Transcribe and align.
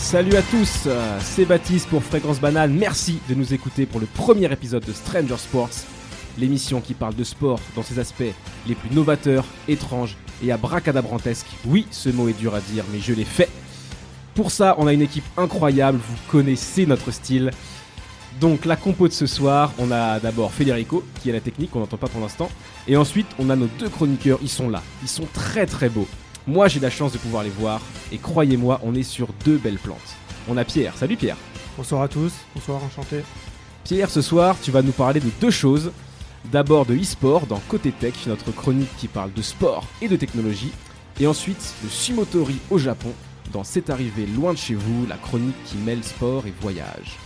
Salut 0.00 0.34
à 0.34 0.42
tous, 0.42 0.88
c'est 1.20 1.44
Baptiste 1.44 1.88
pour 1.88 2.02
Fréquence 2.02 2.40
Banane. 2.40 2.72
Merci 2.72 3.20
de 3.28 3.34
nous 3.34 3.54
écouter 3.54 3.86
pour 3.86 4.00
le 4.00 4.06
premier 4.06 4.50
épisode 4.50 4.84
de 4.84 4.92
Stranger 4.92 5.36
Sports, 5.36 5.70
l'émission 6.36 6.80
qui 6.80 6.94
parle 6.94 7.14
de 7.14 7.22
sport 7.22 7.60
dans 7.76 7.84
ses 7.84 8.00
aspects 8.00 8.34
les 8.66 8.74
plus 8.74 8.90
novateurs, 8.90 9.44
étranges 9.68 10.16
et 10.42 10.50
abracadabrantesques. 10.50 11.46
Oui, 11.66 11.86
ce 11.92 12.08
mot 12.08 12.28
est 12.28 12.32
dur 12.32 12.56
à 12.56 12.60
dire, 12.60 12.84
mais 12.92 12.98
je 12.98 13.12
l'ai 13.12 13.24
fait. 13.24 13.48
Pour 14.34 14.50
ça, 14.50 14.74
on 14.78 14.88
a 14.88 14.92
une 14.92 15.02
équipe 15.02 15.26
incroyable, 15.36 15.98
vous 15.98 16.16
connaissez 16.28 16.86
notre 16.86 17.12
style. 17.12 17.52
Donc 18.40 18.64
la 18.64 18.74
compo 18.74 19.06
de 19.06 19.12
ce 19.12 19.26
soir, 19.26 19.72
on 19.78 19.92
a 19.92 20.18
d'abord 20.18 20.52
Federico, 20.52 21.04
qui 21.22 21.28
est 21.28 21.34
la 21.34 21.40
technique, 21.40 21.70
qu'on 21.70 21.80
n'entend 21.80 21.98
pas 21.98 22.08
pour 22.08 22.20
l'instant. 22.20 22.50
Et 22.88 22.96
ensuite, 22.96 23.28
on 23.38 23.48
a 23.48 23.54
nos 23.54 23.68
deux 23.78 23.90
chroniqueurs, 23.90 24.40
ils 24.42 24.48
sont 24.48 24.70
là. 24.70 24.82
Ils 25.02 25.08
sont 25.08 25.28
très 25.32 25.66
très 25.66 25.88
beaux. 25.88 26.08
Moi, 26.46 26.68
j'ai 26.68 26.80
la 26.80 26.90
chance 26.90 27.12
de 27.12 27.18
pouvoir 27.18 27.42
les 27.42 27.50
voir. 27.50 27.80
Et 28.12 28.18
croyez-moi, 28.18 28.80
on 28.82 28.94
est 28.94 29.02
sur 29.02 29.28
deux 29.44 29.58
belles 29.58 29.78
plantes. 29.78 30.16
On 30.48 30.56
a 30.56 30.64
Pierre. 30.64 30.96
Salut 30.96 31.16
Pierre. 31.16 31.36
Bonsoir 31.76 32.02
à 32.02 32.08
tous. 32.08 32.32
Bonsoir, 32.54 32.82
enchanté. 32.82 33.22
Pierre, 33.84 34.10
ce 34.10 34.22
soir, 34.22 34.56
tu 34.62 34.70
vas 34.70 34.82
nous 34.82 34.92
parler 34.92 35.20
de 35.20 35.30
deux 35.40 35.50
choses. 35.50 35.92
D'abord 36.46 36.86
de 36.86 36.96
e-sport 36.96 37.46
dans 37.46 37.60
Côté 37.68 37.92
Tech, 37.92 38.14
notre 38.26 38.50
chronique 38.52 38.96
qui 38.96 39.08
parle 39.08 39.32
de 39.32 39.42
sport 39.42 39.86
et 40.00 40.08
de 40.08 40.16
technologie. 40.16 40.72
Et 41.18 41.26
ensuite 41.26 41.74
de 41.84 41.88
Sumotori 41.88 42.58
au 42.70 42.78
Japon, 42.78 43.12
dans 43.52 43.64
C'est 43.64 43.90
arrivé 43.90 44.26
loin 44.26 44.52
de 44.52 44.58
chez 44.58 44.74
vous, 44.74 45.06
la 45.06 45.16
chronique 45.16 45.62
qui 45.66 45.76
mêle 45.76 46.02
sport 46.02 46.46
et 46.46 46.54
voyage. 46.60 47.18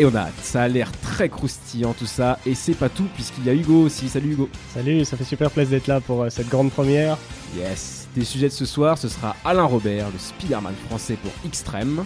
Et 0.00 0.04
on 0.04 0.14
a 0.14 0.20
hâte, 0.20 0.34
ça 0.40 0.62
a 0.62 0.68
l'air 0.68 0.92
très 1.02 1.28
croustillant 1.28 1.92
tout 1.92 2.06
ça, 2.06 2.38
et 2.46 2.54
c'est 2.54 2.74
pas 2.74 2.88
tout 2.88 3.08
puisqu'il 3.14 3.44
y 3.44 3.50
a 3.50 3.52
Hugo 3.52 3.82
aussi. 3.82 4.08
Salut 4.08 4.34
Hugo. 4.34 4.48
Salut, 4.72 5.04
ça 5.04 5.16
fait 5.16 5.24
super 5.24 5.50
plaisir 5.50 5.72
d'être 5.78 5.88
là 5.88 6.00
pour 6.00 6.22
euh, 6.22 6.30
cette 6.30 6.48
grande 6.48 6.70
première. 6.70 7.18
Yes, 7.56 8.06
des 8.14 8.24
sujets 8.24 8.46
de 8.46 8.52
ce 8.52 8.64
soir, 8.64 8.96
ce 8.96 9.08
sera 9.08 9.34
Alain 9.44 9.64
Robert, 9.64 10.06
le 10.12 10.18
Spider-Man 10.20 10.74
français 10.88 11.16
pour 11.20 11.32
Extreme. 11.44 12.04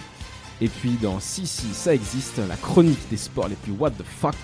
Et 0.62 0.68
puis 0.68 0.96
dans 1.02 1.20
Si 1.20 1.46
Si 1.46 1.74
ça 1.74 1.94
existe, 1.94 2.40
la 2.48 2.56
chronique 2.56 3.10
des 3.10 3.18
sports 3.18 3.48
les 3.48 3.56
plus 3.56 3.72
what 3.72 3.90
the 3.90 4.04
fuck. 4.04 4.36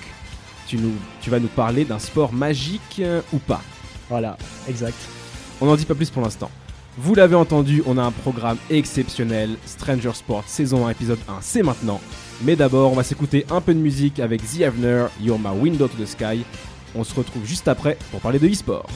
Tu, 0.66 0.76
nous, 0.76 0.92
tu 1.22 1.30
vas 1.30 1.40
nous 1.40 1.48
parler 1.48 1.86
d'un 1.86 1.98
sport 1.98 2.34
magique 2.34 3.00
euh, 3.00 3.22
ou 3.32 3.38
pas. 3.38 3.62
Voilà, 4.10 4.36
exact. 4.68 4.98
On 5.62 5.66
n'en 5.66 5.76
dit 5.76 5.86
pas 5.86 5.94
plus 5.94 6.10
pour 6.10 6.20
l'instant. 6.20 6.50
Vous 6.98 7.14
l'avez 7.14 7.36
entendu, 7.36 7.82
on 7.86 7.96
a 7.96 8.02
un 8.02 8.10
programme 8.10 8.58
exceptionnel. 8.68 9.56
Stranger 9.64 10.12
Sport 10.12 10.44
saison 10.46 10.86
1 10.86 10.90
épisode 10.90 11.20
1, 11.28 11.38
c'est 11.40 11.62
maintenant. 11.62 12.00
Mais 12.42 12.54
d'abord, 12.54 12.92
on 12.92 12.94
va 12.94 13.02
s'écouter 13.02 13.44
un 13.50 13.60
peu 13.60 13.74
de 13.74 13.80
musique 13.80 14.20
avec 14.20 14.42
The 14.42 14.62
Avener, 14.62 15.06
You're 15.20 15.38
My 15.38 15.58
Window 15.58 15.88
to 15.88 15.96
the 15.96 16.06
Sky. 16.06 16.44
On 16.94 17.04
se 17.04 17.14
retrouve 17.14 17.44
juste 17.44 17.68
après 17.68 17.98
pour 18.10 18.20
parler 18.20 18.38
de 18.38 18.48
e-sport. 18.48 18.86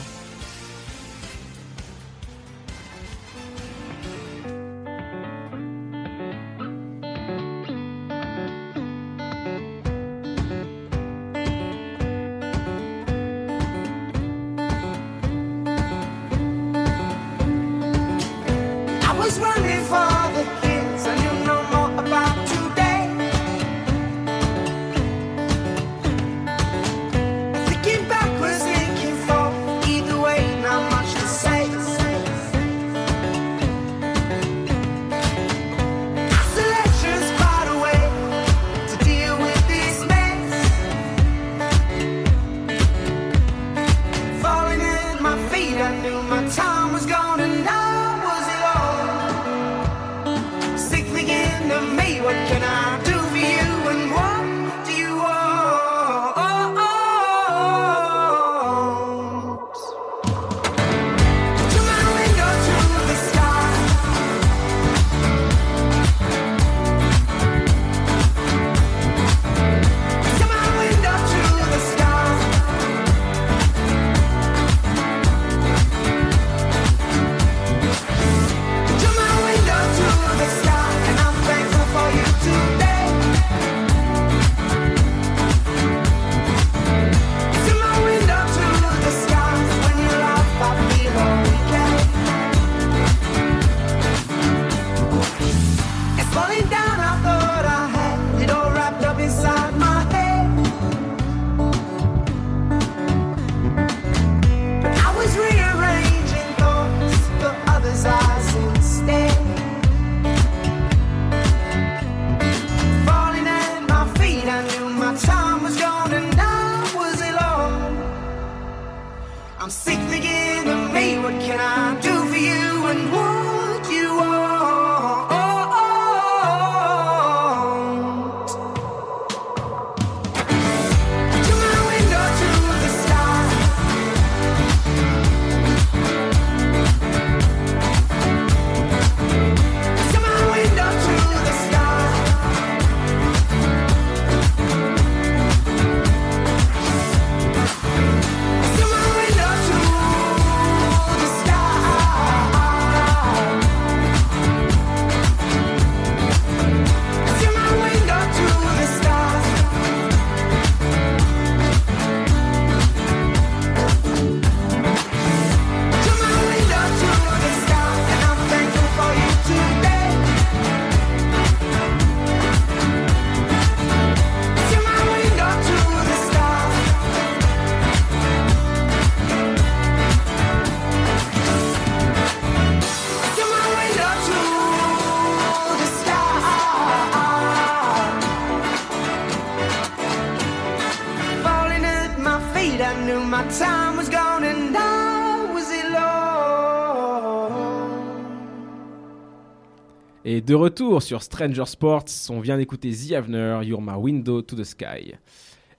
Et 200.35 200.41
de 200.41 200.55
retour 200.55 201.03
sur 201.03 201.21
Stranger 201.21 201.67
Sports, 201.67 202.05
on 202.31 202.39
vient 202.39 202.57
d'écouter 202.57 202.89
The 202.89 203.11
Avener, 203.11 203.59
You're 203.61 203.83
My 203.83 203.93
Window 203.95 204.41
to 204.41 204.55
the 204.55 204.63
Sky. 204.63 205.13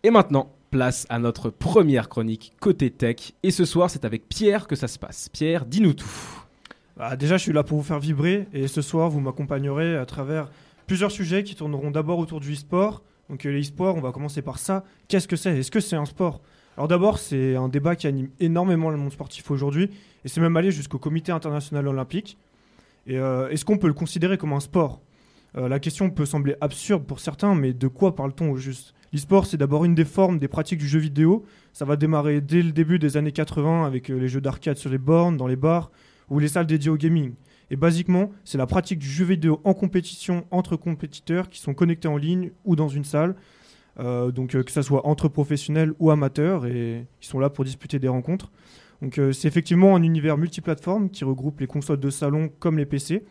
Et 0.04 0.10
maintenant, 0.10 0.52
place 0.70 1.08
à 1.08 1.18
notre 1.18 1.50
première 1.50 2.08
chronique 2.08 2.52
côté 2.60 2.88
tech. 2.90 3.32
Et 3.42 3.50
ce 3.50 3.64
soir, 3.64 3.90
c'est 3.90 4.04
avec 4.04 4.28
Pierre 4.28 4.68
que 4.68 4.76
ça 4.76 4.86
se 4.86 4.96
passe. 4.96 5.28
Pierre, 5.28 5.66
dis-nous 5.66 5.94
tout. 5.94 6.06
Bah, 6.96 7.16
déjà, 7.16 7.36
je 7.36 7.42
suis 7.42 7.52
là 7.52 7.64
pour 7.64 7.78
vous 7.78 7.82
faire 7.82 7.98
vibrer 7.98 8.46
et 8.52 8.68
ce 8.68 8.80
soir, 8.80 9.10
vous 9.10 9.18
m'accompagnerez 9.18 9.96
à 9.96 10.06
travers 10.06 10.48
plusieurs 10.86 11.10
sujets 11.10 11.42
qui 11.42 11.56
tourneront 11.56 11.90
d'abord 11.90 12.20
autour 12.20 12.38
du 12.38 12.52
e-sport. 12.52 13.02
Donc, 13.30 13.44
euh, 13.46 13.50
le 13.50 13.58
e-sport, 13.58 13.96
on 13.96 14.00
va 14.02 14.12
commencer 14.12 14.40
par 14.40 14.60
ça. 14.60 14.84
Qu'est-ce 15.08 15.26
que 15.26 15.34
c'est? 15.34 15.58
Est-ce 15.58 15.72
que 15.72 15.80
c'est 15.80 15.96
un 15.96 16.04
sport? 16.04 16.42
Alors, 16.76 16.86
d'abord, 16.86 17.18
c'est 17.18 17.56
un 17.56 17.68
débat 17.68 17.96
qui 17.96 18.06
anime 18.06 18.30
énormément 18.38 18.90
le 18.90 18.98
monde 18.98 19.10
sportif 19.10 19.50
aujourd'hui 19.50 19.90
et 20.24 20.28
c'est 20.28 20.40
même 20.40 20.56
allé 20.56 20.70
jusqu'au 20.70 21.00
Comité 21.00 21.32
international 21.32 21.88
olympique. 21.88 22.38
Et 23.06 23.18
euh, 23.18 23.48
est-ce 23.48 23.64
qu'on 23.64 23.78
peut 23.78 23.86
le 23.86 23.94
considérer 23.94 24.38
comme 24.38 24.52
un 24.52 24.60
sport? 24.60 25.00
Euh, 25.56 25.68
La 25.68 25.78
question 25.78 26.10
peut 26.10 26.26
sembler 26.26 26.56
absurde 26.60 27.04
pour 27.04 27.20
certains, 27.20 27.54
mais 27.54 27.72
de 27.72 27.88
quoi 27.88 28.14
parle-t-on 28.14 28.50
au 28.50 28.56
juste? 28.56 28.94
L'e-sport, 29.12 29.46
c'est 29.46 29.56
d'abord 29.56 29.84
une 29.84 29.94
des 29.94 30.04
formes 30.04 30.38
des 30.38 30.48
pratiques 30.48 30.80
du 30.80 30.88
jeu 30.88 30.98
vidéo. 30.98 31.44
Ça 31.72 31.84
va 31.84 31.96
démarrer 31.96 32.40
dès 32.40 32.62
le 32.62 32.72
début 32.72 32.98
des 32.98 33.16
années 33.16 33.32
80 33.32 33.86
avec 33.86 34.10
euh, 34.10 34.18
les 34.18 34.28
jeux 34.28 34.40
d'arcade 34.40 34.76
sur 34.76 34.90
les 34.90 34.98
bornes, 34.98 35.36
dans 35.36 35.46
les 35.46 35.56
bars 35.56 35.90
ou 36.30 36.38
les 36.38 36.48
salles 36.48 36.66
dédiées 36.66 36.90
au 36.90 36.96
gaming. 36.96 37.34
Et 37.70 37.76
basiquement, 37.76 38.32
c'est 38.44 38.58
la 38.58 38.66
pratique 38.66 38.98
du 38.98 39.08
jeu 39.08 39.24
vidéo 39.24 39.60
en 39.64 39.74
compétition 39.74 40.46
entre 40.50 40.76
compétiteurs 40.76 41.48
qui 41.48 41.60
sont 41.60 41.74
connectés 41.74 42.08
en 42.08 42.16
ligne 42.16 42.50
ou 42.64 42.76
dans 42.76 42.88
une 42.88 43.04
salle. 43.04 43.34
Donc 43.98 44.50
que 44.50 44.70
ça 44.72 44.82
soit 44.82 45.06
entre 45.06 45.28
professionnels 45.28 45.94
ou 45.98 46.10
amateurs, 46.10 46.66
et 46.66 47.06
ils 47.22 47.26
sont 47.26 47.38
là 47.38 47.48
pour 47.48 47.64
disputer 47.64 47.98
des 47.98 48.08
rencontres. 48.08 48.50
Donc 49.04 49.18
euh, 49.18 49.32
c'est 49.32 49.48
effectivement 49.48 49.94
un 49.96 50.02
univers 50.02 50.38
multiplateforme 50.38 51.10
qui 51.10 51.24
regroupe 51.24 51.60
les 51.60 51.66
consoles 51.66 52.00
de 52.00 52.08
salon 52.08 52.48
comme 52.58 52.78
les 52.78 52.86
PC. 52.86 53.22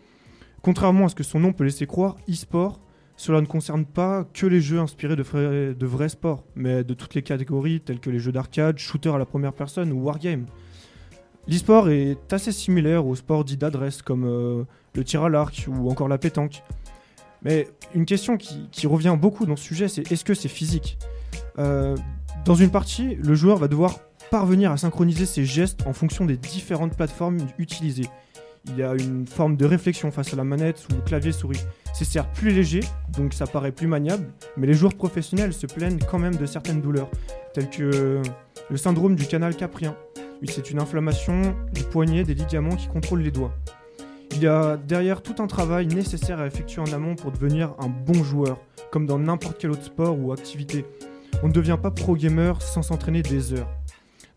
Contrairement 0.62 1.06
à 1.06 1.10
ce 1.10 1.16
que 1.16 1.24
son 1.24 1.40
nom 1.40 1.52
peut 1.52 1.64
laisser 1.64 1.88
croire, 1.88 2.16
e-sport, 2.30 2.80
cela 3.18 3.42
ne 3.42 3.48
concerne 3.48 3.84
pas 3.84 4.24
que 4.36 4.46
les 4.46 4.62
jeux 4.62 4.78
inspirés 4.80 5.16
de 5.16 5.86
vrais, 5.86 6.10
sports, 6.10 6.46
mais 6.56 6.84
de 6.84 6.94
toutes 6.94 7.16
les 7.16 7.24
catégories 7.24 7.82
telles 7.82 8.00
que 8.00 8.12
les 8.12 8.20
jeux 8.20 8.32
d'arcade, 8.32 8.78
shooters 8.78 9.16
à 9.16 9.18
la 9.18 9.26
première 9.26 9.54
personne 9.54 9.92
ou 9.92 10.04
wargame. 10.04 10.46
L'e-sport 11.48 11.90
est 11.90 12.32
assez 12.32 12.52
similaire 12.52 13.08
aux 13.08 13.16
sports 13.16 13.44
dits 13.44 13.58
d'adresse 13.58 14.04
comme 14.04 14.26
euh, 14.26 14.66
le 14.94 15.04
tir 15.04 15.24
à 15.24 15.30
l'arc 15.30 15.66
ou 15.68 15.90
encore 15.90 16.08
la 16.08 16.20
pétanque. 16.20 16.62
Mais 17.42 17.68
une 17.96 18.06
question 18.06 18.38
qui, 18.38 18.70
qui 18.72 18.86
revient 18.86 19.18
beaucoup 19.20 19.48
dans 19.48 19.56
ce 19.56 19.64
sujet, 19.64 19.88
c'est 19.88 20.12
est-ce 20.12 20.24
que 20.24 20.36
c'est 20.36 20.50
physique? 20.50 21.00
Euh, 21.58 21.98
Dans 22.46 22.56
une 22.56 22.70
partie, 22.70 23.16
le 23.16 23.34
joueur 23.34 23.58
va 23.58 23.68
devoir 23.68 24.00
parvenir 24.34 24.72
à 24.72 24.78
synchroniser 24.78 25.28
ses 25.28 25.46
gestes 25.46 25.86
en 25.86 25.94
fonction 25.94 26.26
des 26.26 26.38
différentes 26.38 26.98
plateformes 26.98 27.38
utilisées. 27.60 28.10
Il 28.66 28.76
y 28.76 28.82
a 28.82 28.96
une 28.96 29.28
forme 29.28 29.56
de 29.56 29.64
réflexion 29.64 30.10
face 30.10 30.34
à 30.34 30.36
la 30.36 30.44
manette 30.44 30.88
ou 30.90 30.96
le 30.96 31.02
clavier 31.02 31.32
souris. 31.32 31.64
C'est 31.94 32.04
certes 32.04 32.30
plus 32.34 32.50
léger, 32.50 32.80
donc 33.16 33.36
ça 33.36 33.46
paraît 33.46 33.72
plus 33.72 33.86
maniable, 33.86 34.26
mais 34.58 34.66
les 34.66 34.74
joueurs 34.74 34.96
professionnels 34.96 35.54
se 35.54 35.68
plaignent 35.68 36.00
quand 36.10 36.18
même 36.18 36.36
de 36.36 36.48
certaines 36.48 36.82
douleurs, 36.82 37.12
telles 37.54 37.70
que 37.70 38.24
le 38.72 38.78
syndrome 38.78 39.16
du 39.16 39.28
canal 39.28 39.56
caprien. 39.56 39.96
C'est 40.46 40.72
une 40.72 40.82
inflammation 40.82 41.56
du 41.72 41.84
poignet 41.84 42.24
des 42.24 42.34
ligaments 42.34 42.76
qui 42.76 42.88
contrôlent 42.88 43.22
les 43.22 43.30
doigts. 43.30 43.54
Il 44.32 44.42
y 44.42 44.48
a 44.48 44.78
derrière 44.78 45.22
tout 45.22 45.44
un 45.44 45.48
travail 45.48 45.86
nécessaire 45.86 46.40
à 46.40 46.48
effectuer 46.48 46.82
en 46.82 46.92
amont 46.92 47.14
pour 47.14 47.32
devenir 47.32 47.76
un 47.78 47.88
bon 47.88 48.24
joueur, 48.24 48.58
comme 48.90 49.06
dans 49.06 49.20
n'importe 49.20 49.58
quel 49.60 49.70
autre 49.70 49.86
sport 49.86 50.18
ou 50.20 50.34
activité. 50.34 50.86
On 51.44 51.50
ne 51.50 51.54
devient 51.54 51.78
pas 51.80 51.92
pro 51.92 52.16
gamer 52.16 52.60
sans 52.64 52.82
s'entraîner 52.82 53.22
des 53.22 53.54
heures. 53.54 53.70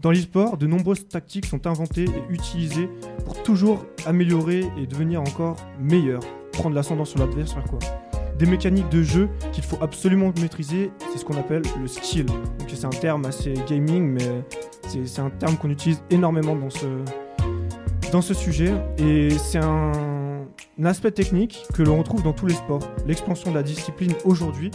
Dans 0.00 0.10
l'e-sport, 0.10 0.58
de 0.58 0.66
nombreuses 0.66 1.08
tactiques 1.08 1.46
sont 1.46 1.66
inventées 1.66 2.04
et 2.04 2.32
utilisées 2.32 2.90
pour 3.24 3.42
toujours 3.42 3.86
améliorer 4.04 4.64
et 4.78 4.86
devenir 4.86 5.22
encore 5.22 5.56
meilleur, 5.80 6.20
prendre 6.52 6.74
l'ascendant 6.74 7.06
sur 7.06 7.18
l'adversaire 7.18 7.64
quoi? 7.64 7.78
Des 8.38 8.44
mécaniques 8.44 8.90
de 8.90 9.02
jeu 9.02 9.30
qu'il 9.52 9.64
faut 9.64 9.78
absolument 9.80 10.30
maîtriser, 10.42 10.90
c'est 11.10 11.18
ce 11.18 11.24
qu'on 11.24 11.38
appelle 11.38 11.62
le 11.80 11.86
skill. 11.86 12.26
Donc 12.26 12.68
c'est 12.68 12.84
un 12.84 12.90
terme 12.90 13.24
assez 13.24 13.54
gaming, 13.66 14.04
mais 14.04 14.44
c'est 14.86 15.20
un 15.20 15.30
terme 15.30 15.56
qu'on 15.56 15.70
utilise 15.70 16.02
énormément 16.10 16.54
dans 16.54 16.68
ce, 16.68 16.86
dans 18.12 18.20
ce 18.20 18.34
sujet. 18.34 18.74
Et 18.98 19.30
c'est 19.30 19.58
un, 19.58 19.92
un 20.78 20.84
aspect 20.84 21.12
technique 21.12 21.64
que 21.72 21.82
l'on 21.82 21.96
retrouve 21.96 22.22
dans 22.22 22.34
tous 22.34 22.46
les 22.46 22.54
sports. 22.54 22.86
L'expansion 23.06 23.50
de 23.50 23.56
la 23.56 23.62
discipline 23.62 24.12
aujourd'hui 24.26 24.70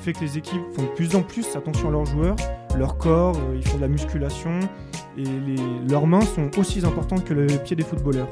fait 0.00 0.12
que 0.12 0.20
les 0.20 0.36
équipes 0.36 0.62
font 0.74 0.82
de 0.82 0.88
plus 0.88 1.14
en 1.14 1.22
plus 1.22 1.46
attention 1.54 1.88
à 1.88 1.92
leurs 1.92 2.06
joueurs, 2.06 2.36
leur 2.78 2.98
corps, 2.98 3.36
euh, 3.36 3.56
ils 3.56 3.66
font 3.66 3.76
de 3.76 3.82
la 3.82 3.88
musculation, 3.88 4.60
et 5.16 5.24
leurs 5.88 6.06
mains 6.06 6.22
sont 6.22 6.50
aussi 6.58 6.84
importantes 6.84 7.24
que 7.24 7.34
les 7.34 7.58
pieds 7.58 7.76
des 7.76 7.84
footballeurs. 7.84 8.28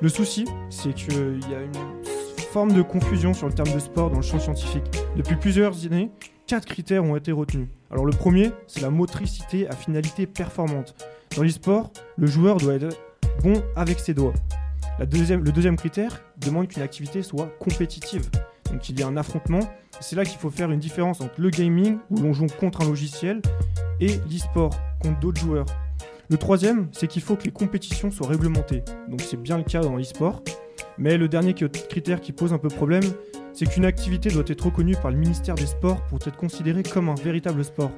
Le 0.00 0.08
souci, 0.08 0.46
c'est 0.68 0.94
qu'il 0.94 1.40
y 1.50 1.54
a 1.54 1.62
une 1.62 2.04
forme 2.52 2.72
de 2.72 2.82
confusion 2.82 3.32
sur 3.32 3.46
le 3.46 3.52
terme 3.52 3.72
de 3.72 3.78
sport 3.78 4.10
dans 4.10 4.16
le 4.16 4.22
champ 4.22 4.38
scientifique. 4.38 4.84
Depuis 5.16 5.36
plusieurs 5.36 5.86
années, 5.86 6.10
quatre 6.46 6.66
critères 6.66 7.04
ont 7.04 7.16
été 7.16 7.32
retenus. 7.32 7.68
Alors 7.90 8.04
le 8.04 8.12
premier, 8.12 8.50
c'est 8.66 8.80
la 8.80 8.90
motricité 8.90 9.68
à 9.68 9.72
finalité 9.72 10.26
performante. 10.26 10.94
Dans 11.36 11.42
l'e-sport, 11.42 11.92
le 12.16 12.26
joueur 12.26 12.56
doit 12.56 12.74
être 12.74 12.96
bon 13.42 13.62
avec 13.76 14.00
ses 14.00 14.14
doigts. 14.14 14.34
La 14.98 15.06
deuxième, 15.06 15.44
le 15.44 15.52
deuxième 15.52 15.76
critère 15.76 16.22
demande 16.38 16.68
qu'une 16.68 16.82
activité 16.82 17.22
soit 17.22 17.48
compétitive. 17.60 18.28
Donc 18.72 18.88
il 18.88 18.98
y 18.98 19.02
a 19.02 19.06
un 19.06 19.16
affrontement. 19.16 19.60
C'est 20.00 20.16
là 20.16 20.24
qu'il 20.24 20.38
faut 20.38 20.50
faire 20.50 20.70
une 20.70 20.80
différence 20.80 21.20
entre 21.20 21.40
le 21.40 21.50
gaming, 21.50 21.98
où 22.10 22.16
l'on 22.16 22.32
joue 22.32 22.46
contre 22.58 22.82
un 22.82 22.86
logiciel, 22.86 23.42
et 24.00 24.18
l'e-sport, 24.30 24.70
contre 25.00 25.20
d'autres 25.20 25.40
joueurs. 25.40 25.66
Le 26.28 26.36
troisième, 26.36 26.88
c'est 26.92 27.06
qu'il 27.06 27.22
faut 27.22 27.36
que 27.36 27.44
les 27.44 27.50
compétitions 27.50 28.10
soient 28.10 28.28
réglementées. 28.28 28.82
Donc 29.08 29.20
c'est 29.20 29.36
bien 29.36 29.58
le 29.58 29.64
cas 29.64 29.80
dans 29.80 29.96
l'e-sport. 29.96 30.42
Mais 30.96 31.16
le 31.16 31.28
dernier 31.28 31.54
critère 31.54 32.20
qui 32.20 32.32
pose 32.32 32.52
un 32.52 32.58
peu 32.58 32.68
problème, 32.68 33.02
c'est 33.52 33.66
qu'une 33.66 33.84
activité 33.84 34.30
doit 34.30 34.44
être 34.46 34.66
reconnue 34.66 34.96
par 34.96 35.10
le 35.10 35.16
ministère 35.16 35.54
des 35.54 35.66
Sports 35.66 36.02
pour 36.06 36.18
être 36.18 36.36
considérée 36.36 36.82
comme 36.82 37.08
un 37.08 37.14
véritable 37.14 37.64
sport. 37.64 37.90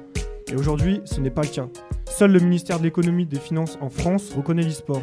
Et 0.51 0.55
aujourd'hui, 0.55 1.01
ce 1.05 1.19
n'est 1.19 1.29
pas 1.29 1.41
le 1.41 1.47
cas. 1.47 1.67
Seul 2.05 2.31
le 2.31 2.39
ministère 2.39 2.79
de 2.79 2.83
l'économie 2.83 3.23
et 3.23 3.27
des 3.27 3.39
finances 3.39 3.77
en 3.81 3.89
France 3.89 4.33
reconnaît 4.35 4.63
l'e-sport. 4.63 5.01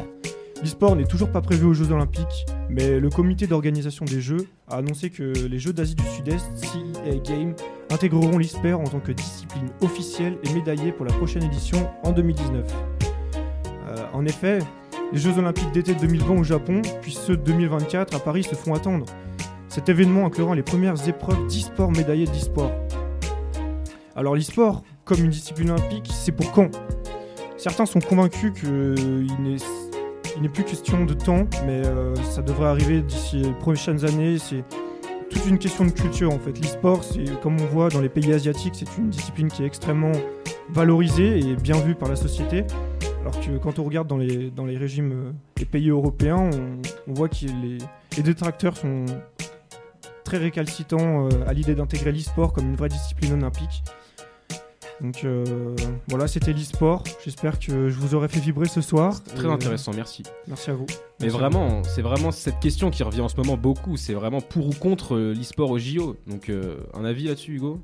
L'e-sport 0.61 0.95
n'est 0.95 1.05
toujours 1.05 1.31
pas 1.31 1.41
prévu 1.41 1.65
aux 1.65 1.73
Jeux 1.73 1.91
Olympiques, 1.91 2.45
mais 2.71 2.99
le 2.99 3.09
comité 3.09 3.47
d'organisation 3.47 4.05
des 4.05 4.21
Jeux 4.21 4.47
a 4.69 4.77
annoncé 4.77 5.09
que 5.09 5.23
les 5.23 5.59
Jeux 5.59 5.73
d'Asie 5.73 5.95
du 5.95 6.05
Sud-Est, 6.05 6.45
CEA 6.55 7.17
Games, 7.21 7.53
intégreront 7.89 8.37
l'e-sport 8.37 8.79
en 8.79 8.85
tant 8.85 9.01
que 9.01 9.11
discipline 9.11 9.67
officielle 9.81 10.37
et 10.43 10.53
médaillée 10.53 10.93
pour 10.93 11.05
la 11.05 11.13
prochaine 11.13 11.43
édition 11.43 11.89
en 12.03 12.11
2019. 12.11 12.65
Euh, 13.89 13.95
en 14.13 14.25
effet, 14.25 14.59
les 15.11 15.19
Jeux 15.19 15.37
Olympiques 15.37 15.71
d'été 15.73 15.93
2020 15.95 16.39
au 16.39 16.43
Japon, 16.43 16.81
puis 17.01 17.11
ceux 17.11 17.35
de 17.35 17.43
2024 17.43 18.15
à 18.15 18.19
Paris 18.19 18.43
se 18.43 18.55
font 18.55 18.73
attendre. 18.73 19.05
Cet 19.67 19.89
événement 19.89 20.25
inclura 20.25 20.55
les 20.55 20.63
premières 20.63 21.07
épreuves 21.09 21.45
d'e-sport 21.47 21.91
médaillées 21.91 22.25
d'e-sport. 22.25 22.71
Alors 24.15 24.33
l'e-sport, 24.33 24.83
comme 25.03 25.19
une 25.19 25.31
discipline 25.31 25.71
olympique, 25.71 26.09
c'est 26.13 26.31
pour 26.31 26.53
quand? 26.53 26.71
Certains 27.57 27.85
sont 27.85 27.99
convaincus 27.99 28.53
qu'il 28.53 29.41
n'est 29.43 29.59
il 30.35 30.41
n'est 30.41 30.49
plus 30.49 30.63
question 30.63 31.05
de 31.05 31.13
temps, 31.13 31.47
mais 31.65 31.85
euh, 31.85 32.15
ça 32.15 32.41
devrait 32.41 32.67
arriver 32.67 33.01
d'ici 33.01 33.37
les 33.37 33.53
prochaines 33.53 34.05
années. 34.05 34.37
C'est 34.37 34.63
toute 35.29 35.45
une 35.45 35.57
question 35.57 35.85
de 35.85 35.91
culture 35.91 36.31
en 36.33 36.39
fait. 36.39 36.57
L'e-sport, 36.59 37.01
comme 37.41 37.59
on 37.59 37.65
voit 37.65 37.89
dans 37.89 38.01
les 38.01 38.09
pays 38.09 38.33
asiatiques, 38.33 38.75
c'est 38.75 38.97
une 38.97 39.09
discipline 39.09 39.47
qui 39.47 39.63
est 39.63 39.65
extrêmement 39.65 40.11
valorisée 40.69 41.39
et 41.39 41.55
bien 41.55 41.77
vue 41.79 41.95
par 41.95 42.09
la 42.09 42.15
société. 42.15 42.65
Alors 43.21 43.39
que 43.39 43.57
quand 43.57 43.77
on 43.77 43.83
regarde 43.83 44.07
dans 44.07 44.17
les, 44.17 44.49
dans 44.49 44.65
les 44.65 44.77
régimes, 44.77 45.11
euh, 45.11 45.31
les 45.57 45.65
pays 45.65 45.89
européens, 45.89 46.49
on, 46.51 46.81
on 47.07 47.13
voit 47.13 47.29
que 47.29 47.45
les, 47.45 47.77
les 48.17 48.23
détracteurs 48.23 48.75
sont 48.75 49.05
très 50.23 50.37
récalcitrants 50.37 51.27
euh, 51.27 51.29
à 51.47 51.53
l'idée 51.53 51.75
d'intégrer 51.75 52.11
l'e-sport 52.11 52.53
comme 52.53 52.69
une 52.69 52.75
vraie 52.75 52.89
discipline 52.89 53.33
olympique. 53.33 53.83
Donc 55.01 55.23
euh, 55.23 55.75
voilà, 56.09 56.27
c'était 56.27 56.53
l'e-sport. 56.53 57.03
J'espère 57.25 57.57
que 57.59 57.89
je 57.89 57.95
vous 57.99 58.13
aurai 58.13 58.27
fait 58.27 58.39
vibrer 58.39 58.67
ce 58.67 58.81
soir. 58.81 59.23
Très 59.23 59.47
Et, 59.47 59.51
intéressant, 59.51 59.91
merci. 59.95 60.21
Merci 60.47 60.69
à 60.69 60.73
vous. 60.73 60.85
Mais 61.19 61.25
Merci. 61.27 61.37
vraiment, 61.37 61.83
c'est 61.83 62.01
vraiment 62.03 62.31
cette 62.31 62.59
question 62.59 62.91
qui 62.91 63.01
revient 63.03 63.21
en 63.21 63.29
ce 63.29 63.37
moment 63.37 63.57
beaucoup. 63.57 63.97
C'est 63.97 64.13
vraiment 64.13 64.41
pour 64.41 64.67
ou 64.67 64.71
contre 64.73 65.15
euh, 65.15 65.33
l'e-sport 65.33 65.71
au 65.71 65.79
JO. 65.79 66.15
Donc, 66.27 66.49
euh, 66.49 66.77
un 66.93 67.03
avis 67.03 67.25
là-dessus, 67.27 67.55
Hugo? 67.55 67.79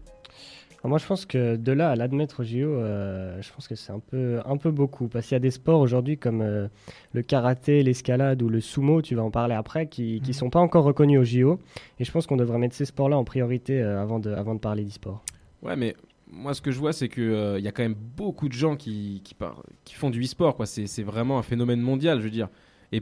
Alors 0.83 0.89
moi, 0.89 0.99
je 0.99 1.07
pense 1.07 1.25
que 1.25 1.55
de 1.55 1.71
là 1.71 1.89
à 1.89 1.95
l'admettre 1.95 2.41
au 2.41 2.43
JO, 2.43 2.67
euh, 2.67 3.41
je 3.41 3.51
pense 3.51 3.67
que 3.67 3.73
c'est 3.73 3.91
un 3.91 3.99
peu, 3.99 4.39
un 4.45 4.57
peu 4.57 4.69
beaucoup. 4.69 5.07
Parce 5.07 5.25
qu'il 5.25 5.33
y 5.33 5.37
a 5.37 5.39
des 5.39 5.49
sports 5.49 5.79
aujourd'hui 5.79 6.19
comme 6.19 6.41
euh, 6.41 6.67
le 7.13 7.23
karaté, 7.23 7.81
l'escalade 7.81 8.43
ou 8.43 8.49
le 8.49 8.61
sumo, 8.61 9.01
tu 9.01 9.15
vas 9.15 9.23
en 9.23 9.31
parler 9.31 9.55
après, 9.55 9.87
qui 9.87 10.21
ne 10.21 10.27
Mhm. 10.27 10.33
sont 10.33 10.49
pas 10.51 10.59
encore 10.59 10.83
reconnus 10.83 11.19
au 11.19 11.23
JO. 11.23 11.59
Et 11.99 12.03
je 12.05 12.11
pense 12.11 12.27
qu'on 12.27 12.37
devrait 12.37 12.59
mettre 12.59 12.75
ces 12.75 12.85
sports-là 12.85 13.17
en 13.17 13.23
priorité 13.23 13.81
euh, 13.81 13.99
avant, 13.99 14.19
de, 14.19 14.31
avant 14.31 14.53
de 14.53 14.59
parler 14.59 14.83
d'e-sport. 14.83 15.23
Ouais, 15.63 15.75
mais 15.75 15.95
moi, 16.31 16.53
ce 16.53 16.61
que 16.61 16.71
je 16.71 16.79
vois, 16.79 16.93
c'est 16.93 17.09
qu'il 17.09 17.55
il 17.57 17.63
y 17.63 17.67
a 17.67 17.71
quand 17.71 17.83
même 17.83 17.95
beaucoup 17.95 18.47
de 18.47 18.53
gens 18.53 18.75
qui, 18.75 19.23
qui, 19.23 19.93
font 19.95 20.09
du 20.09 20.21
e-sport. 20.21 20.57
C'est 20.65 21.03
vraiment 21.03 21.39
un 21.39 21.43
phénomène 21.43 21.81
mondial, 21.81 22.19
je 22.19 22.25
veux 22.25 22.29
dire. 22.29 22.49
Et 22.91 23.01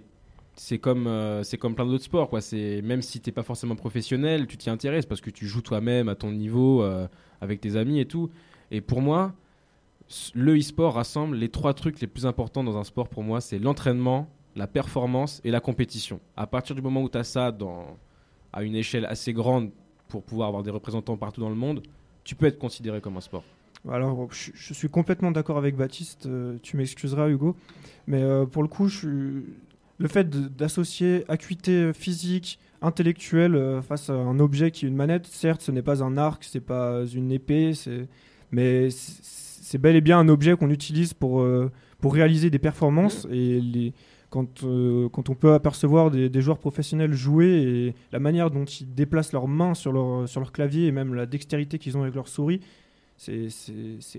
c'est 0.55 0.77
comme, 0.79 1.07
euh, 1.07 1.43
comme 1.59 1.75
plein 1.75 1.85
d'autres 1.85 2.03
sports. 2.03 2.29
Même 2.53 3.01
si 3.01 3.19
tu 3.19 3.29
n'es 3.29 3.33
pas 3.33 3.43
forcément 3.43 3.75
professionnel, 3.75 4.47
tu 4.47 4.57
t'y 4.57 4.69
intéresses 4.69 5.05
parce 5.05 5.21
que 5.21 5.29
tu 5.29 5.47
joues 5.47 5.61
toi-même 5.61 6.07
à 6.09 6.15
ton 6.15 6.31
niveau, 6.31 6.83
euh, 6.83 7.07
avec 7.41 7.61
tes 7.61 7.75
amis 7.75 7.99
et 7.99 8.05
tout. 8.05 8.29
Et 8.71 8.81
pour 8.81 9.01
moi, 9.01 9.33
le 10.33 10.57
e-sport 10.57 10.93
rassemble 10.93 11.35
les 11.35 11.49
trois 11.49 11.73
trucs 11.73 11.99
les 11.99 12.07
plus 12.07 12.25
importants 12.25 12.63
dans 12.63 12.77
un 12.77 12.83
sport 12.83 13.09
pour 13.09 13.23
moi 13.23 13.41
c'est 13.41 13.57
l'entraînement, 13.57 14.29
la 14.55 14.67
performance 14.67 15.41
et 15.43 15.51
la 15.51 15.59
compétition. 15.59 16.19
À 16.37 16.47
partir 16.47 16.75
du 16.75 16.81
moment 16.81 17.01
où 17.01 17.09
tu 17.09 17.17
as 17.17 17.23
ça 17.23 17.51
à 18.53 18.63
une 18.63 18.75
échelle 18.75 19.05
assez 19.05 19.33
grande 19.33 19.71
pour 20.07 20.23
pouvoir 20.23 20.47
avoir 20.47 20.63
des 20.63 20.71
représentants 20.71 21.17
partout 21.17 21.41
dans 21.41 21.49
le 21.49 21.55
monde, 21.55 21.81
tu 22.25 22.35
peux 22.35 22.47
être 22.47 22.59
considéré 22.59 22.99
comme 22.99 23.15
un 23.15 23.21
sport. 23.21 23.43
Alors, 23.89 24.27
je, 24.33 24.51
je 24.53 24.73
suis 24.73 24.89
complètement 24.89 25.31
d'accord 25.31 25.57
avec 25.57 25.75
Baptiste. 25.77 26.25
euh, 26.25 26.57
tu 26.63 26.75
m'excuseras, 26.75 27.29
Hugo. 27.29 27.55
Mais 28.07 28.21
euh, 28.21 28.45
pour 28.45 28.63
le 28.63 28.67
coup, 28.67 28.87
je 28.89 28.97
suis- 28.97 29.45
le 29.97 30.07
fait 30.09 30.29
d'associer 30.29 31.23
acuité 31.29 31.93
physique, 31.93 32.59
intellectuelle 32.81 33.55
euh, 33.55 33.81
face 33.81 34.09
à 34.09 34.13
un 34.13 34.39
objet 34.39 34.71
qui 34.71 34.85
est 34.85 34.89
une 34.89 34.95
manette, 34.95 35.27
certes, 35.27 35.61
ce 35.61 35.71
n'est 35.71 35.81
pas 35.83 36.03
un 36.03 36.17
arc, 36.17 36.43
c'est 36.43 36.59
pas 36.59 37.03
une 37.13 37.31
épée, 37.31 37.71
mais 38.51 38.89
c'est 38.91 39.77
bel 39.77 39.95
et 39.95 40.01
bien 40.01 40.19
un 40.19 40.27
objet 40.29 40.55
qu'on 40.57 40.69
utilise 40.69 41.13
pour, 41.13 41.45
pour 41.99 42.13
réaliser 42.13 42.49
des 42.49 42.59
performances 42.59 43.25
et 43.31 43.61
les, 43.61 43.93
quand, 44.35 44.63
euh, 44.63 45.07
quand 45.13 45.29
on 45.29 45.33
peut 45.35 45.53
apercevoir 45.53 46.11
des, 46.11 46.27
des 46.27 46.41
joueurs 46.41 46.57
professionnels 46.59 47.13
jouer 47.13 47.47
et 47.63 47.95
la 48.11 48.19
manière 48.19 48.51
dont 48.51 48.65
ils 48.65 48.93
déplacent 48.93 49.31
leurs 49.31 49.47
mains 49.47 49.73
sur 49.73 49.93
leur, 49.93 50.27
sur 50.27 50.41
leur 50.41 50.51
clavier 50.51 50.87
et 50.87 50.91
même 50.91 51.13
la 51.13 51.25
dextérité 51.25 51.79
qu'ils 51.79 51.95
ont 51.97 52.01
avec 52.01 52.15
leur 52.15 52.27
souris, 52.27 52.59
c'est- 53.15 53.47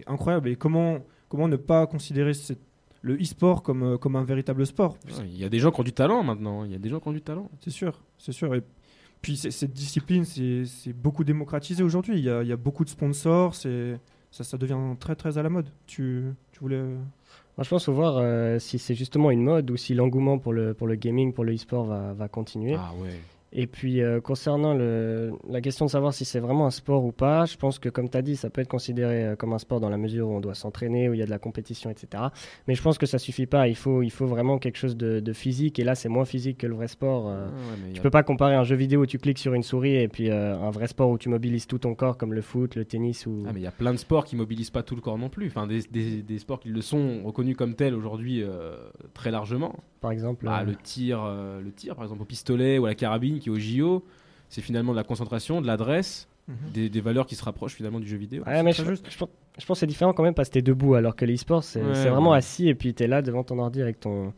incroyable. 0.06 0.49
Et 0.49 0.56
comment, 0.56 1.00
comment 1.28 1.49
ne 1.49 1.56
pas 1.56 1.87
considérer 1.87 2.32
cette- 2.32 2.62
le 3.02 3.14
e-sport 3.20 3.62
comme, 3.62 3.82
euh, 3.82 3.99
comme 3.99 4.16
un 4.16 4.25
véritable 4.25 4.64
sport? 4.64 4.96
Ouais, 5.06 5.26
Il 5.28 5.37
y 5.38 5.44
a 5.44 5.50
des 5.50 5.58
gens 5.58 5.70
qui 5.70 5.80
ont 5.80 5.85
du 5.85 5.92
talent 5.92 6.23
maintenant. 6.23 6.64
Il 6.64 6.73
y 6.73 6.75
a 6.75 6.78
des 6.78 6.88
gens 6.88 6.99
qui 6.99 7.08
ont 7.08 7.12
du 7.12 7.20
talent. 7.20 7.50
C'est 7.61 7.70
sûr, 7.70 8.00
c'est 8.16 8.32
sûr. 8.32 8.54
Et 8.54 8.62
puis 9.20 9.37
cette 9.37 9.73
discipline, 9.75 10.25
c'est 10.25 10.92
beaucoup 10.94 11.25
démocratisé 11.25 11.82
aujourd'hui. 11.82 12.16
Il 12.18 12.25
y 12.25 12.30
a, 12.30 12.42
il 12.42 12.49
y 12.49 12.52
a 12.52 12.56
beaucoup 12.56 12.85
de 12.85 12.90
sponsors, 12.90 13.54
ça, 13.54 14.44
ça 14.44 14.56
devient 14.56 14.78
très 14.99 15.14
très 15.14 15.37
à 15.37 15.42
la 15.42 15.50
mode. 15.50 15.68
Tu, 15.87 16.25
tu 16.52 16.61
voulais... 16.61 16.82
Moi, 17.56 17.64
je 17.64 17.70
pense 17.70 17.86
faut 17.86 17.92
voir 17.92 18.18
euh, 18.18 18.58
si 18.58 18.78
c'est 18.78 18.94
justement 18.94 19.30
une 19.30 19.42
mode 19.42 19.70
ou 19.70 19.76
si 19.78 19.94
l'engouement 19.94 20.38
pour 20.38 20.52
le, 20.52 20.75
pour 20.75 20.86
le 20.86 20.94
gaming, 20.94 21.32
pour 21.32 21.44
le 21.44 21.54
e-sport 21.54 21.86
va, 21.86 22.12
va 22.12 22.28
continuer. 22.28 22.75
Ah 22.78 22.92
ouais. 23.00 23.18
Et 23.52 23.66
puis, 23.66 24.02
euh, 24.02 24.20
concernant 24.20 24.74
le, 24.74 25.32
la 25.48 25.60
question 25.60 25.86
de 25.86 25.90
savoir 25.90 26.12
si 26.12 26.24
c'est 26.24 26.40
vraiment 26.40 26.66
un 26.66 26.70
sport 26.70 27.04
ou 27.04 27.12
pas, 27.12 27.46
je 27.46 27.56
pense 27.56 27.78
que, 27.78 27.88
comme 27.88 28.10
tu 28.10 28.18
as 28.18 28.22
dit, 28.22 28.36
ça 28.36 28.50
peut 28.50 28.60
être 28.60 28.68
considéré 28.68 29.24
euh, 29.24 29.36
comme 29.36 29.52
un 29.52 29.58
sport 29.58 29.80
dans 29.80 29.88
la 29.88 29.96
mesure 29.96 30.28
où 30.28 30.32
on 30.32 30.40
doit 30.40 30.54
s'entraîner, 30.54 31.08
où 31.08 31.14
il 31.14 31.18
y 31.20 31.22
a 31.22 31.26
de 31.26 31.30
la 31.30 31.38
compétition, 31.38 31.88
etc. 31.88 32.24
Mais 32.66 32.74
je 32.74 32.82
pense 32.82 32.98
que 32.98 33.06
ça 33.06 33.18
suffit 33.18 33.46
pas. 33.46 33.68
Il 33.68 33.76
faut, 33.76 34.02
il 34.02 34.10
faut 34.10 34.26
vraiment 34.26 34.58
quelque 34.58 34.76
chose 34.76 34.96
de, 34.96 35.20
de 35.20 35.32
physique. 35.32 35.78
Et 35.78 35.84
là, 35.84 35.94
c'est 35.94 36.08
moins 36.08 36.24
physique 36.24 36.58
que 36.58 36.66
le 36.66 36.74
vrai 36.74 36.88
sport. 36.88 37.28
euh. 37.28 37.46
Ah 37.48 37.86
ouais, 37.86 37.92
Tu 37.92 38.00
a- 38.00 38.02
peux 38.02 38.10
pas 38.10 38.22
comparer 38.24 38.56
un 38.56 38.64
jeu 38.64 38.76
vidéo 38.76 39.02
où 39.02 39.06
tu 39.06 39.18
cliques 39.18 39.38
sur 39.38 39.54
une 39.54 39.62
souris 39.62 39.94
et 39.96 40.08
puis 40.08 40.28
euh, 40.30 40.58
un 40.58 40.70
vrai 40.70 40.88
sport 40.88 41.08
où 41.08 41.16
tu 41.16 41.28
mobilises 41.28 41.66
tout 41.66 41.78
ton 41.78 41.94
corps, 41.94 42.18
comme 42.18 42.34
le 42.34 42.42
foot, 42.42 42.74
le 42.74 42.84
tennis 42.84 43.26
ou. 43.26 43.44
Ah, 43.48 43.52
mais 43.54 43.60
il 43.60 43.64
y 43.64 43.68
a 43.68 43.70
plein 43.72 43.92
de 43.92 43.98
sports 43.98 44.24
qui 44.24 44.36
mobilisent 44.36 44.70
pas 44.70 44.82
tout 44.82 44.96
le 44.96 45.00
corps 45.00 45.18
non 45.18 45.28
plus. 45.28 45.46
Enfin, 45.46 45.66
des, 45.66 45.82
des- 45.90 46.22
des 46.22 46.38
sports 46.40 46.58
qui 46.60 46.68
le 46.68 46.80
sont 46.82 47.22
reconnus 47.24 47.56
comme 47.56 47.74
tels 47.74 47.94
aujourd'hui 47.94 48.42
très 49.14 49.30
largement. 49.30 49.76
par 50.00 50.10
exemple. 50.10 50.46
Ah, 50.50 50.64
le 50.64 50.74
tir, 50.74 51.24
le 51.24 51.70
tir 51.72 51.94
par 51.94 52.04
exemple 52.04 52.22
au 52.22 52.26
pistolet 52.26 52.78
ou 52.78 52.84
à 52.86 52.88
la 52.88 52.94
carabine 52.94 53.35
qui 53.40 53.48
est 53.48 53.52
au 53.52 53.58
JO, 53.58 54.04
c'est 54.48 54.60
finalement 54.62 54.92
de 54.92 54.96
la 54.96 55.04
concentration, 55.04 55.60
de 55.60 55.66
l'adresse, 55.66 56.28
des, 56.72 56.88
des 56.88 57.00
valeurs 57.00 57.26
qui 57.26 57.34
se 57.34 57.42
rapprochent 57.44 57.74
finalement 57.74 57.98
du 57.98 58.06
jeu 58.06 58.16
vidéo. 58.16 58.44
Ouais, 58.46 58.62
mais 58.62 58.72
je, 58.72 58.84
juste. 58.84 59.06
je 59.10 59.18
pense, 59.18 59.28
je 59.58 59.66
pense 59.66 59.76
que 59.76 59.80
c'est 59.80 59.86
différent 59.88 60.12
quand 60.12 60.22
même 60.22 60.34
parce 60.34 60.48
que 60.48 60.54
t'es 60.54 60.62
debout, 60.62 60.94
alors 60.94 61.16
que 61.16 61.24
l'e-sport, 61.24 61.64
c'est 61.64 61.82
Ouais, 61.82 62.08
vraiment 62.08 62.30
ouais. 62.30 62.36
assis 62.38 62.68
et 62.68 62.74
puis 62.76 62.94
t'es 62.94 63.08
là 63.08 63.20
devant 63.20 63.42
ton 63.42 63.58
ordi 63.58 63.82
avec 63.82 63.98
ton, 63.98 64.32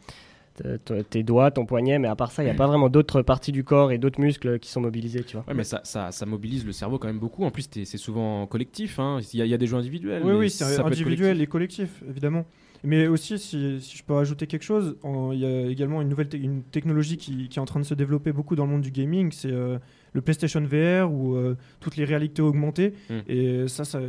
te- 0.54 0.78
te- 0.78 1.02
tes 1.02 1.22
doigts, 1.22 1.50
ton 1.50 1.66
poignet, 1.66 1.98
mais 1.98 2.08
à 2.08 2.16
part 2.16 2.30
ça, 2.32 2.42
il 2.42 2.46
n'y 2.46 2.50
a 2.50 2.54
pas 2.54 2.66
vraiment 2.66 2.88
d'autres 2.88 3.20
parties 3.20 3.52
du 3.52 3.62
corps 3.62 3.92
et 3.92 3.98
d'autres 3.98 4.20
muscles 4.22 4.58
qui 4.58 4.70
sont 4.70 4.80
mobilisés, 4.80 5.22
tu 5.22 5.36
vois. 5.36 5.44
Ouais, 5.48 5.52
mais 5.54 5.64
ça, 5.64 5.82
ça, 5.84 6.10
ça 6.10 6.24
mobilise 6.24 6.64
le 6.64 6.72
cerveau 6.72 6.98
quand 6.98 7.08
même 7.08 7.18
beaucoup. 7.18 7.44
En 7.44 7.50
plus, 7.50 7.68
c'est 7.70 7.84
souvent 7.98 8.46
collectif. 8.46 8.98
hein. 8.98 9.18
Il 9.34 9.38
y, 9.38 9.42
a- 9.42 9.44
il 9.44 9.50
y 9.50 9.54
a 9.54 9.58
des 9.58 9.66
jeux 9.66 9.76
individuels. 9.76 10.22
Oui, 10.24 10.32
mais 10.32 10.38
oui, 10.38 10.50
c'est 10.50 10.64
individuel 10.80 11.18
collectif. 11.36 11.42
et 11.42 11.46
collectif, 11.46 12.02
évidemment. 12.08 12.46
Mais 12.84 13.06
aussi, 13.06 13.38
si, 13.38 13.80
si 13.80 13.96
je 13.96 14.04
peux 14.04 14.16
ajouter 14.16 14.46
quelque 14.46 14.62
chose, 14.62 14.96
il 15.32 15.38
y 15.38 15.46
a 15.46 15.66
également 15.66 16.00
une 16.00 16.08
nouvelle 16.08 16.28
te- 16.28 16.36
une 16.36 16.62
technologie 16.62 17.16
qui, 17.16 17.48
qui 17.48 17.58
est 17.58 17.62
en 17.62 17.64
train 17.64 17.80
de 17.80 17.84
se 17.84 17.94
développer 17.94 18.32
beaucoup 18.32 18.54
dans 18.54 18.66
le 18.66 18.72
monde 18.72 18.82
du 18.82 18.90
gaming, 18.90 19.32
c'est 19.32 19.50
euh, 19.50 19.78
le 20.12 20.20
PlayStation 20.20 20.60
VR 20.62 21.12
ou 21.12 21.34
euh, 21.34 21.56
toutes 21.80 21.96
les 21.96 22.04
réalités 22.04 22.42
augmentées. 22.42 22.94
Mm. 23.10 23.14
Et 23.26 23.68
ça, 23.68 23.84
ça, 23.84 24.00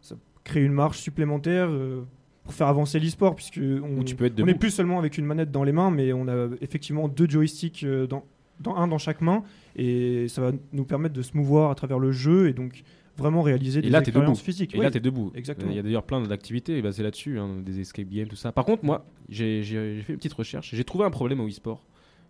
ça 0.00 0.14
crée 0.44 0.62
une 0.62 0.72
marge 0.72 0.98
supplémentaire 0.98 1.68
euh, 1.70 2.02
pour 2.44 2.54
faire 2.54 2.68
avancer 2.68 3.00
l'e-sport, 3.00 3.34
puisque 3.34 3.58
on, 3.58 4.02
n'est 4.44 4.54
plus 4.54 4.70
seulement 4.70 4.98
avec 4.98 5.18
une 5.18 5.24
manette 5.24 5.50
dans 5.50 5.64
les 5.64 5.72
mains, 5.72 5.90
mais 5.90 6.12
on 6.12 6.28
a 6.28 6.48
effectivement 6.60 7.08
deux 7.08 7.28
joysticks 7.28 7.84
dans, 7.84 8.24
dans 8.60 8.76
un 8.76 8.86
dans 8.86 8.98
chaque 8.98 9.20
main, 9.20 9.42
et 9.74 10.28
ça 10.28 10.42
va 10.42 10.52
nous 10.72 10.84
permettre 10.84 11.14
de 11.14 11.22
se 11.22 11.36
mouvoir 11.36 11.70
à 11.70 11.74
travers 11.74 11.98
le 11.98 12.12
jeu 12.12 12.48
et 12.48 12.52
donc 12.52 12.84
vraiment 13.16 13.42
réaliser 13.42 13.80
des 13.82 13.88
là, 13.90 14.00
expériences 14.00 14.40
physiques. 14.40 14.74
Et 14.74 14.78
Oui. 14.78 14.84
là, 14.84 14.90
t'es 14.90 15.00
debout. 15.00 15.32
exactement. 15.34 15.70
Il 15.70 15.76
y 15.76 15.78
a 15.78 15.82
d'ailleurs 15.82 16.02
plein 16.04 16.20
d'activités 16.22 16.80
basées 16.82 17.02
là-dessus, 17.02 17.38
hein, 17.38 17.60
des 17.64 17.80
escape 17.80 18.08
games, 18.08 18.28
tout 18.28 18.36
ça. 18.36 18.52
Par 18.52 18.64
contre, 18.64 18.84
moi, 18.84 19.06
j'ai 19.28 19.62
fait 19.64 20.12
une 20.12 20.16
petite 20.18 20.32
recherche. 20.34 20.74
J'ai 20.74 20.84
trouvé 20.84 21.04
un 21.04 21.10
problème 21.10 21.40
au 21.40 21.48
e-sport 21.48 21.84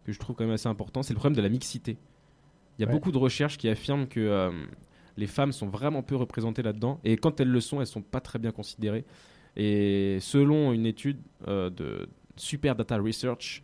que 0.04 0.12
je 0.12 0.18
trouve 0.18 0.36
quand 0.36 0.44
même 0.44 0.54
assez 0.54 0.68
important. 0.68 1.02
C'est 1.02 1.12
le 1.14 1.18
problème 1.18 1.36
de 1.36 1.42
la 1.42 1.48
mixité. 1.48 1.96
Il 2.78 2.82
y 2.82 2.84
a 2.84 2.88
Ouais. 2.88 2.92
beaucoup 2.92 3.10
de 3.10 3.18
recherches 3.18 3.58
qui 3.58 3.68
affirment 3.68 4.06
que 4.06 4.20
euh, 4.20 4.50
les 5.16 5.26
femmes 5.26 5.52
sont 5.52 5.66
vraiment 5.68 6.02
peu 6.02 6.14
représentées 6.14 6.62
là-dedans. 6.62 7.00
Et 7.04 7.16
quand 7.16 7.40
elles 7.40 7.48
le 7.50 7.60
sont, 7.60 7.80
elles 7.80 7.86
sont 7.86 8.02
pas 8.02 8.20
très 8.20 8.38
bien 8.38 8.52
considérées. 8.52 9.04
Et 9.56 10.18
selon 10.20 10.72
une 10.72 10.86
étude 10.86 11.18
euh, 11.48 11.70
de 11.70 12.08
Super 12.36 12.76
Data 12.76 12.98
Research, 12.98 13.62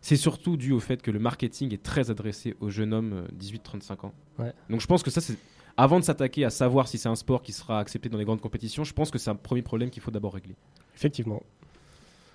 c'est 0.00 0.16
surtout 0.16 0.56
dû 0.56 0.70
au 0.72 0.80
fait 0.80 1.02
que 1.02 1.10
le 1.10 1.18
marketing 1.18 1.72
est 1.74 1.82
très 1.82 2.10
adressé 2.10 2.54
aux 2.60 2.70
jeunes 2.70 2.92
hommes 2.94 3.12
euh, 3.12 3.26
18-35 3.38 4.06
ans. 4.06 4.14
Ouais. 4.38 4.52
Donc 4.70 4.80
je 4.80 4.86
pense 4.86 5.02
que 5.02 5.10
ça, 5.10 5.20
c'est. 5.20 5.36
Avant 5.76 5.98
de 5.98 6.04
s'attaquer 6.04 6.44
à 6.44 6.50
savoir 6.50 6.86
si 6.86 6.98
c'est 6.98 7.08
un 7.08 7.16
sport 7.16 7.42
qui 7.42 7.52
sera 7.52 7.80
accepté 7.80 8.08
dans 8.08 8.18
les 8.18 8.24
grandes 8.24 8.40
compétitions, 8.40 8.84
je 8.84 8.92
pense 8.92 9.10
que 9.10 9.18
c'est 9.18 9.30
un 9.30 9.34
premier 9.34 9.62
problème 9.62 9.90
qu'il 9.90 10.02
faut 10.02 10.10
d'abord 10.12 10.34
régler. 10.34 10.54
Effectivement. 10.94 11.42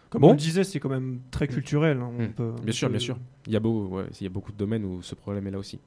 Comme 0.10 0.22
Bon. 0.24 0.30
on 0.30 0.32
le 0.32 0.38
disait, 0.38 0.64
c'est 0.64 0.80
quand 0.80 0.90
même 0.90 1.22
très 1.32 1.48
culturel. 1.48 2.00
hein, 2.02 2.12
on 2.18 2.24
Mm. 2.24 2.34
peut- 2.34 2.52
Bien 2.62 2.64
on 2.68 2.72
sûr, 2.72 2.88
peut- 2.88 2.92
bien 2.94 3.00
sûr. 3.00 3.18
Il 3.48 3.54
y, 3.54 3.56
a 3.56 3.60
beau, 3.60 3.88
ouais, 3.88 4.06
il 4.20 4.24
y 4.24 4.26
a 4.28 4.30
beaucoup 4.30 4.52
de 4.52 4.58
domaines 4.58 4.84
où 4.84 5.02
ce 5.02 5.16
problème 5.16 5.46
est 5.48 5.52
là 5.52 5.60
aussi. 5.60 5.80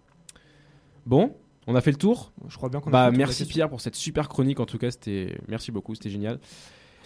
Bon, 1.05 1.35
on 1.67 1.75
a 1.75 1.81
fait 1.81 1.91
le 1.91 1.97
tour. 1.99 2.33
Je 2.49 2.57
crois 2.57 2.69
bien 2.69 2.81
qu'on 2.81 2.91
a 2.91 2.93
Bah, 2.93 3.05
fait 3.07 3.11
toute 3.11 3.19
la 3.21 3.27
merci. 3.27 3.45
Pierre 3.47 3.69
pour 3.69 3.81
cette 3.81 3.97
super 3.97 4.29
chronique. 4.29 4.61
En 4.61 4.67
tout 4.67 4.79
cas, 4.79 4.91
c'était 4.91 5.37
merci 5.49 5.73
beaucoup, 5.73 5.95
c'était 5.95 6.11
génial. 6.11 6.39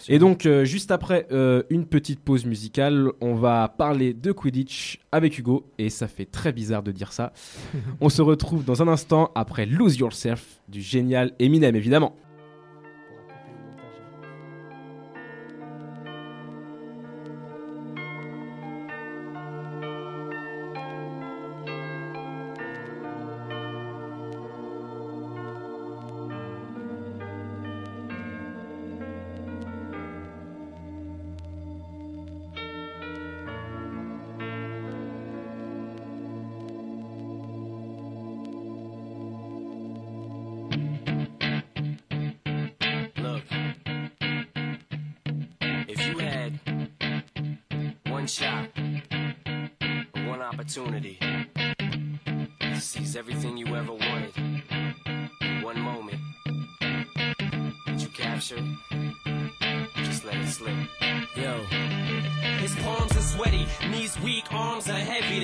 Et 0.09 0.19
donc, 0.19 0.45
euh, 0.45 0.65
juste 0.65 0.91
après 0.91 1.27
euh, 1.31 1.63
une 1.69 1.85
petite 1.85 2.19
pause 2.19 2.45
musicale, 2.45 3.11
on 3.21 3.35
va 3.35 3.67
parler 3.67 4.13
de 4.13 4.31
Quidditch 4.31 4.99
avec 5.11 5.37
Hugo. 5.37 5.65
Et 5.77 5.89
ça 5.89 6.07
fait 6.07 6.25
très 6.25 6.51
bizarre 6.51 6.83
de 6.83 6.91
dire 6.91 7.13
ça. 7.13 7.33
on 8.01 8.09
se 8.09 8.21
retrouve 8.21 8.63
dans 8.63 8.81
un 8.81 8.87
instant 8.87 9.31
après 9.35 9.65
Lose 9.65 9.97
Yourself 9.97 10.61
du 10.67 10.81
génial 10.81 11.31
Eminem, 11.39 11.75
évidemment. 11.75 12.15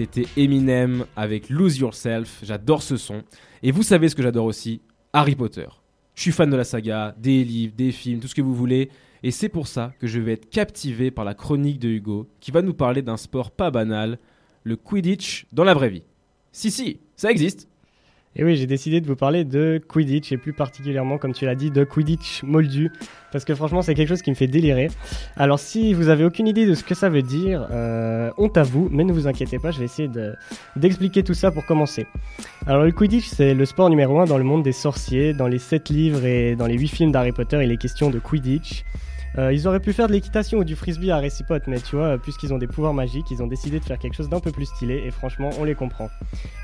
c'était 0.00 0.24
Eminem 0.38 1.04
avec 1.14 1.50
Lose 1.50 1.76
Yourself. 1.76 2.40
J'adore 2.42 2.82
ce 2.82 2.96
son. 2.96 3.22
Et 3.62 3.70
vous 3.70 3.82
savez 3.82 4.08
ce 4.08 4.14
que 4.14 4.22
j'adore 4.22 4.46
aussi? 4.46 4.80
Harry 5.12 5.34
Potter. 5.34 5.66
Je 6.14 6.22
suis 6.22 6.32
fan 6.32 6.48
de 6.48 6.56
la 6.56 6.64
saga, 6.64 7.14
des 7.18 7.44
livres, 7.44 7.74
des 7.76 7.92
films, 7.92 8.18
tout 8.18 8.26
ce 8.26 8.34
que 8.34 8.40
vous 8.40 8.54
voulez. 8.54 8.88
Et 9.22 9.30
c'est 9.30 9.50
pour 9.50 9.66
ça 9.66 9.92
que 9.98 10.06
je 10.06 10.18
vais 10.18 10.32
être 10.32 10.48
captivé 10.48 11.10
par 11.10 11.26
la 11.26 11.34
chronique 11.34 11.78
de 11.78 11.90
Hugo, 11.90 12.26
qui 12.40 12.50
va 12.50 12.62
nous 12.62 12.72
parler 12.72 13.02
d'un 13.02 13.18
sport 13.18 13.50
pas 13.50 13.70
banal, 13.70 14.18
le 14.64 14.76
Quidditch 14.76 15.44
dans 15.52 15.64
la 15.64 15.74
vraie 15.74 15.90
vie. 15.90 16.04
Si, 16.50 16.70
si, 16.70 17.00
ça 17.14 17.30
existe. 17.30 17.68
Et 18.36 18.44
oui, 18.44 18.54
j'ai 18.56 18.66
décidé 18.66 19.00
de 19.00 19.06
vous 19.08 19.16
parler 19.16 19.44
de 19.44 19.80
Quidditch 19.88 20.30
et 20.30 20.36
plus 20.36 20.52
particulièrement, 20.52 21.18
comme 21.18 21.32
tu 21.32 21.46
l'as 21.46 21.56
dit, 21.56 21.72
de 21.72 21.82
Quidditch 21.82 22.44
moldu. 22.44 22.90
Parce 23.32 23.44
que 23.44 23.54
franchement, 23.56 23.82
c'est 23.82 23.94
quelque 23.94 24.08
chose 24.08 24.22
qui 24.22 24.30
me 24.30 24.36
fait 24.36 24.46
délirer. 24.46 24.88
Alors, 25.36 25.58
si 25.58 25.94
vous 25.94 26.08
avez 26.08 26.24
aucune 26.24 26.46
idée 26.46 26.64
de 26.64 26.74
ce 26.74 26.84
que 26.84 26.94
ça 26.94 27.08
veut 27.08 27.22
dire, 27.22 27.66
euh, 27.72 28.30
honte 28.38 28.56
à 28.56 28.62
vous, 28.62 28.88
mais 28.92 29.02
ne 29.02 29.12
vous 29.12 29.26
inquiétez 29.26 29.58
pas, 29.58 29.72
je 29.72 29.80
vais 29.80 29.84
essayer 29.86 30.06
de- 30.08 30.34
d'expliquer 30.76 31.24
tout 31.24 31.34
ça 31.34 31.50
pour 31.50 31.66
commencer. 31.66 32.06
Alors, 32.68 32.84
le 32.84 32.92
Quidditch, 32.92 33.26
c'est 33.26 33.52
le 33.52 33.64
sport 33.64 33.90
numéro 33.90 34.20
1 34.20 34.26
dans 34.26 34.38
le 34.38 34.44
monde 34.44 34.62
des 34.62 34.72
sorciers. 34.72 35.32
Dans 35.32 35.48
les 35.48 35.58
7 35.58 35.88
livres 35.88 36.24
et 36.24 36.54
dans 36.54 36.66
les 36.66 36.78
8 36.78 36.86
films 36.88 37.10
d'Harry 37.12 37.32
Potter, 37.32 37.58
il 37.64 37.72
est 37.72 37.76
question 37.78 38.10
de 38.10 38.20
Quidditch. 38.20 38.84
Euh, 39.38 39.52
ils 39.52 39.68
auraient 39.68 39.80
pu 39.80 39.92
faire 39.92 40.08
de 40.08 40.12
l'équitation 40.12 40.58
ou 40.58 40.64
du 40.64 40.74
frisbee 40.74 41.10
à 41.10 41.22
Potter, 41.46 41.70
mais 41.70 41.80
tu 41.80 41.96
vois, 41.96 42.18
puisqu'ils 42.18 42.52
ont 42.52 42.58
des 42.58 42.66
pouvoirs 42.66 42.94
magiques, 42.94 43.30
ils 43.30 43.42
ont 43.42 43.46
décidé 43.46 43.78
de 43.78 43.84
faire 43.84 43.98
quelque 43.98 44.14
chose 44.14 44.28
d'un 44.28 44.40
peu 44.40 44.50
plus 44.50 44.66
stylé, 44.66 45.02
et 45.06 45.10
franchement, 45.10 45.50
on 45.58 45.64
les 45.64 45.74
comprend. 45.74 46.08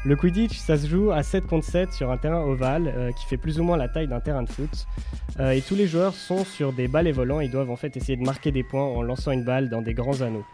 Le 0.05 0.17
Quidditch, 0.17 0.59
ça 0.59 0.77
se 0.77 0.87
joue 0.87 1.13
à 1.13 1.23
7 1.23 1.47
contre 1.47 1.67
7 1.67 1.93
sur 1.93 2.11
un 2.11 2.17
terrain 2.17 2.43
ovale 2.43 2.89
euh, 2.89 3.13
qui 3.13 3.27
fait 3.27 3.37
plus 3.37 3.61
ou 3.61 3.65
moins 3.65 3.77
la 3.77 3.89
taille 3.89 4.09
d'un 4.09 4.21
terrain 4.21 4.43
de 4.43 4.49
foot. 4.49 4.87
Euh, 5.39 5.51
et 5.51 5.61
tous 5.61 5.75
les 5.75 5.87
joueurs 5.87 6.15
sont 6.15 6.45
sur 6.45 6.73
des 6.73 6.89
balais 6.89 7.13
volants, 7.13 7.41
ils 7.41 7.51
doivent 7.51 7.71
en 7.71 7.77
fait 7.77 7.97
essayer 7.97 8.17
de 8.17 8.25
marquer 8.25 8.51
des 8.51 8.65
points 8.65 8.85
en 8.85 9.03
lançant 9.03 9.31
une 9.31 9.45
balle 9.45 9.69
dans 9.69 9.83
des 9.83 9.95
grands 9.95 10.21
anneaux. 10.21 10.45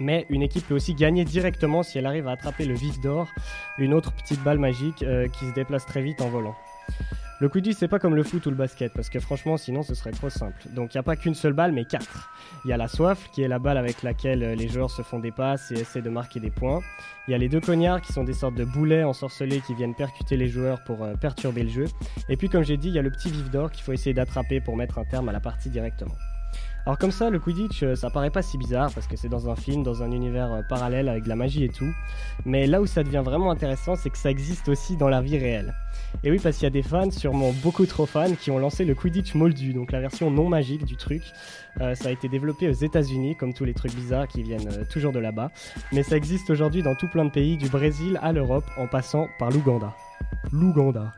Mais 0.00 0.26
une 0.30 0.42
équipe 0.42 0.66
peut 0.66 0.74
aussi 0.74 0.94
gagner 0.94 1.24
directement 1.24 1.84
si 1.84 1.98
elle 1.98 2.06
arrive 2.06 2.26
à 2.26 2.32
attraper 2.32 2.64
le 2.64 2.74
vif 2.74 3.00
d'or, 3.00 3.28
une 3.78 3.94
autre 3.94 4.12
petite 4.12 4.42
balle 4.42 4.58
magique 4.58 5.04
qui 5.32 5.46
se 5.46 5.54
déplace 5.54 5.86
très 5.86 6.02
vite 6.02 6.20
en 6.20 6.28
volant. 6.28 6.56
Le 7.42 7.48
Quidditch, 7.48 7.76
c'est 7.76 7.88
pas 7.88 7.98
comme 7.98 8.14
le 8.14 8.22
foot 8.22 8.46
ou 8.46 8.50
le 8.50 8.56
basket, 8.56 8.92
parce 8.92 9.10
que 9.10 9.18
franchement, 9.18 9.56
sinon 9.56 9.82
ce 9.82 9.96
serait 9.96 10.12
trop 10.12 10.30
simple. 10.30 10.62
Donc 10.76 10.94
il 10.94 10.96
n'y 10.96 11.00
a 11.00 11.02
pas 11.02 11.16
qu'une 11.16 11.34
seule 11.34 11.54
balle, 11.54 11.72
mais 11.72 11.84
quatre. 11.84 12.30
Il 12.64 12.68
y 12.68 12.72
a 12.72 12.76
la 12.76 12.86
soif, 12.86 13.30
qui 13.32 13.42
est 13.42 13.48
la 13.48 13.58
balle 13.58 13.78
avec 13.78 14.04
laquelle 14.04 14.44
euh, 14.44 14.54
les 14.54 14.68
joueurs 14.68 14.92
se 14.92 15.02
font 15.02 15.18
des 15.18 15.32
passes 15.32 15.72
et 15.72 15.80
essaient 15.80 16.02
de 16.02 16.08
marquer 16.08 16.38
des 16.38 16.52
points. 16.52 16.78
Il 17.26 17.32
y 17.32 17.34
a 17.34 17.38
les 17.38 17.48
deux 17.48 17.58
cognards, 17.60 18.00
qui 18.00 18.12
sont 18.12 18.22
des 18.22 18.32
sortes 18.32 18.54
de 18.54 18.64
boulets 18.64 19.02
ensorcelés 19.02 19.60
qui 19.60 19.74
viennent 19.74 19.96
percuter 19.96 20.36
les 20.36 20.46
joueurs 20.46 20.84
pour 20.84 21.02
euh, 21.02 21.14
perturber 21.16 21.64
le 21.64 21.70
jeu. 21.70 21.86
Et 22.28 22.36
puis, 22.36 22.48
comme 22.48 22.62
j'ai 22.62 22.76
dit, 22.76 22.86
il 22.86 22.94
y 22.94 23.00
a 23.00 23.02
le 23.02 23.10
petit 23.10 23.32
vif 23.32 23.50
d'or 23.50 23.72
qu'il 23.72 23.82
faut 23.82 23.92
essayer 23.92 24.14
d'attraper 24.14 24.60
pour 24.60 24.76
mettre 24.76 25.00
un 25.00 25.04
terme 25.04 25.28
à 25.28 25.32
la 25.32 25.40
partie 25.40 25.68
directement. 25.68 26.14
Alors 26.84 26.98
comme 26.98 27.12
ça, 27.12 27.30
le 27.30 27.38
Quidditch, 27.38 27.84
euh, 27.84 27.94
ça 27.94 28.10
paraît 28.10 28.30
pas 28.30 28.42
si 28.42 28.58
bizarre 28.58 28.92
parce 28.92 29.06
que 29.06 29.16
c'est 29.16 29.28
dans 29.28 29.48
un 29.48 29.54
film, 29.54 29.84
dans 29.84 30.02
un 30.02 30.10
univers 30.10 30.52
euh, 30.52 30.62
parallèle 30.68 31.08
avec 31.08 31.22
de 31.22 31.28
la 31.28 31.36
magie 31.36 31.62
et 31.62 31.68
tout. 31.68 31.94
Mais 32.44 32.66
là 32.66 32.80
où 32.80 32.86
ça 32.86 33.04
devient 33.04 33.22
vraiment 33.24 33.52
intéressant, 33.52 33.94
c'est 33.94 34.10
que 34.10 34.18
ça 34.18 34.32
existe 34.32 34.68
aussi 34.68 34.96
dans 34.96 35.08
la 35.08 35.20
vie 35.20 35.38
réelle. 35.38 35.74
Et 36.24 36.30
oui, 36.32 36.40
parce 36.42 36.56
qu'il 36.56 36.64
y 36.64 36.66
a 36.66 36.70
des 36.70 36.82
fans, 36.82 37.10
sûrement 37.12 37.52
beaucoup 37.62 37.86
trop 37.86 38.04
fans, 38.04 38.34
qui 38.34 38.50
ont 38.50 38.58
lancé 38.58 38.84
le 38.84 38.96
Quidditch 38.96 39.34
moldu, 39.34 39.72
donc 39.72 39.92
la 39.92 40.00
version 40.00 40.32
non 40.32 40.48
magique 40.48 40.84
du 40.84 40.96
truc. 40.96 41.22
Euh, 41.80 41.94
ça 41.94 42.08
a 42.08 42.12
été 42.12 42.28
développé 42.28 42.68
aux 42.68 42.72
États-Unis, 42.72 43.36
comme 43.36 43.54
tous 43.54 43.64
les 43.64 43.74
trucs 43.74 43.94
bizarres 43.94 44.26
qui 44.26 44.42
viennent 44.42 44.84
toujours 44.90 45.12
de 45.12 45.20
là-bas. 45.20 45.52
Mais 45.92 46.02
ça 46.02 46.16
existe 46.16 46.50
aujourd'hui 46.50 46.82
dans 46.82 46.96
tout 46.96 47.08
plein 47.08 47.24
de 47.24 47.30
pays, 47.30 47.56
du 47.56 47.68
Brésil 47.68 48.18
à 48.22 48.32
l'Europe, 48.32 48.64
en 48.76 48.88
passant 48.88 49.28
par 49.38 49.50
l'Ouganda. 49.50 49.94
L'Ouganda. 50.50 51.12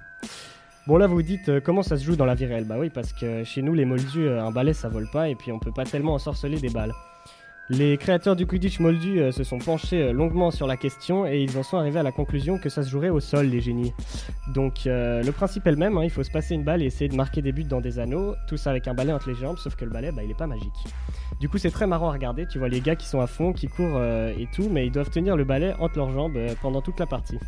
Bon 0.87 0.99
là 0.99 1.07
vous 1.07 1.23
dites 1.23 1.49
euh, 1.49 1.61
comment 1.65 1.83
ça 1.83 1.97
se 1.97 2.05
joue 2.05 2.15
dans 2.15 2.27
la 2.27 2.35
vie 2.35 2.45
réelle? 2.45 2.67
Bah 2.67 2.77
oui 2.79 2.91
parce 2.91 3.15
que 3.15 3.43
chez 3.43 3.63
nous 3.63 3.73
les 3.73 3.87
moldus 3.87 4.29
euh, 4.29 4.45
un 4.45 4.51
balai 4.51 4.75
ça 4.75 4.91
vole 4.91 5.09
pas 5.11 5.31
et 5.31 5.35
puis 5.35 5.51
on 5.51 5.59
peut 5.59 5.73
pas 5.73 5.85
tellement 5.85 6.13
ensorceler 6.13 6.61
des 6.61 6.69
balles. 6.69 6.93
Les 7.71 7.97
créateurs 7.97 8.37
du 8.37 8.47
Quidditch 8.47 8.81
moldu 8.81 9.19
euh, 9.19 9.33
se 9.33 9.45
sont 9.45 9.57
penchés 9.57 10.13
longuement 10.13 10.51
sur 10.51 10.67
la 10.67 10.77
question 10.77 11.27
et 11.27 11.41
ils 11.41 11.57
en 11.57 11.63
sont 11.63 11.79
arrivés 11.79 12.01
à 12.01 12.03
la 12.03 12.13
conclusion 12.13 12.59
que 12.59 12.69
ça 12.69 12.83
se 12.83 12.91
jouerait 12.91 13.09
au 13.09 13.21
sol 13.21 13.47
les 13.47 13.63
génies. 13.63 13.95
Donc 14.53 14.81
le 14.85 15.31
principe 15.31 15.67
est 15.67 15.71
le 15.71 15.79
même, 15.79 15.97
hein, 15.97 16.05
il 16.05 16.11
faut 16.11 16.23
se 16.23 16.31
passer 16.31 16.55
une 16.55 16.65
balle 16.65 16.83
et 16.83 16.87
essayer 16.87 17.09
de 17.09 17.17
marquer 17.17 17.41
des 17.41 17.53
buts 17.53 17.65
dans 17.65 17.81
des 17.81 17.99
anneaux, 17.99 18.35
tout 18.47 18.59
ça 18.59 18.69
avec 18.69 18.87
un 18.87 18.93
balai 18.93 19.15
entre 19.15 19.31
les 19.31 19.37
jambes 19.37 19.57
sauf 19.57 19.77
que 19.77 19.87
le 19.87 19.91
balai 19.91 20.13
bah, 20.13 20.23
il 20.23 20.31
est 20.31 20.37
pas 20.37 20.47
magique. 20.47 20.85
Du 21.41 21.49
coup 21.49 21.57
c'est 21.57 21.71
très 21.71 21.87
marrant 21.87 22.11
à 22.11 22.13
regarder, 22.13 22.47
tu 22.47 22.59
vois 22.59 22.69
les 22.69 22.83
gars 22.83 22.95
qui 22.95 23.07
sont 23.07 23.23
à 23.23 23.27
fond, 23.27 23.55
qui 23.55 23.69
courent 23.69 24.03
et 24.03 24.47
tout, 24.55 24.69
mais 24.71 24.87
ils 24.87 24.93
doivent 24.93 25.11
tenir 25.11 25.35
le 25.35 25.45
balai 25.45 25.73
entre 25.79 25.97
leurs 25.97 26.11
jambes 26.11 26.39
pendant 26.61 26.83
toute 26.83 27.01
la 27.01 27.07
partie. 27.07 27.39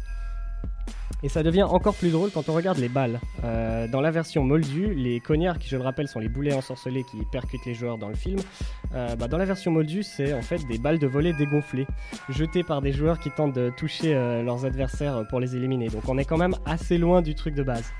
Et 1.22 1.28
ça 1.28 1.42
devient 1.42 1.62
encore 1.62 1.94
plus 1.94 2.10
drôle 2.10 2.30
quand 2.30 2.48
on 2.50 2.52
regarde 2.52 2.78
les 2.78 2.90
balles. 2.90 3.20
Euh, 3.42 3.88
dans 3.88 4.02
la 4.02 4.10
version 4.10 4.44
moldue, 4.44 4.94
les 4.94 5.18
cognards, 5.18 5.58
qui 5.58 5.68
je 5.68 5.76
le 5.76 5.82
rappelle 5.82 6.08
sont 6.08 6.20
les 6.20 6.28
boulets 6.28 6.52
ensorcelés 6.52 7.04
qui 7.04 7.18
percutent 7.32 7.64
les 7.64 7.72
joueurs 7.74 7.96
dans 7.96 8.08
le 8.08 8.14
film, 8.14 8.38
euh, 8.94 9.16
bah, 9.16 9.26
dans 9.26 9.38
la 9.38 9.46
version 9.46 9.70
moldue, 9.72 10.02
c'est 10.02 10.34
en 10.34 10.42
fait 10.42 10.64
des 10.66 10.78
balles 10.78 10.98
de 10.98 11.06
volet 11.06 11.32
dégonflées, 11.32 11.86
jetées 12.28 12.62
par 12.62 12.82
des 12.82 12.92
joueurs 12.92 13.18
qui 13.18 13.30
tentent 13.30 13.54
de 13.54 13.70
toucher 13.70 14.14
euh, 14.14 14.42
leurs 14.42 14.66
adversaires 14.66 15.24
pour 15.30 15.40
les 15.40 15.56
éliminer. 15.56 15.88
Donc 15.88 16.06
on 16.06 16.18
est 16.18 16.24
quand 16.24 16.36
même 16.36 16.54
assez 16.66 16.98
loin 16.98 17.22
du 17.22 17.34
truc 17.34 17.54
de 17.54 17.62
base. 17.62 17.90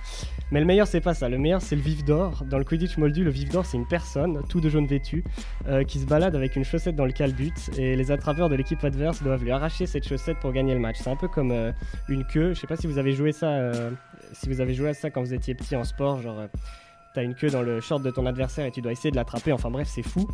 Mais 0.53 0.61
le 0.61 0.67
meilleur, 0.67 0.87
c'est 0.87 1.01
pas 1.01 1.15
ça. 1.15 1.29
Le 1.29 1.39
meilleur, 1.39 1.63
c'est 1.63 1.75
le 1.75 1.83
vif 1.83 2.05
d'or. 2.05 2.45
Dans 2.49 2.59
le 2.59 2.65
Quidditch 2.65 2.99
moldu, 2.99 3.25
le 3.25 3.31
vif 3.31 3.49
d'or, 3.49 3.65
c'est 3.65 3.77
une 3.77 3.89
personne, 3.89 4.43
tout 4.49 4.61
de 4.61 4.69
jaune 4.69 4.87
vêtu, 4.87 5.25
euh, 5.67 5.83
qui 5.85 5.99
se 5.99 6.07
balade 6.07 6.37
avec 6.37 6.55
une 6.55 6.65
chaussette 6.65 6.95
dans 6.95 7.07
le 7.07 7.13
calbut, 7.13 7.55
et 7.77 7.97
les 7.97 8.11
attrapeurs 8.13 8.49
de 8.49 8.55
l'équipe 8.55 8.83
adverse 8.85 9.23
doivent 9.23 9.43
lui 9.43 9.51
arracher 9.51 9.87
cette 9.87 10.07
chaussette 10.07 10.39
pour 10.39 10.53
gagner 10.53 10.75
le 10.75 10.81
match. 10.81 10.97
C'est 11.01 11.11
un 11.11 11.17
peu 11.17 11.29
comme 11.29 11.53
une 12.09 12.25
queue. 12.27 12.55
Je 12.55 12.61
sais 12.61 12.67
pas 12.67 12.76
si 12.77 12.87
vous 12.87 12.99
avez 12.99 13.13
joué 13.13 13.33
ça, 13.33 13.49
euh, 13.49 13.91
si 14.33 14.49
vous 14.49 14.61
avez 14.61 14.75
joué 14.75 14.91
à 14.91 14.95
ça 14.95 15.11
quand 15.11 15.21
vous 15.21 15.35
étiez 15.35 15.55
petit 15.55 15.77
en 15.77 15.85
sport, 15.85 16.21
genre 16.21 16.39
euh, 16.41 16.47
t'as 17.15 17.23
une 17.23 17.35
queue 17.35 17.51
dans 17.51 17.63
le 17.63 17.81
short 17.81 18.03
de 18.03 18.11
ton 18.11 18.27
adversaire 18.27 18.67
et 18.67 18.71
tu 18.71 18.83
dois 18.83 18.93
essayer 18.93 19.11
de 19.11 19.17
l'attraper. 19.17 19.53
Enfin 19.53 19.71
bref, 19.71 19.89
c'est 19.91 20.03
fou. 20.03 20.29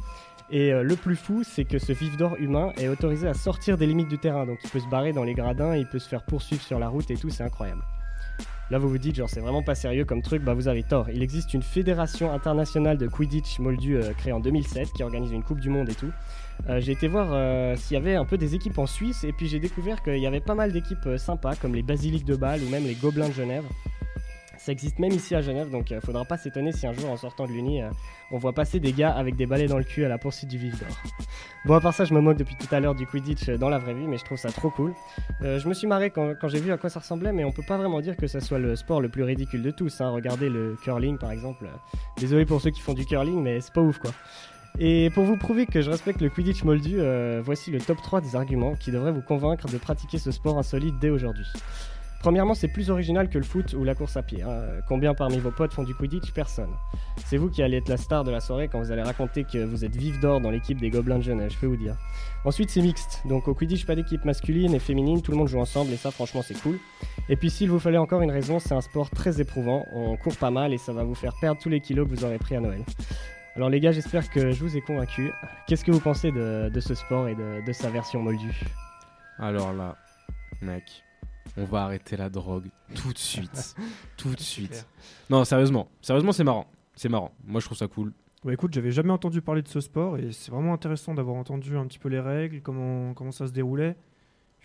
Et 0.51 0.73
euh, 0.73 0.83
le 0.83 0.97
plus 0.97 1.17
fou, 1.17 1.43
c'est 1.45 1.65
que 1.65 1.79
ce 1.79 1.93
vif 1.93 2.17
d'or 2.17 2.37
humain 2.39 2.73
est 2.77 2.89
autorisé 2.89 3.29
à 3.29 3.35
sortir 3.35 3.79
des 3.79 3.87
limites 3.87 4.09
du 4.09 4.19
terrain. 4.19 4.47
Donc 4.47 4.59
il 4.65 4.71
peut 4.71 4.81
se 4.81 4.89
barrer 4.89 5.13
dans 5.13 5.25
les 5.25 5.35
gradins, 5.35 5.77
il 5.77 5.87
peut 5.87 5.99
se 5.99 6.09
faire 6.09 6.25
poursuivre 6.25 6.63
sur 6.63 6.79
la 6.79 6.89
route 6.89 7.11
et 7.11 7.17
tout, 7.17 7.31
c'est 7.31 7.45
incroyable. 7.45 7.83
Là, 8.71 8.79
vous 8.79 8.89
vous 8.89 8.99
dites, 8.99 9.17
genre, 9.17 9.29
c'est 9.29 9.41
vraiment 9.41 9.63
pas 9.63 9.75
sérieux 9.75 10.07
comme 10.07 10.23
truc, 10.23 10.43
bah 10.43 10.55
vous 10.55 10.67
avez 10.67 10.83
tort. 10.83 11.11
Il 11.11 11.23
existe 11.23 11.53
une 11.53 11.63
fédération 11.63 12.33
internationale 12.33 12.97
de 12.97 13.07
Quidditch 13.07 13.59
moldu 13.59 13.99
créée 14.17 14.33
en 14.33 14.41
2007 14.41 14.93
qui 14.93 15.03
organise 15.03 15.31
une 15.31 15.43
Coupe 15.43 15.61
du 15.61 15.69
Monde 15.69 15.91
et 15.91 15.95
tout. 15.95 16.11
Euh, 16.69 16.81
j'ai 16.81 16.93
été 16.93 17.09
voir 17.09 17.29
euh, 17.33 17.75
s'il 17.77 17.95
y 17.95 17.97
avait 17.97 18.15
un 18.15 18.25
peu 18.25 18.39
des 18.39 18.55
équipes 18.55 18.79
en 18.79 18.87
Suisse 18.87 19.25
et 19.25 19.33
puis 19.33 19.49
j'ai 19.49 19.59
découvert 19.59 20.03
qu'il 20.03 20.19
y 20.19 20.27
avait 20.27 20.41
pas 20.41 20.55
mal 20.55 20.73
d'équipes 20.73 21.07
euh, 21.07 21.19
sympas 21.19 21.57
comme 21.57 21.75
les 21.75 21.83
Basiliques 21.83 22.25
de 22.25 22.37
Bâle 22.37 22.61
ou 22.63 22.69
même 22.69 22.85
les 22.85 22.95
Gobelins 22.95 23.29
de 23.29 23.35
Genève. 23.35 23.65
Ça 24.59 24.71
existe 24.71 25.01
même 25.01 25.11
ici 25.11 25.35
à 25.35 25.43
Genève, 25.43 25.71
donc 25.71 25.91
euh, 25.91 26.01
faudra 26.01 26.25
pas 26.25 26.37
s'étonner 26.37 26.71
si 26.71 26.87
un 26.87 26.93
jour 26.93 27.11
en 27.11 27.17
sortant 27.17 27.47
de 27.47 27.51
l'Uni, 27.53 27.81
on 28.31 28.39
voit 28.39 28.53
passer 28.53 28.79
des 28.79 28.93
gars 28.93 29.11
avec 29.11 29.35
des 29.35 29.45
balais 29.45 29.67
dans 29.67 29.79
le 29.79 29.83
cul 29.83 30.05
à 30.05 30.09
la 30.09 30.19
poursuite 30.19 30.49
du 30.49 30.57
vif 30.57 30.79
d'or. 30.79 30.97
Bon, 31.65 31.75
à 31.75 31.81
part 31.81 31.95
ça, 31.95 32.05
je 32.05 32.15
me 32.15 32.21
moque 32.21 32.37
depuis 32.37 32.55
tout 32.55 32.73
à 32.73 32.79
l'heure 32.79 32.95
du 32.95 33.05
Quidditch 33.05 33.51
dans 33.51 33.69
la 33.69 33.79
vraie 33.79 33.95
vie, 33.95 34.07
mais 34.07 34.19
je 34.19 34.25
trouve 34.25 34.39
ça 34.39 34.51
trop 34.51 34.71
cool. 34.71 34.95
Je 35.41 35.69
me 35.69 35.75
suis 35.75 35.89
marré 35.89 36.11
quand, 36.11 36.35
quand 36.41 36.47
j'ai 36.47 36.61
vu 36.61 36.71
à 36.71 36.77
quoi 36.77 36.91
ça 36.91 37.01
ressemblait, 37.01 37.33
mais 37.33 37.45
on 37.45 37.51
peut 37.51 37.65
pas 37.67 37.77
vraiment 37.77 38.01
dire 38.01 38.17
que 38.17 38.29
ça 38.29 38.41
soit 38.41 38.61
le 38.61 38.77
sport 38.77 39.01
le 39.01 39.09
plus 39.09 39.25
ridicule 39.25 39.63
de 39.63 39.73
tous. 39.73 40.01
Hein. 40.01 40.11
Regardez 40.11 40.49
le 40.49 40.77
curling 40.83 41.19
par 41.19 41.33
exemple. 41.33 41.69
Désolé 42.19 42.47
pour 42.47 42.61
ceux 42.61 42.71
qui 42.71 42.81
font 42.81 42.95
du 42.95 43.05
curling, 43.05 43.43
mais 43.43 43.61
c'est 43.61 43.73
pas 43.73 43.81
ouf 43.81 43.99
quoi. 43.99 44.13
Et 44.79 45.11
pour 45.11 45.25
vous 45.25 45.37
prouver 45.37 45.67
que 45.67 45.81
je 45.83 45.91
respecte 45.91 46.21
le 46.21 46.31
Quidditch 46.31 46.65
moldu, 46.65 46.97
euh, 46.99 47.41
voici 47.45 47.71
le 47.71 47.79
top 47.81 47.99
3 48.03 48.21
des 48.21 48.37
arguments 48.37 48.75
qui 48.75 48.91
devraient 48.91 49.13
vous 49.13 49.23
convaincre 49.23 49.69
de 49.69 49.77
pratiquer 49.79 50.19
ce 50.19 50.31
sport 50.31 50.59
insolite 50.59 50.95
dès 51.01 51.11
aujourd'hui. 51.11 51.47
Premièrement, 52.21 52.55
c'est 52.55 52.69
plus 52.69 52.89
original 52.89 53.29
que 53.29 53.37
le 53.37 53.43
foot 53.43 53.75
ou 53.75 53.83
la 53.83 53.97
course 53.97 54.17
à 54.17 54.23
pied. 54.23 54.43
hein. 54.43 54.63
Combien 54.89 55.13
parmi 55.13 55.39
vos 55.39 55.51
potes 55.51 55.73
font 55.73 55.83
du 55.83 55.93
Quidditch? 55.93 56.31
Personne. 56.33 56.71
C'est 57.27 57.37
vous 57.37 57.51
qui 57.51 57.65
allez 57.65 57.79
être 57.79 57.89
la 57.89 57.97
star 57.97 58.23
de 58.23 58.31
la 58.31 58.39
soirée 58.39 58.69
quand 58.69 58.79
vous 58.79 58.93
allez 58.93 59.03
raconter 59.03 59.43
que 59.43 59.65
vous 59.65 59.85
êtes 59.85 59.97
vif 59.97 60.21
d'or 60.21 60.41
dans 60.41 60.53
l'équipe 60.53 60.79
des 60.81 60.89
Gobelins 60.89 61.19
de 61.19 61.25
Genève, 61.25 61.51
je 61.53 61.59
peux 61.59 61.67
vous 61.67 61.77
dire. 61.77 61.97
Ensuite, 62.45 62.71
c'est 62.71 62.81
mixte. 62.81 63.23
Donc 63.29 63.49
au 63.49 63.55
Quidditch, 63.55 63.87
pas 63.87 63.97
d'équipe 63.97 64.25
masculine 64.25 64.73
et 64.73 64.79
féminine, 64.79 65.21
tout 65.21 65.33
le 65.33 65.37
monde 65.37 65.49
joue 65.49 65.59
ensemble 65.59 65.93
et 65.93 65.97
ça, 65.97 66.13
franchement, 66.13 66.43
c'est 66.43 66.61
cool. 66.63 66.79
Et 67.29 67.35
puis, 67.35 67.51
s'il 67.51 67.69
vous 67.69 67.81
fallait 67.81 67.99
encore 67.99 68.23
une 68.23 68.31
raison, 68.31 68.61
c'est 68.61 68.75
un 68.75 68.81
sport 68.81 69.11
très 69.11 69.41
éprouvant. 69.41 69.85
On 69.93 70.17
court 70.17 70.37
pas 70.37 70.53
mal 70.53 70.73
et 70.73 70.79
ça 70.79 70.93
va 70.93 71.03
vous 71.03 71.17
faire 71.17 71.35
perdre 71.41 71.61
tous 71.61 71.69
les 71.71 71.81
kilos 71.81 72.09
que 72.09 72.15
vous 72.15 72.25
aurez 72.25 72.39
pris 72.39 72.55
à 72.55 72.61
Noël. 72.61 72.85
Alors 73.55 73.69
les 73.69 73.81
gars, 73.81 73.93
j'espère 73.93 74.31
que 74.31 74.51
je 74.51 74.65
vous 74.65 74.77
ai 74.77 74.81
convaincu. 74.81 75.31
Qu'est-ce 75.67 75.85
que 75.85 75.91
vous 75.93 76.01
pensez 76.01 76.33
de, 76.33 76.71
de 76.73 76.81
ce 76.81 76.95
sport 76.95 77.29
et 77.29 77.35
de, 77.35 77.65
de 77.65 77.73
sa 77.73 77.91
version 77.91 78.23
moldue? 78.23 78.59
Alors 79.39 79.75
là, 79.75 79.97
mec, 80.63 81.05
on 81.59 81.65
va 81.65 81.85
arrêter 81.85 82.17
la 82.17 82.31
drogue 82.31 82.69
tout 82.95 83.13
de 83.13 83.19
suite. 83.19 83.75
tout 84.17 84.35
de 84.35 84.41
suite. 84.41 84.87
Non, 85.29 85.45
sérieusement. 85.45 85.89
Sérieusement, 86.01 86.33
c'est 86.33 86.45
marrant. 86.45 86.67
C'est 86.95 87.11
marrant. 87.11 87.33
Moi, 87.45 87.61
je 87.61 87.67
trouve 87.67 87.77
ça 87.77 87.89
cool. 87.89 88.13
Bah 88.45 88.53
écoute, 88.55 88.73
j'avais 88.73 88.91
jamais 88.91 89.13
entendu 89.13 89.43
parler 89.43 89.63
de 89.63 89.69
ce 89.69 89.81
sport 89.81 90.17
et 90.17 90.33
c'est 90.33 90.51
vraiment 90.51 90.73
intéressant 90.73 91.15
d'avoir 91.15 91.37
entendu 91.37 91.77
un 91.77 91.87
petit 91.87 91.99
peu 91.99 92.09
les 92.09 92.19
règles, 92.21 92.61
comment, 92.63 93.13
comment 93.15 93.31
ça 93.31 93.47
se 93.47 93.53
déroulait. 93.53 93.97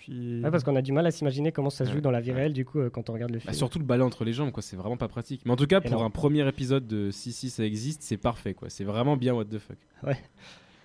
Puis... 0.07 0.41
Ouais, 0.41 0.51
parce 0.51 0.63
qu'on 0.63 0.75
a 0.77 0.81
du 0.81 0.93
mal 0.93 1.05
à 1.05 1.11
s'imaginer 1.11 1.51
comment 1.51 1.69
ça 1.69 1.83
se 1.83 1.89
joue 1.89 1.97
Ouais, 1.97 2.01
dans 2.01 2.11
la 2.11 2.21
vie 2.21 2.29
ouais. 2.31 2.37
réelle 2.37 2.53
du 2.53 2.63
coup 2.63 2.79
euh, 2.79 2.89
quand 2.89 3.09
on 3.09 3.13
regarde 3.13 3.31
le 3.31 3.37
Bah, 3.39 3.43
film. 3.43 3.53
surtout 3.55 3.79
le 3.79 3.85
balai 3.85 4.03
entre 4.03 4.23
les 4.23 4.31
jambes, 4.33 4.51
quoi. 4.51 4.63
C'est 4.63 4.77
vraiment 4.77 4.95
pas 4.97 5.07
pratique. 5.09 5.41
Mais 5.45 5.51
en 5.51 5.55
tout 5.57 5.67
cas, 5.67 5.81
pour 5.81 6.03
un 6.03 6.09
premier 6.09 6.47
épisode 6.47 6.87
de 6.87 7.11
Si 7.11 7.31
Si 7.33 7.49
ça 7.49 7.65
existe, 7.65 8.01
c'est 8.03 8.15
parfait, 8.17 8.53
quoi. 8.53 8.69
C'est 8.69 8.83
vraiment 8.85 9.17
bien 9.17 9.33
what 9.33 9.45
the 9.45 9.59
fuck. 9.59 9.77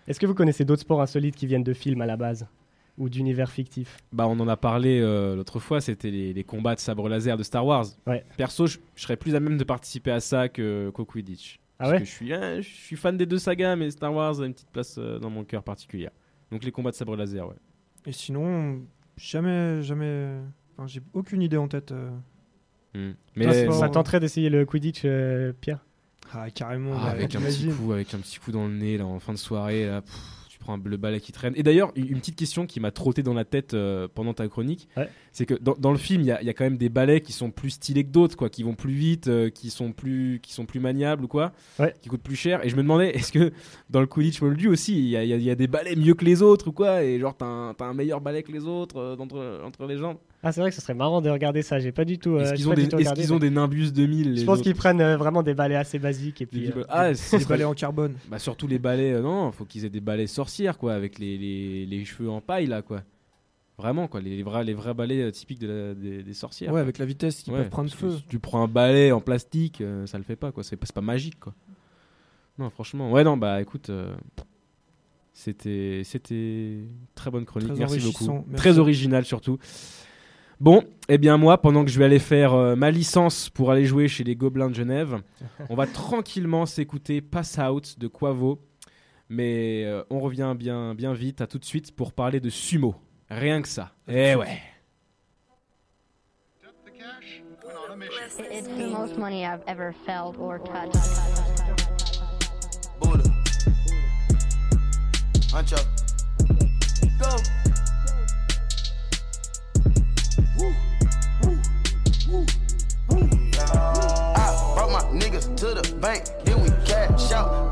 Est-ce 0.08 0.18
que 0.18 0.26
vous 0.26 0.34
connaissez 0.34 0.64
d'autres 0.64 0.80
sports 0.82 1.00
insolites 1.00 1.36
qui 1.36 1.46
viennent 1.46 1.62
de 1.62 1.72
films 1.72 2.00
à 2.00 2.06
la 2.06 2.16
base 2.16 2.46
ou 2.98 3.08
d'univers 3.08 3.50
fictifs? 3.50 3.98
Bah, 4.12 4.26
on 4.26 4.38
en 4.40 4.48
a 4.48 4.56
parlé 4.56 5.00
euh, 5.00 5.36
l'autre 5.36 5.60
fois, 5.60 5.80
c'était 5.80 6.10
les, 6.10 6.32
les 6.32 6.44
combats 6.44 6.74
de 6.74 6.80
sabre 6.80 7.08
laser 7.08 7.36
de 7.36 7.42
Star 7.44 7.64
Wars. 7.64 7.86
Ouais. 8.06 8.24
Perso, 8.36 8.66
je 8.66 8.78
je 8.96 9.02
serais 9.02 9.16
plus 9.16 9.34
à 9.36 9.40
même 9.40 9.56
de 9.56 9.64
participer 9.64 10.10
à 10.10 10.18
ça 10.20 10.48
que 10.48 10.90
qu'au 10.90 11.04
Quidditch. 11.04 11.60
Ah 11.78 11.84
Parce 11.84 11.92
ouais 11.92 11.98
que 12.00 12.04
je 12.04 12.10
suis, 12.10 12.32
hein, 12.34 12.60
je 12.60 12.68
suis 12.68 12.96
fan 12.96 13.16
des 13.16 13.26
deux 13.26 13.38
sagas, 13.38 13.76
mais 13.76 13.90
Star 13.90 14.12
Wars 14.12 14.40
a 14.40 14.46
une 14.46 14.52
petite 14.52 14.70
place 14.70 14.96
euh, 14.98 15.18
dans 15.20 15.30
mon 15.30 15.44
cœur 15.44 15.62
particulière. 15.62 16.10
Donc 16.50 16.64
les 16.64 16.72
combats 16.72 16.90
de 16.90 16.96
sabre 16.96 17.16
laser, 17.16 17.46
ouais. 17.48 17.54
Et 18.06 18.12
sinon, 18.12 18.82
jamais, 19.16 19.82
jamais. 19.82 20.38
Enfin, 20.76 20.86
j'ai 20.86 21.00
aucune 21.12 21.42
idée 21.42 21.56
en 21.56 21.68
tête. 21.68 21.92
euh. 21.92 22.10
Hmm. 22.94 23.12
Toi, 23.12 23.16
Mais 23.36 23.66
pas- 23.66 23.72
Ça 23.72 23.88
tenterait 23.88 24.20
d'essayer 24.20 24.50
le 24.50 24.66
Quidditch, 24.66 25.02
euh, 25.04 25.52
Pierre 25.60 25.84
Ah, 26.32 26.50
carrément. 26.50 26.92
Ah, 26.96 27.04
bah, 27.06 27.10
avec 27.12 27.34
un 27.34 27.40
petit 27.40 27.68
coup, 27.68 27.92
avec 27.92 28.12
un 28.14 28.18
petit 28.18 28.38
coup 28.38 28.52
dans 28.52 28.66
le 28.66 28.74
nez 28.74 28.98
là 28.98 29.06
en 29.06 29.18
fin 29.18 29.32
de 29.32 29.38
soirée, 29.38 29.86
là, 29.86 30.02
pff, 30.02 30.41
un- 30.70 30.80
le 30.84 30.96
balai 30.96 31.20
qui 31.20 31.32
traîne. 31.32 31.52
Et 31.56 31.62
d'ailleurs, 31.62 31.92
une 31.96 32.18
petite 32.18 32.36
question 32.36 32.66
qui 32.66 32.78
m'a 32.80 32.90
trotté 32.90 33.22
dans 33.22 33.34
la 33.34 33.44
tête 33.44 33.74
euh, 33.74 34.08
pendant 34.14 34.34
ta 34.34 34.46
chronique, 34.48 34.88
Ouais. 34.96 35.08
c'est 35.32 35.46
que 35.46 35.54
dans, 35.54 35.74
dans 35.78 35.90
le 35.92 35.98
film, 35.98 36.22
il 36.22 36.26
y 36.26 36.30
a, 36.30 36.40
il 36.40 36.46
y 36.46 36.50
a 36.50 36.54
quand 36.54 36.64
même 36.64 36.76
des 36.76 36.88
balais 36.88 37.20
qui 37.20 37.32
sont 37.32 37.50
plus 37.50 37.70
stylés 37.70 38.04
que 38.04 38.10
d'autres, 38.10 38.36
quoi, 38.36 38.48
qui 38.48 38.62
vont 38.62 38.74
plus 38.74 38.92
vite, 38.92 39.28
euh, 39.28 39.50
qui 39.50 39.70
sont 39.70 39.92
plus, 39.92 40.40
qui 40.42 40.52
sont 40.52 40.64
plus 40.66 40.80
maniables 40.80 41.24
ou 41.24 41.28
quoi, 41.28 41.52
Ouais. 41.78 41.94
qui 42.00 42.08
coûtent 42.08 42.22
plus 42.22 42.36
cher. 42.36 42.64
Et 42.64 42.68
je 42.68 42.76
me 42.76 42.82
demandais, 42.82 43.10
est-ce 43.16 43.32
que 43.32 43.52
dans 43.90 44.00
le 44.00 44.06
Quidditch 44.06 44.40
moldu 44.42 44.68
aussi, 44.68 44.96
il 44.98 45.08
y 45.08 45.16
a, 45.16 45.24
y 45.24 45.32
a- 45.32 45.36
y 45.36 45.50
a 45.50 45.54
des 45.54 45.66
balais 45.66 45.96
mieux 45.96 46.14
que 46.14 46.24
les 46.24 46.42
autres 46.42 46.68
ou 46.68 46.72
quoi, 46.72 47.02
et 47.02 47.18
genre 47.18 47.36
t'as 47.36 47.46
un, 47.46 47.74
t'as 47.74 47.86
un 47.86 47.94
meilleur 47.94 48.20
balai 48.20 48.42
que 48.42 48.52
les 48.52 48.64
autres 48.66 48.96
euh, 48.98 49.16
entre, 49.18 49.60
entre 49.64 49.86
les 49.86 49.96
jambes. 49.98 50.18
Ah, 50.44 50.50
c'est 50.50 50.60
vrai 50.60 50.70
que 50.70 50.74
ce 50.76 50.82
serait 50.82 50.94
marrant 50.94 51.20
de 51.20 51.30
regarder 51.30 51.62
ça. 51.62 51.78
J'ai 51.78 51.92
pas 51.92 52.04
du 52.04 52.18
tout. 52.18 52.30
euh, 52.34 52.40
Est-ce 52.40 52.54
qu'ils 52.54 52.68
ont, 52.68 52.74
des, 52.74 52.88
qu'ils 52.88 53.32
ont 53.32 53.38
Nimbus 53.38 53.92
2000 53.92 54.38
Je 54.38 54.44
pense 54.44 54.60
qu'ils 54.60 54.74
prennent 54.74 55.00
euh, 55.00 55.16
vraiment 55.16 55.42
des 55.44 55.54
balais 55.54 55.76
assez 55.76 55.98
basiques 56.00 56.42
et 56.42 56.46
puis. 56.46 56.62
Des- 56.68 56.72
euh, 56.76 56.84
ah, 56.88 57.12
Des 57.12 57.44
balais 57.44 57.62
en 57.64 57.74
carbone. 57.74 58.16
Bah 58.28 58.40
surtout 58.40 58.66
les 58.66 58.80
balais, 58.80 59.12
euh, 59.12 59.22
non, 59.22 59.52
faut 59.52 59.64
qu'ils 59.64 59.84
aient 59.84 59.90
des 59.90 60.00
balais 60.00 60.26
sorcières 60.26 60.78
quoi, 60.78 60.94
avec 60.94 61.18
les, 61.20 61.38
les, 61.38 61.86
les 61.86 62.04
cheveux 62.04 62.28
en 62.28 62.40
paille 62.40 62.66
là 62.66 62.82
quoi. 62.82 63.02
Vraiment 63.78 64.08
quoi, 64.08 64.20
les, 64.20 64.36
les 64.36 64.42
vrais, 64.42 64.64
les 64.64 64.74
vrais 64.74 64.94
balais 64.94 65.22
euh, 65.22 65.30
typiques 65.30 65.60
de 65.60 65.68
la- 65.68 65.94
des, 65.94 66.22
des 66.24 66.34
sorcières. 66.34 66.70
Ouais, 66.70 66.74
quoi. 66.74 66.80
avec 66.80 66.98
la 66.98 67.04
vitesse, 67.06 67.44
ils 67.46 67.52
Ouais, 67.52 67.58
peuvent 67.60 67.70
prendre 67.70 67.90
feu. 67.90 68.10
si 68.16 68.24
tu 68.28 68.38
prends 68.40 68.62
un 68.64 68.68
balai 68.68 69.12
en 69.12 69.20
plastique, 69.20 69.80
euh, 69.80 70.06
ça 70.06 70.18
le 70.18 70.24
fait 70.24 70.36
pas 70.36 70.50
quoi, 70.50 70.64
c'est 70.64 70.76
pas, 70.76 70.86
c'est 70.86 70.94
pas 70.94 71.00
magique 71.02 71.38
quoi. 71.38 71.54
Non 72.58 72.68
franchement, 72.68 73.12
ouais 73.12 73.22
non 73.24 73.36
bah 73.36 73.62
écoute, 73.62 73.90
euh, 73.90 74.12
c'était 75.32 76.02
c'était 76.04 76.78
très 77.14 77.30
bonne 77.30 77.44
chronique, 77.44 77.70
Très 77.70 77.78
merci 77.78 78.00
beaucoup, 78.00 78.44
merci. 78.48 78.54
très 78.56 78.78
original 78.78 79.24
surtout. 79.24 79.58
Bon, 80.62 80.84
eh 81.08 81.18
bien 81.18 81.38
moi, 81.38 81.60
pendant 81.60 81.84
que 81.84 81.90
je 81.90 81.98
vais 81.98 82.04
aller 82.04 82.20
faire 82.20 82.54
euh, 82.54 82.76
ma 82.76 82.92
licence 82.92 83.50
pour 83.50 83.72
aller 83.72 83.84
jouer 83.84 84.06
chez 84.06 84.22
les 84.22 84.36
Gobelins 84.36 84.70
de 84.70 84.76
Genève, 84.76 85.20
on 85.68 85.74
va 85.74 85.88
tranquillement 85.88 86.66
s'écouter 86.66 87.20
Pass 87.20 87.58
Out 87.58 87.98
de 87.98 88.06
Quavo. 88.06 88.60
Mais 89.28 89.82
euh, 89.84 90.04
on 90.08 90.20
revient 90.20 90.54
bien, 90.56 90.94
bien 90.94 91.14
vite, 91.14 91.40
à 91.40 91.48
tout 91.48 91.58
de 91.58 91.64
suite 91.64 91.96
pour 91.96 92.12
parler 92.12 92.38
de 92.38 92.48
sumo. 92.48 92.94
Rien 93.28 93.60
que 93.60 93.66
ça. 93.66 93.90
Eh 94.06 94.36
ouais. 94.36 94.60
It's 98.52 98.68
the 98.68 98.88
most 98.88 99.18
money 99.18 99.44
I've 99.44 99.64
ever 99.66 99.92
felt 100.06 100.36
or 100.38 100.60
touched. 100.60 100.94
Buddha. 103.00 103.28
Huncho. 105.52 105.84
Go. 107.18 107.61
To 115.62 115.74
the 115.74 115.96
bank, 115.98 116.24
then 116.42 116.60
we 116.60 116.70
cash 116.84 117.30
out. 117.30 117.71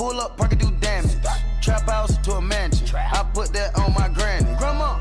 Pull 0.00 0.18
up, 0.18 0.34
park 0.38 0.50
it, 0.54 0.58
do 0.58 0.70
damage. 0.80 1.12
Trap 1.60 1.82
house 1.82 2.16
to 2.24 2.32
a 2.32 2.40
mansion. 2.40 2.96
I 2.96 3.22
put 3.34 3.52
that 3.52 3.76
on 3.76 3.92
my 3.92 4.08
granny. 4.08 4.46
Grandma. 4.56 4.96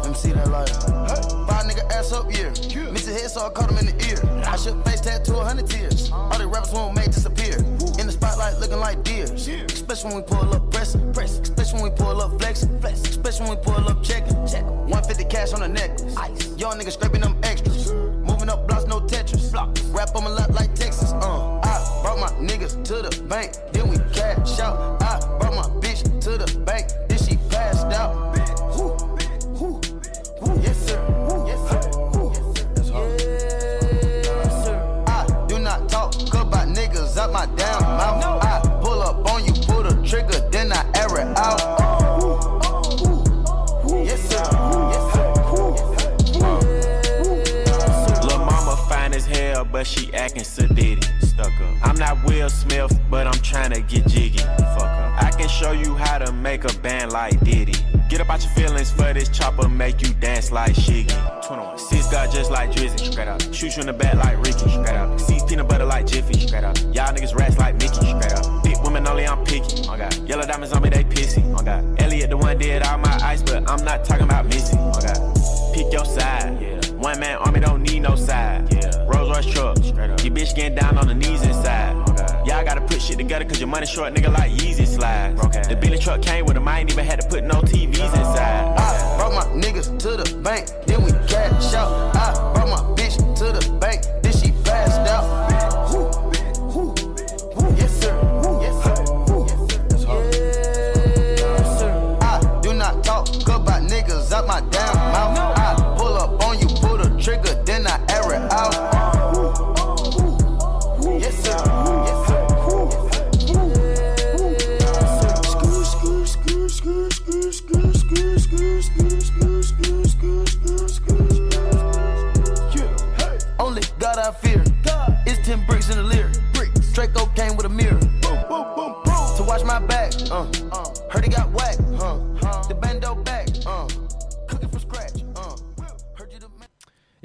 Let 0.00 0.08
me 0.08 0.14
see 0.14 0.32
that 0.32 0.48
lighter. 0.48 0.72
Five 1.46 1.66
nigga 1.66 1.92
ass 1.92 2.10
up, 2.10 2.24
yeah. 2.34 2.48
Miss 2.90 3.04
his 3.04 3.20
head, 3.20 3.30
so 3.30 3.44
I 3.44 3.50
caught 3.50 3.70
him 3.70 3.76
in 3.76 3.84
the 3.94 4.08
ear. 4.08 4.18
I 4.46 4.56
should 4.56 4.82
face 4.86 5.02
tattoo 5.02 5.34
a 5.34 5.44
hundred 5.44 5.66
tears. 5.66 6.10
All 6.10 6.38
the 6.38 6.46
rappers 6.46 6.72
won't 6.72 6.96
make 6.96 7.12
disappear. 7.12 7.58
In 7.98 8.06
the 8.06 8.12
spotlight 8.12 8.58
looking 8.58 8.80
like 8.80 9.02
deers. 9.04 9.46
Especially 9.46 10.08
when 10.08 10.16
we 10.16 10.22
pull 10.22 10.54
up 10.54 10.70
pressing. 10.70 11.12
Press. 11.12 11.38
Especially 11.40 11.82
when 11.82 11.92
we 11.92 11.96
pull 11.98 12.22
up 12.22 12.40
flexing. 12.40 12.80
Flex. 12.80 13.02
Especially 13.02 13.46
when 13.46 13.58
we 13.58 13.62
pull 13.62 13.88
up 13.90 14.02
checking. 14.02 14.34
Check. 14.46 14.64
150 14.64 15.24
cash 15.24 15.52
on 15.52 15.60
the 15.60 15.68
necklace. 15.68 16.16
Young 16.56 16.78
niggas 16.78 16.92
scraping 16.92 17.20
them 17.20 17.35
Rap 19.96 20.14
on 20.14 20.24
my 20.24 20.30
lap 20.30 20.50
like 20.50 20.74
Texas. 20.74 21.12
Uh. 21.12 21.58
I 21.62 22.00
brought 22.02 22.18
my 22.18 22.28
niggas 22.36 22.84
to 22.84 23.00
the 23.00 23.22
bank. 23.30 23.54
Then 23.72 23.85
acting 50.26 50.42
sedity. 50.42 51.04
Stuck 51.22 51.52
up. 51.60 51.86
I'm 51.86 51.96
not 51.96 52.22
Will 52.24 52.48
Smith, 52.48 52.92
but 53.08 53.26
I'm 53.28 53.40
tryna 53.50 53.88
get 53.88 54.06
jiggy. 54.08 54.38
Fuck 54.38 54.82
up. 54.82 55.22
I 55.22 55.30
can 55.30 55.48
show 55.48 55.70
you 55.70 55.94
how 55.94 56.18
to 56.18 56.32
make 56.32 56.64
a 56.64 56.78
band 56.80 57.12
like 57.12 57.38
Diddy. 57.44 57.74
Get 58.08 58.20
up 58.20 58.30
out 58.30 58.42
your 58.42 58.52
feelings 58.52 58.90
for 58.90 59.12
this 59.12 59.28
chopper, 59.28 59.68
make 59.68 60.02
you 60.02 60.12
dance 60.14 60.50
like 60.50 60.74
Shiggy. 60.74 61.46
21. 61.46 61.78
Six 61.78 62.10
got 62.10 62.32
just 62.32 62.50
like 62.50 62.72
Drizzy. 62.72 63.12
Straight 63.12 63.28
up. 63.28 63.40
Shoot 63.54 63.76
you 63.76 63.82
in 63.82 63.86
the 63.86 63.92
back 63.92 64.14
like 64.14 64.36
Ricky. 64.38 64.68
Straight 64.68 64.96
up. 64.96 65.20
Seeds 65.20 65.44
peanut 65.44 65.68
butter 65.68 65.84
like 65.84 66.06
Jiffy. 66.06 66.34
Straight 66.40 66.64
up. 66.64 66.76
Y'all 66.92 67.14
niggas 67.14 67.34
rats 67.36 67.58
like 67.58 67.74
Mickey. 67.74 67.94
Straight 67.94 68.32
up. 68.32 68.64
Big 68.64 68.76
women 68.82 69.06
only, 69.06 69.26
I'm 69.26 69.44
picky. 69.44 69.86
Oh 69.88 69.96
God. 69.96 70.14
Yellow 70.28 70.44
diamonds 70.44 70.72
on 70.72 70.82
me, 70.82 70.90
they 70.90 71.04
pissy. 71.04 71.42
Oh 71.56 71.62
God. 71.62 71.84
Elliot 72.00 72.30
the 72.30 72.36
one 72.36 72.58
did 72.58 72.82
all 72.82 72.98
my 72.98 73.16
ice, 73.22 73.42
but 73.42 73.68
I'm 73.70 73.84
not 73.84 74.04
talking 74.04 74.24
about 74.24 74.46
Missy. 74.46 74.76
Oh 74.76 75.00
God. 75.00 75.74
Pick 75.74 75.92
your 75.92 76.04
side. 76.04 76.58
Yeah. 76.60 76.90
One 76.96 77.20
man 77.20 77.38
army 77.38 77.60
don't 77.60 77.82
need 77.82 78.00
no 78.00 78.16
side. 78.16 78.72
Yeah. 78.72 78.75
Truck. 79.42 79.76
Your 79.84 80.32
bitch 80.32 80.54
getting 80.54 80.74
down 80.76 80.96
on 80.96 81.08
the 81.08 81.14
knees 81.14 81.42
inside. 81.42 81.94
Oh. 82.08 82.44
Y'all 82.46 82.64
gotta 82.64 82.80
put 82.80 83.02
shit 83.02 83.18
together 83.18 83.44
cause 83.44 83.60
your 83.60 83.68
money 83.68 83.84
short, 83.84 84.14
nigga, 84.14 84.32
like 84.32 84.50
Yeezy 84.52 84.86
slides. 84.86 85.38
Okay. 85.44 85.62
The 85.68 85.76
Billy 85.76 85.98
truck 85.98 86.22
came 86.22 86.46
with 86.46 86.56
him, 86.56 86.66
I 86.66 86.80
ain't 86.80 86.90
even 86.90 87.04
had 87.04 87.20
to 87.20 87.28
put 87.28 87.44
no 87.44 87.60
TVs 87.60 87.98
inside. 87.98 88.78
I 88.78 89.16
brought 89.18 89.34
my 89.34 89.60
niggas 89.60 89.98
to 89.98 90.16
the 90.16 90.38
bank, 90.38 90.70
then 90.86 91.02
we 91.04 91.12
cash 91.28 91.74
out. 91.74 92.15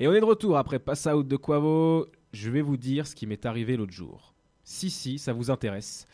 Et 0.01 0.07
on 0.07 0.13
est 0.13 0.19
de 0.19 0.25
retour 0.25 0.57
après 0.57 0.79
Pass 0.79 1.05
Out 1.05 1.27
de 1.27 1.35
Quavo. 1.35 2.07
Je 2.33 2.49
vais 2.49 2.63
vous 2.63 2.75
dire 2.75 3.05
ce 3.05 3.13
qui 3.13 3.27
m'est 3.27 3.45
arrivé 3.45 3.77
l'autre 3.77 3.93
jour. 3.93 4.33
Si, 4.63 4.89
si, 4.89 5.19
ça 5.19 5.31
vous 5.31 5.51
intéresse. 5.51 6.07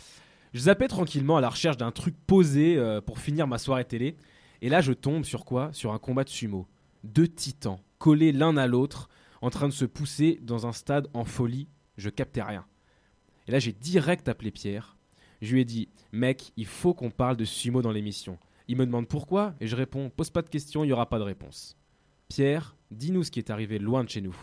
Je 0.54 0.60
zappais 0.60 0.90
tranquillement 0.90 1.38
à 1.38 1.42
la 1.42 1.48
recherche 1.48 1.78
d'un 1.78 1.92
truc 1.92 2.14
posé 2.28 2.76
euh, 2.76 3.00
pour 3.00 3.18
finir 3.18 3.48
ma 3.48 3.58
soirée 3.58 3.86
télé. 3.86 4.18
Et 4.62 4.68
là, 4.68 4.82
je 4.82 4.92
tombe 4.92 5.24
sur 5.24 5.46
quoi? 5.46 5.72
Sur 5.72 5.94
un 5.94 6.00
combat 6.00 6.26
de 6.26 6.30
sumo. 6.30 6.68
Deux 7.06 7.30
titans, 7.30 7.80
collés 7.98 8.34
l'un 8.34 8.58
à 8.58 8.68
l'autre, 8.68 9.08
en 9.42 9.50
train 9.50 9.70
de 9.70 9.74
se 9.74 9.86
pousser 9.86 10.38
dans 10.42 10.68
un 10.68 10.74
stade 10.74 11.08
en 11.14 11.24
folie. 11.24 11.70
Je 11.96 12.10
captais 12.10 12.44
rien. 12.44 12.66
Et 13.48 13.54
là, 13.54 13.60
j'ai 13.60 13.72
direct 13.72 14.28
appelé 14.28 14.52
Pierre. 14.52 14.98
Je 15.42 15.54
lui 15.54 15.62
ai 15.62 15.66
dit 15.66 15.88
Mec, 16.12 16.52
il 16.58 16.66
faut 16.66 16.94
qu'on 16.94 17.10
parle 17.10 17.38
de 17.38 17.46
sumo 17.46 17.82
dans 17.82 17.94
l'émission. 17.94 18.38
Il 18.68 18.76
me 18.76 18.86
demande 18.86 19.08
pourquoi, 19.08 19.56
et 19.62 19.68
je 19.68 19.78
réponds 19.78 20.10
Pose 20.10 20.30
pas 20.30 20.42
de 20.42 20.50
questions, 20.50 20.84
il 20.84 20.88
n'y 20.88 20.94
aura 20.94 21.08
pas 21.08 21.20
de 21.20 21.24
réponse. 21.24 21.78
Pierre, 22.30 22.76
dis-nous 22.92 23.24
ce 23.24 23.32
qui 23.32 23.40
est 23.40 23.50
arrivé 23.50 23.80
loin 23.80 24.04
de 24.04 24.10
chez 24.10 24.22
nous. 24.22 24.36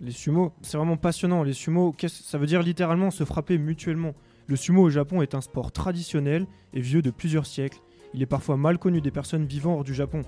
Les 0.00 0.10
sumo, 0.10 0.52
c'est 0.62 0.76
vraiment 0.76 0.96
passionnant. 0.96 1.42
Les 1.42 1.54
sumo, 1.54 1.94
ça 2.06 2.38
veut 2.38 2.46
dire 2.46 2.62
littéralement 2.62 3.10
se 3.10 3.24
frapper 3.24 3.56
mutuellement. 3.56 4.14
Le 4.46 4.56
sumo 4.56 4.82
au 4.82 4.90
Japon 4.90 5.22
est 5.22 5.34
un 5.34 5.40
sport 5.40 5.72
traditionnel 5.72 6.46
et 6.74 6.80
vieux 6.80 7.00
de 7.00 7.10
plusieurs 7.10 7.46
siècles. 7.46 7.78
Il 8.12 8.20
est 8.20 8.26
parfois 8.26 8.56
mal 8.56 8.78
connu 8.78 9.00
des 9.00 9.10
personnes 9.10 9.46
vivant 9.46 9.76
hors 9.76 9.84
du 9.84 9.94
Japon. 9.94 10.20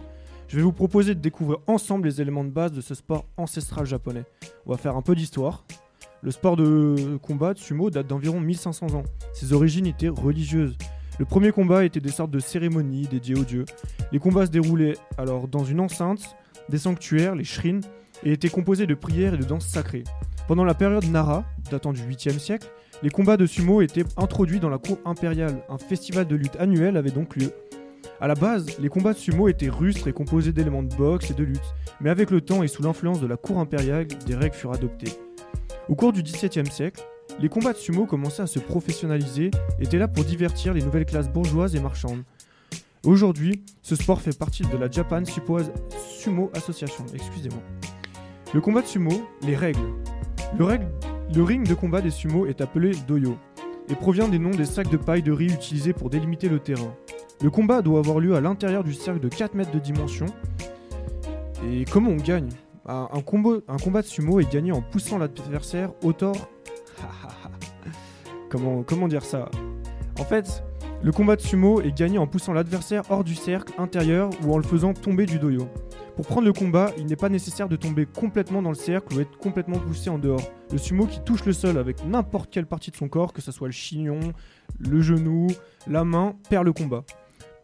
Je 0.49 0.57
vais 0.57 0.63
vous 0.63 0.73
proposer 0.73 1.15
de 1.15 1.21
découvrir 1.21 1.59
ensemble 1.67 2.09
les 2.09 2.21
éléments 2.21 2.45
de 2.45 2.51
base 2.51 2.73
de 2.73 2.81
ce 2.81 2.95
sport 2.95 3.27
ancestral 3.37 3.85
japonais. 3.85 4.25
On 4.65 4.71
va 4.71 4.79
faire 4.79 4.97
un 4.97 5.03
peu 5.03 5.15
d'histoire. 5.15 5.67
Le 6.23 6.31
sport 6.31 6.57
de 6.57 7.19
combat 7.21 7.53
de 7.53 7.59
sumo 7.59 7.91
date 7.91 8.07
d'environ 8.07 8.41
1500 8.41 8.95
ans. 8.95 9.05
Ses 9.35 9.53
origines 9.53 9.87
étaient 9.87 10.09
religieuses. 10.09 10.79
Le 11.19 11.27
premier 11.27 11.53
combat 11.53 11.85
était 11.85 12.01
des 12.01 12.11
sortes 12.11 12.31
de 12.31 12.41
cérémonies 12.41 13.07
dédiées 13.07 13.37
aux 13.39 13.45
dieux. 13.45 13.67
Les 14.13 14.19
combats 14.19 14.47
se 14.47 14.51
déroulaient 14.51 14.97
alors 15.19 15.47
dans 15.47 15.65
une 15.65 15.81
enceinte, 15.81 16.37
des 16.69 16.79
sanctuaires, 16.79 17.35
les 17.35 17.45
shrines, 17.45 17.83
et 18.25 18.33
étaient 18.33 18.49
composés 18.49 18.87
de 18.87 18.95
prières 18.95 19.35
et 19.35 19.39
de 19.39 19.45
danses 19.45 19.67
sacrées. 19.67 20.05
Pendant 20.49 20.65
la 20.65 20.75
période 20.75 21.07
Nara, 21.11 21.45
datant 21.71 21.93
du 21.93 22.03
8e 22.03 22.39
siècle, 22.39 22.69
les 23.03 23.11
combats 23.11 23.37
de 23.37 23.47
sumo 23.47 23.81
étaient 23.83 24.05
introduits 24.17 24.61
dans 24.61 24.69
la 24.69 24.79
cour 24.79 24.99
impériale. 25.05 25.63
Un 25.69 25.79
festival 25.79 26.27
de 26.27 26.37
lutte 26.37 26.57
annuel 26.59 26.97
avait 26.97 27.11
donc 27.11 27.37
lieu. 27.37 27.53
À 28.21 28.29
la 28.29 28.35
base, 28.35 28.79
les 28.79 28.89
combats 28.89 29.13
de 29.13 29.19
sumo 29.19 29.49
étaient 29.49 29.69
rustres 29.69 30.09
et 30.09 30.13
composés 30.13 30.53
d'éléments 30.53 30.83
de 30.83 30.95
boxe 30.95 31.31
et 31.31 31.35
de 31.35 31.45
lutte, 31.45 31.75
mais 32.01 32.11
avec 32.11 32.31
le 32.31 32.41
temps 32.41 32.63
et 32.63 32.69
sous 32.69 32.83
l'influence 32.83 33.21
de 33.21 33.27
la 33.27 33.37
cour 33.37 33.59
impériale, 33.59 34.07
des 34.07 34.35
règles 34.35 34.55
furent 34.55 34.73
adoptées. 34.73 35.13
Au 35.89 35.95
cours 35.95 36.13
du 36.13 36.23
XVIIe 36.23 36.71
siècle, 36.71 37.03
les 37.41 37.49
combats 37.49 37.73
de 37.73 37.79
sumo 37.79 38.07
commençaient 38.07 38.43
à 38.43 38.47
se 38.47 38.59
professionnaliser 38.59 39.51
étaient 39.81 39.99
là 39.99 40.09
pour 40.09 40.25
divertir 40.25 40.73
les 40.73 40.83
nouvelles 40.83 41.07
classes 41.07 41.29
bourgeoises 41.29 41.75
et 41.75 41.81
marchandes. 41.81 42.23
Aujourd'hui, 43.05 43.63
ce 43.83 43.97
sport 43.97 44.23
fait 44.23 44.37
partie 44.37 44.63
de 44.63 44.77
la 44.79 44.91
Japan 44.91 45.23
Sumo 45.27 46.51
Association. 46.55 47.05
Excusez-moi. 47.13 47.61
Le 48.55 48.61
combat 48.63 48.81
de 48.81 48.87
sumo, 48.87 49.11
les 49.43 49.57
règles. 49.57 49.93
Le, 50.59 51.43
ring 51.43 51.69
de 51.69 51.75
combat 51.75 52.01
des 52.01 52.11
sumo 52.11 52.47
est 52.47 52.63
appelé 52.63 52.93
doyo 53.07 53.37
et 53.91 53.95
provient 53.95 54.29
des 54.29 54.39
noms 54.39 54.53
des 54.53 54.65
sacs 54.65 54.89
de 54.89 54.97
paille 54.97 55.23
de 55.23 55.33
riz 55.33 55.53
utilisés 55.53 55.93
pour 55.93 56.09
délimiter 56.09 56.49
le 56.49 56.61
terrain. 56.61 56.95
Le 57.43 57.51
combat 57.51 57.83
doit 57.83 57.99
avoir 57.99 58.21
lieu 58.21 58.37
à 58.37 58.41
l'intérieur 58.41 58.83
du 58.83 58.95
cercle 58.95 59.21
de 59.21 59.29
4 59.29 59.55
mètres 59.55 59.73
de 59.73 59.81
dimension. 59.81 60.27
Et 61.69 61.85
comment 61.85 62.11
on 62.11 62.17
gagne? 62.17 62.49
Un, 62.87 63.09
un 63.13 63.21
combat 63.21 64.01
de 64.01 64.07
sumo 64.07 64.41
est 64.41 64.51
gagné 64.51 64.73
en 64.73 64.81
poussant 64.81 65.19
l'adversaire 65.19 65.91
au 66.03 66.15
tort. 66.15 66.49
comment 68.51 69.09
dire 69.09 69.25
ça? 69.25 69.51
En 70.19 70.25
fait, 70.25 70.63
le 71.05 71.13
combat 71.13 71.37
de 71.37 71.43
sumo 71.43 71.83
est 71.83 71.95
gagné 71.95 72.17
en 72.17 72.27
poussant 72.27 72.55
l'adversaire 72.55 73.03
hors 73.11 73.25
du 73.25 73.35
cercle 73.35 73.75
intérieur 73.77 74.31
ou 74.43 74.55
en 74.55 74.57
le 74.57 74.63
faisant 74.63 74.95
tomber 74.95 75.27
du 75.27 75.39
doyo. 75.39 75.69
Pour 76.17 76.27
prendre 76.27 76.47
le 76.47 76.55
combat, 76.55 76.93
il 76.97 77.05
n'est 77.05 77.15
pas 77.15 77.29
nécessaire 77.29 77.69
de 77.69 77.77
tomber 77.77 78.07
complètement 78.07 78.63
dans 78.63 78.71
le 78.71 78.75
cercle 78.75 79.15
ou 79.15 79.21
être 79.21 79.37
complètement 79.37 79.79
poussé 79.79 80.09
en 80.09 80.19
dehors. 80.19 80.41
Le 80.73 80.79
sumo 80.79 81.07
qui 81.07 81.21
touche 81.21 81.45
le 81.45 81.53
sol 81.53 81.77
avec 81.77 82.03
n'importe 82.07 82.51
quelle 82.51 82.65
partie 82.65 82.91
de 82.91 82.97
son 82.97 83.09
corps, 83.09 83.35
que 83.35 83.43
ce 83.43 83.53
soit 83.53 83.69
le 83.69 83.73
chignon, 83.73 84.19
le 84.79 85.03
genou, 85.03 85.49
la 85.87 86.05
main, 86.05 86.37
perd 86.49 86.65
le 86.65 86.73
combat. 86.73 87.05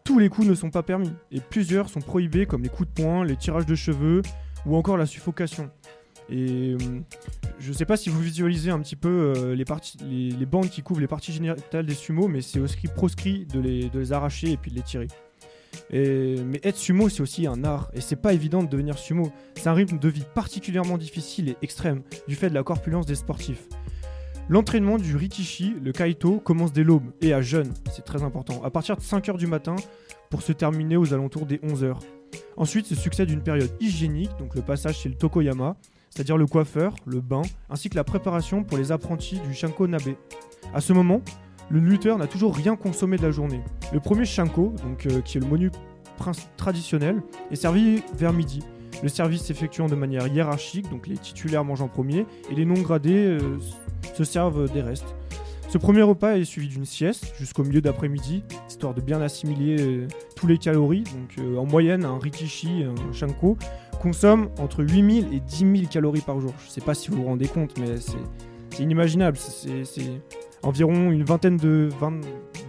Tous 0.03 0.19
les 0.19 0.29
coups 0.29 0.47
ne 0.47 0.53
sont 0.53 0.69
pas 0.69 0.83
permis, 0.83 1.11
et 1.31 1.39
plusieurs 1.39 1.89
sont 1.89 2.01
prohibés 2.01 2.45
comme 2.45 2.61
les 2.61 2.69
coups 2.69 2.89
de 2.89 3.01
poing, 3.01 3.25
les 3.25 3.37
tirages 3.37 3.65
de 3.65 3.75
cheveux 3.75 4.21
ou 4.67 4.75
encore 4.75 4.97
la 4.97 5.07
suffocation. 5.07 5.71
Et 6.31 6.73
euh, 6.73 6.77
je 7.59 7.69
ne 7.69 7.73
sais 7.73 7.85
pas 7.85 7.97
si 7.97 8.09
vous 8.09 8.21
visualisez 8.21 8.71
un 8.71 8.79
petit 8.79 8.95
peu 8.95 9.33
euh, 9.35 9.55
les, 9.55 10.45
bandes 10.45 10.69
qui 10.69 10.81
couvrent 10.81 11.01
les 11.01 11.07
parties 11.07 11.33
génitales 11.33 11.85
des 11.85 11.93
sumo, 11.93 12.27
mais 12.27 12.41
c'est 12.41 12.59
aussi 12.59 12.87
proscrit 12.87 13.45
de 13.45 13.59
les, 13.59 14.13
arracher 14.13 14.51
et 14.51 14.57
puis 14.57 14.71
de 14.71 14.77
les 14.77 14.81
tirer. 14.81 15.07
Mais 15.91 16.59
être 16.63 16.77
sumo, 16.77 17.09
c'est 17.09 17.21
aussi 17.21 17.47
un 17.47 17.63
art, 17.63 17.91
et 17.93 18.01
c'est 18.01 18.15
pas 18.15 18.33
évident 18.33 18.63
de 18.63 18.69
devenir 18.69 18.97
sumo. 18.97 19.31
C'est 19.55 19.67
un 19.67 19.73
rythme 19.73 19.99
de 19.99 20.07
vie 20.07 20.25
particulièrement 20.33 20.97
difficile 20.97 21.49
et 21.49 21.57
extrême, 21.61 22.01
du 22.27 22.35
fait 22.35 22.49
de 22.49 22.53
la 22.53 22.63
corpulence 22.63 23.05
des 23.05 23.15
sportifs. 23.15 23.67
L'entraînement 24.49 24.97
du 24.97 25.15
Rikishi, 25.15 25.75
le 25.81 25.91
Kaito, 25.91 26.39
commence 26.39 26.73
dès 26.73 26.83
l'aube 26.83 27.11
et 27.21 27.33
à 27.33 27.41
jeûne, 27.41 27.73
c'est 27.91 28.03
très 28.03 28.23
important, 28.23 28.61
à 28.63 28.69
partir 28.69 28.97
de 28.97 29.01
5h 29.01 29.37
du 29.37 29.47
matin 29.47 29.75
pour 30.29 30.41
se 30.41 30.51
terminer 30.51 30.97
aux 30.97 31.13
alentours 31.13 31.45
des 31.45 31.57
11h. 31.57 31.95
Ensuite 32.57 32.85
se 32.85 32.95
succède 32.95 33.29
une 33.29 33.43
période 33.43 33.71
hygiénique, 33.79 34.31
donc 34.39 34.55
le 34.55 34.61
passage 34.61 34.97
chez 34.99 35.09
le 35.09 35.15
Tokoyama, 35.15 35.77
c'est-à-dire 36.11 36.37
le 36.37 36.45
coiffeur, 36.45 36.93
le 37.05 37.21
bain, 37.21 37.41
ainsi 37.69 37.89
que 37.89 37.95
la 37.95 38.03
préparation 38.03 38.63
pour 38.63 38.77
les 38.77 38.91
apprentis 38.91 39.39
du 39.39 39.53
Shanko 39.53 39.87
Nabe. 39.87 40.15
À 40.73 40.81
ce 40.81 40.93
moment, 40.93 41.21
le 41.69 41.79
lutteur 41.79 42.17
n'a 42.17 42.27
toujours 42.27 42.53
rien 42.53 42.75
consommé 42.75 43.17
de 43.17 43.23
la 43.23 43.31
journée. 43.31 43.61
Le 43.93 43.99
premier 44.01 44.25
Shanko, 44.25 44.75
euh, 45.05 45.21
qui 45.21 45.37
est 45.37 45.41
le 45.41 45.47
menu 45.47 45.71
traditionnel, 46.57 47.23
est 47.49 47.55
servi 47.55 48.03
vers 48.13 48.33
midi. 48.33 48.61
Le 49.01 49.09
service 49.09 49.43
s'effectuant 49.43 49.87
de 49.87 49.95
manière 49.95 50.27
hiérarchique, 50.27 50.89
donc 50.89 51.07
les 51.07 51.17
titulaires 51.17 51.63
mangent 51.63 51.81
en 51.81 51.87
premier 51.87 52.25
et 52.51 52.55
les 52.55 52.65
non 52.65 52.79
gradés 52.81 53.39
euh, 53.41 53.57
se 54.13 54.23
servent 54.23 54.71
des 54.71 54.81
restes. 54.81 55.15
Ce 55.71 55.77
premier 55.77 56.01
repas 56.01 56.35
est 56.35 56.43
suivi 56.43 56.67
d'une 56.67 56.83
sieste 56.83 57.33
jusqu'au 57.39 57.63
milieu 57.63 57.79
d'après-midi, 57.79 58.43
histoire 58.67 58.93
de 58.93 58.99
bien 58.99 59.21
assimiler 59.21 59.77
euh, 59.79 60.07
tous 60.35 60.45
les 60.45 60.57
calories. 60.57 61.05
Donc 61.05 61.37
euh, 61.39 61.55
en 61.55 61.65
moyenne, 61.65 62.03
un 62.03 62.19
rikishi, 62.19 62.83
un 62.83 63.13
shanko, 63.13 63.57
consomme 64.01 64.49
entre 64.59 64.83
8000 64.83 65.33
et 65.33 65.39
10 65.39 65.57
000 65.59 65.89
calories 65.89 66.19
par 66.19 66.41
jour. 66.41 66.53
Je 66.65 66.71
sais 66.71 66.81
pas 66.81 66.93
si 66.93 67.09
vous 67.09 67.21
vous 67.21 67.23
rendez 67.23 67.47
compte, 67.47 67.79
mais 67.79 67.95
c'est 67.95 68.83
inimaginable. 68.83 69.37
C'est 69.37 70.21
environ 70.61 71.09
une 71.09 71.23
vingtaine 71.23 71.55
de, 71.55 71.87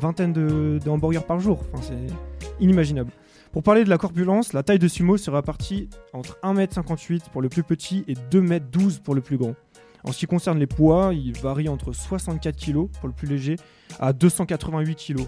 de, 0.00 0.88
hamburgers 0.88 1.24
par 1.26 1.40
jour. 1.40 1.58
Enfin, 1.72 1.82
c'est 1.82 2.62
inimaginable. 2.64 3.10
Pour 3.50 3.64
parler 3.64 3.82
de 3.82 3.90
la 3.90 3.98
corpulence, 3.98 4.52
la 4.52 4.62
taille 4.62 4.78
de 4.78 4.86
sumo 4.86 5.16
sera 5.16 5.38
répartie 5.38 5.88
entre 6.12 6.38
1m58 6.44 7.30
pour 7.32 7.42
le 7.42 7.48
plus 7.48 7.64
petit 7.64 8.04
et 8.06 8.14
2m12 8.14 9.00
pour 9.00 9.16
le 9.16 9.22
plus 9.22 9.38
grand. 9.38 9.56
En 10.04 10.12
ce 10.12 10.18
qui 10.18 10.26
concerne 10.26 10.58
les 10.58 10.66
poids, 10.66 11.12
il 11.14 11.36
varie 11.38 11.68
entre 11.68 11.92
64 11.92 12.56
kg 12.56 12.88
pour 12.98 13.08
le 13.08 13.14
plus 13.14 13.28
léger 13.28 13.56
à 14.00 14.12
288 14.12 14.96
kg. 14.96 15.22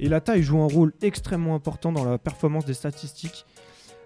Et 0.00 0.08
la 0.08 0.20
taille 0.20 0.42
joue 0.42 0.60
un 0.60 0.66
rôle 0.66 0.92
extrêmement 1.02 1.54
important 1.54 1.92
dans 1.92 2.04
la 2.04 2.18
performance 2.18 2.64
des 2.64 2.74
statistiques 2.74 3.46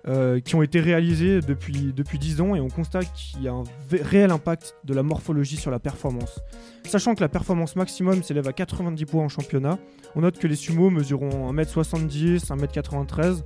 euh, 0.09 0.40
qui 0.40 0.54
ont 0.54 0.62
été 0.62 0.80
réalisées 0.80 1.40
depuis, 1.40 1.92
depuis 1.92 2.18
10 2.18 2.40
ans 2.40 2.54
et 2.54 2.61
on 2.61 2.68
constate 2.68 3.12
qu'il 3.12 3.42
y 3.42 3.48
a 3.48 3.52
un 3.52 3.64
réel 3.90 4.30
impact 4.30 4.76
de 4.85 4.94
la 4.94 5.02
morphologie 5.02 5.56
sur 5.56 5.70
la 5.70 5.78
performance. 5.78 6.40
Sachant 6.85 7.14
que 7.14 7.20
la 7.20 7.28
performance 7.28 7.76
maximum 7.76 8.22
s'élève 8.22 8.48
à 8.48 8.54
90 8.54 9.04
points 9.04 9.24
en 9.24 9.28
championnat, 9.28 9.78
on 10.16 10.22
note 10.22 10.38
que 10.38 10.46
les 10.46 10.56
sumo 10.56 10.88
mesurant 10.88 11.52
1m70, 11.52 12.46
1m93 12.46 13.42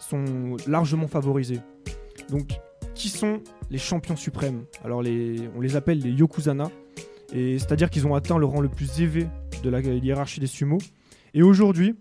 sont 0.00 0.56
largement 0.66 1.08
favorisés. 1.08 1.60
Donc, 2.30 2.58
qui 2.94 3.10
sont 3.10 3.42
les 3.70 3.78
champions 3.78 4.16
suprêmes 4.16 4.64
Alors, 4.84 4.98
on 4.98 5.60
les 5.60 5.76
appelle 5.76 6.00
les 6.00 6.10
Yokozuna, 6.10 6.70
et 7.32 7.58
c'est-à-dire 7.58 7.90
qu'ils 7.90 8.06
ont 8.06 8.14
atteint 8.14 8.38
le 8.38 8.46
rang 8.46 8.60
le 8.60 8.68
plus 8.68 9.00
élevé 9.00 9.26
de 9.62 9.70
la 9.70 9.80
hiérarchie 9.80 10.40
des 10.40 10.46
sumo. 10.46 10.78
Et 11.34 11.42
aujourd'hui, 11.42 11.94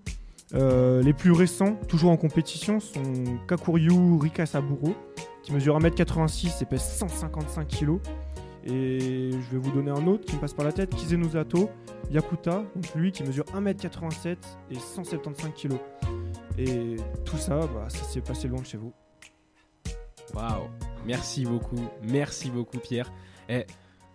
euh, 0.53 1.01
les 1.01 1.13
plus 1.13 1.31
récents, 1.31 1.75
toujours 1.87 2.11
en 2.11 2.17
compétition, 2.17 2.79
sont 2.79 3.01
Kakuryu 3.47 4.17
Rikasaburo, 4.19 4.95
qui 5.43 5.51
mesure 5.51 5.77
1m86 5.77 6.61
et 6.61 6.65
pèse 6.65 6.81
155 6.81 7.67
kg. 7.67 7.97
Et 8.65 9.31
je 9.31 9.51
vais 9.51 9.57
vous 9.57 9.71
donner 9.71 9.91
un 9.91 10.07
autre 10.07 10.25
qui 10.25 10.35
me 10.35 10.41
passe 10.41 10.53
par 10.53 10.65
la 10.65 10.71
tête, 10.71 10.93
Kizeno 10.93 11.29
Zato 11.29 11.69
Yakuta, 12.11 12.63
donc 12.75 12.95
lui 12.95 13.11
qui 13.11 13.23
mesure 13.23 13.45
1m87 13.53 14.37
et 14.71 14.75
175 14.75 15.51
kg. 15.55 15.73
Et 16.57 16.95
tout 17.23 17.37
ça, 17.37 17.59
bah, 17.59 17.85
ça 17.89 18.03
s'est 18.03 18.21
passé 18.21 18.47
loin 18.47 18.61
de 18.61 18.65
chez 18.65 18.77
vous. 18.77 18.93
Waouh, 20.33 20.67
merci 21.07 21.45
beaucoup, 21.45 21.79
merci 22.03 22.51
beaucoup 22.51 22.79
Pierre. 22.79 23.11
Et 23.47 23.65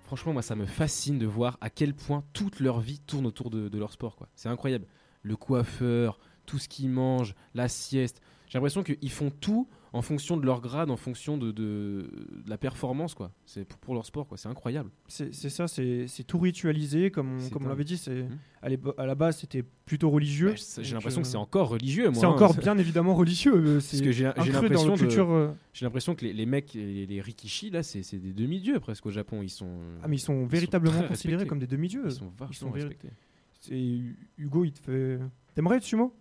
franchement, 0.03 0.35
moi 0.35 0.43
ça 0.43 0.55
me 0.55 0.67
fascine 0.67 1.19
de 1.19 1.27
voir 1.27 1.57
à 1.61 1.71
quel 1.71 1.95
point 1.95 2.23
toute 2.35 2.61
leur 2.61 2.81
vie 2.81 3.01
tourne 3.01 3.27
autour 3.27 3.51
de, 3.51 3.69
de 3.69 3.79
leur 3.79 3.93
sport. 3.93 4.17
C'est 4.35 4.51
incroyable. 4.51 4.87
Le 5.23 5.37
coiffeur, 5.37 6.19
tout 6.45 6.59
ce 6.59 6.69
qu'ils 6.69 6.91
mangent, 6.91 7.35
la 7.55 7.69
sieste. 7.69 8.21
J'ai 8.49 8.59
l'impression 8.59 8.83
qu'ils 8.83 9.11
font 9.11 9.31
tout 9.31 9.69
en 9.95 10.01
fonction 10.03 10.37
de 10.39 10.47
leur 10.47 10.61
grade, 10.63 10.91
en 10.91 10.97
fonction 10.97 11.37
de, 11.37 11.51
de- 11.53 12.09
de 12.45 12.49
la 12.49 12.57
performance. 12.57 13.15
quoi. 13.15 13.31
C'est 13.45 13.65
pour, 13.67 13.79
pour 13.79 13.95
leur 13.95 14.07
sport, 14.07 14.27
quoi. 14.27 14.39
c'est 14.39 14.49
incroyable. 14.49 14.91
C'est 15.09 15.33
ça, 15.33 15.69
c'est 15.69 16.07
tout 16.27 16.39
ritualisé, 16.39 17.11
comme 17.11 17.39
on, 17.39 17.49
comme 17.51 17.69
l'avait 17.69 17.85
dit. 17.85 17.99
c'est 17.99 18.23
Mhm. 18.23 18.79
à, 18.97 19.07
la 19.07 19.15
base, 19.15 19.39
c'était 19.41 19.63
plutôt 19.85 20.09
religieux. 20.11 20.55
Bah, 20.77 20.83
J'ai 20.83 20.95
l'impression 20.95 21.21
euh, 21.21 21.25
que 21.25 21.29
c'est 21.29 21.37
encore 21.37 21.69
religieux. 21.69 22.05
moi, 22.11 22.15
C'est 22.15 22.25
hein. 22.27 22.31
encore 22.31 22.55
bien 22.57 22.79
évidemment 22.79 23.15
religieux. 23.15 23.55
euh, 23.55 23.73
Parce 23.75 23.87
C'est 23.87 24.03
que 24.05 24.13
j'ai 24.13 24.25
l'impression 24.25 24.95
culture. 24.97 25.31
euh, 25.31 25.53
j'ai 25.75 25.85
l'impression 25.85 26.15
que 26.15 26.25
les, 26.25 26.33
les 26.33 26.47
mecs, 26.47 26.73
les, 26.75 27.05
les 27.07 27.21
rikishi, 27.21 27.71
là, 27.71 27.83
c'est 27.83 28.01
des 28.19 28.33
demi-dieux 28.33 28.81
presque 28.81 29.05
au 29.07 29.11
Japon. 29.11 29.43
Ils 29.43 29.51
sont, 29.51 29.69
Ah, 30.03 30.09
mais 30.09 30.17
ils 30.17 30.21
sont 30.21 30.47
véritablement 30.47 31.03
considérés 31.03 31.37
respectés. 31.43 31.49
comme 31.49 31.59
des 31.59 31.67
demi-dieux. 31.67 32.03
ils 32.07 32.13
sont 32.13 32.33
vachement 32.39 32.71
respectés. 32.71 33.11
Hugo, 34.39 34.65
il 34.65 34.73
te 34.73 34.81
fait. 34.81 35.19
T'aimerais 35.55 35.77
être 35.77 35.85
sumo? 35.85 36.15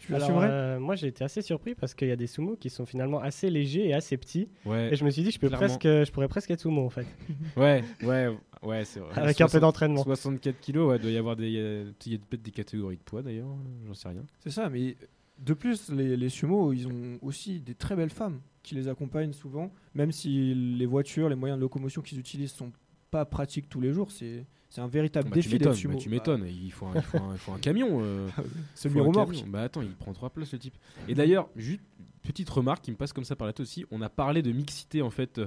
Tu 0.00 0.14
Alors, 0.14 0.40
euh, 0.42 0.78
moi 0.78 0.94
j'ai 0.94 1.08
été 1.08 1.24
assez 1.24 1.42
surpris 1.42 1.74
parce 1.74 1.94
qu'il 1.94 2.08
y 2.08 2.12
a 2.12 2.16
des 2.16 2.26
sumo 2.26 2.56
qui 2.56 2.70
sont 2.70 2.86
finalement 2.86 3.20
assez 3.20 3.50
légers 3.50 3.88
et 3.88 3.94
assez 3.94 4.16
petits. 4.16 4.48
Ouais, 4.64 4.92
Et 4.92 4.96
je 4.96 5.04
me 5.04 5.10
suis 5.10 5.22
dit, 5.22 5.30
je, 5.30 5.38
peux 5.38 5.48
Clairement. 5.48 5.66
presque, 5.66 5.82
je 5.84 6.10
pourrais 6.12 6.28
presque 6.28 6.50
être 6.50 6.60
sumo 6.60 6.84
en 6.84 6.90
fait, 6.90 7.06
ouais, 7.56 7.82
ouais, 8.02 8.28
ouais, 8.62 8.84
c'est 8.84 9.00
vrai. 9.00 9.18
avec 9.20 9.40
un 9.40 9.44
peu 9.46 9.50
60 9.50 9.60
d'entraînement. 9.60 10.02
64 10.04 10.60
kilos, 10.60 10.88
ouais, 10.90 10.98
doit 10.98 11.10
y 11.10 11.16
avoir 11.16 11.36
des, 11.36 11.46
il 11.48 11.52
y 11.52 11.58
a- 11.58 12.12
y 12.12 12.14
a 12.14 12.18
peut-être 12.18 12.42
des 12.42 12.50
catégories 12.52 12.96
de 12.96 13.02
poids 13.02 13.22
d'ailleurs, 13.22 13.48
j'en 13.86 13.94
sais 13.94 14.08
rien. 14.08 14.24
C'est 14.40 14.50
ça, 14.50 14.68
mais 14.70 14.96
de 15.38 15.54
plus, 15.54 15.90
les, 15.90 16.16
les 16.16 16.28
sumo, 16.28 16.72
ils 16.72 16.86
ont 16.88 17.18
aussi 17.22 17.60
des 17.60 17.74
très 17.74 17.94
belles 17.96 18.10
femmes 18.10 18.40
qui 18.62 18.74
les 18.74 18.88
accompagnent 18.88 19.32
souvent, 19.32 19.72
même 19.94 20.12
si 20.12 20.54
les 20.54 20.86
voitures, 20.86 21.28
les 21.28 21.36
moyens 21.36 21.58
de 21.58 21.62
locomotion 21.62 22.02
qu'ils 22.02 22.18
utilisent 22.18 22.52
sont 22.52 22.72
pas 23.10 23.24
pratiques 23.24 23.68
tous 23.68 23.80
les 23.80 23.92
jours. 23.92 24.10
C'est 24.10 24.44
c'est 24.68 24.80
un 24.80 24.86
véritable 24.86 25.28
Bah, 25.30 25.34
défi 25.34 25.48
d'être 25.50 25.60
m'étonnes, 25.60 25.74
sumo. 25.74 25.94
bah, 25.94 26.00
tu 26.00 26.08
m'étonnes, 26.10 26.46
il, 26.46 26.70
faut 26.72 26.86
un, 26.86 26.94
il, 26.94 27.02
faut 27.02 27.18
un, 27.18 27.32
il 27.32 27.38
faut 27.38 27.52
un 27.52 27.58
camion. 27.58 28.00
euh, 28.02 28.28
Bah, 28.36 28.42
le 28.84 29.00
un 29.00 29.02
remorque. 29.04 29.44
Bah 29.48 29.62
attends, 29.62 29.82
il 29.82 29.94
prend 29.94 30.12
trois 30.12 30.30
places 30.30 30.52
le 30.52 30.58
type. 30.58 30.74
Et 31.08 31.14
d'ailleurs, 31.14 31.48
juste 31.56 31.80
petite 32.22 32.48
remarque 32.50 32.82
qui 32.84 32.90
me 32.90 32.96
passe 32.96 33.12
comme 33.12 33.24
ça 33.24 33.36
par 33.36 33.46
la 33.46 33.52
tête 33.52 33.60
aussi, 33.66 33.86
on 33.90 34.02
a 34.02 34.08
parlé 34.10 34.42
de 34.42 34.52
mixité 34.52 35.00
en 35.02 35.10
fait. 35.10 35.38
euh, 35.38 35.46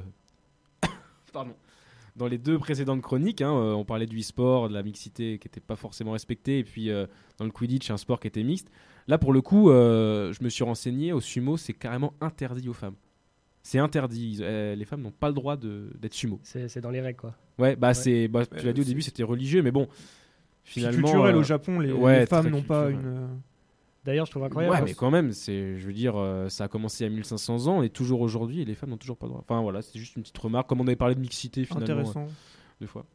Pardon. 1.34 1.54
Dans 2.18 2.28
les 2.28 2.38
deux 2.38 2.58
précédentes 2.60 3.02
chroniques, 3.02 3.42
hein, 3.42 3.54
euh, 3.54 3.72
on 3.74 3.86
parlait 3.86 4.06
du 4.06 4.20
e-sport, 4.20 4.68
de 4.68 4.74
la 4.74 4.84
mixité 4.84 5.40
qui 5.40 5.48
n'était 5.48 5.62
pas 5.62 5.78
forcément 5.78 6.12
respectée, 6.12 6.60
et 6.60 6.64
puis 6.66 6.90
euh, 6.90 7.06
dans 7.38 7.46
le 7.46 7.52
Quidditch, 7.52 7.90
un 7.90 7.98
sport 7.98 8.20
qui 8.20 8.28
était 8.28 8.44
mixte. 8.44 8.70
Là, 9.08 9.18
pour 9.18 9.32
le 9.34 9.42
coup, 9.42 9.70
je 9.70 10.44
me 10.44 10.50
suis 10.50 10.64
renseigné, 10.64 11.12
au 11.14 11.22
sumo, 11.22 11.58
c'est 11.58 11.74
carrément 11.74 12.14
interdit 12.22 12.68
aux 12.70 12.74
femmes. 12.74 12.96
C'est 13.64 13.78
interdit. 13.80 14.40
Euh, 14.42 14.74
les 14.76 14.86
femmes 14.86 15.02
n'ont 15.02 15.12
pas 15.12 15.28
le 15.28 15.34
droit 15.36 15.56
de- 15.56 15.92
d'être 16.00 16.14
sumo. 16.14 16.40
C'est 16.44 16.80
dans 16.82 16.90
les 16.90 17.02
règles 17.02 17.20
quoi. 17.20 17.36
Ouais, 17.60 17.76
bah 17.76 17.94
c'est. 17.94 18.28
Bah, 18.28 18.46
tu 18.46 18.66
l'as 18.66 18.74
dit 18.74 18.82
au 18.82 18.86
début, 18.86 19.02
c'était 19.02 19.24
religieux, 19.24 19.62
mais 19.62 19.72
bon. 19.72 19.88
C'est 20.64 20.80
Finalement. 20.80 20.98
culturel 21.08 21.36
euh, 21.36 21.40
au 21.40 21.44
Japon, 21.44 21.80
les, 21.80 21.92
ouais, 21.92 22.20
les 22.22 22.26
femmes 22.26 22.50
n'ont 22.50 22.62
pas 22.62 22.90
une. 22.90 23.06
euh, 23.06 23.28
D'ailleurs, 24.06 24.26
je 24.26 24.32
trouve 24.32 24.44
incroyable. 24.44 24.76
Ouais, 24.76 24.82
mais 24.84 24.94
quand 24.96 25.12
même, 25.12 25.32
c'est, 25.32 25.78
je 25.78 25.86
veux 25.86 25.94
dire, 25.94 26.14
euh, 26.18 26.50
ça 26.50 26.64
a 26.64 26.68
commencé 26.68 27.06
à 27.06 27.10
1500 27.10 27.68
ans 27.68 27.84
et 27.84 27.90
toujours 27.90 28.22
aujourd'hui, 28.22 28.62
et 28.62 28.66
les 28.66 28.74
femmes 28.74 28.90
n'ont 28.92 28.98
toujours 28.98 29.18
pas 29.18 29.26
le 29.28 29.32
droit. 29.32 29.44
Enfin 29.48 29.62
voilà, 29.62 29.82
c'est 29.84 30.00
juste 30.00 30.16
une 30.16 30.24
petite 30.24 30.38
remarque. 30.40 30.68
Comme 30.70 30.82
on 30.82 30.88
avait 30.88 30.96
parlé 30.96 31.14
de 31.16 31.20
mixité 31.20 31.66
finalement 31.66 31.88
euh, 31.88 32.00
intéressant. 32.00 32.28
deux 32.80 32.88
fois. 32.88 33.06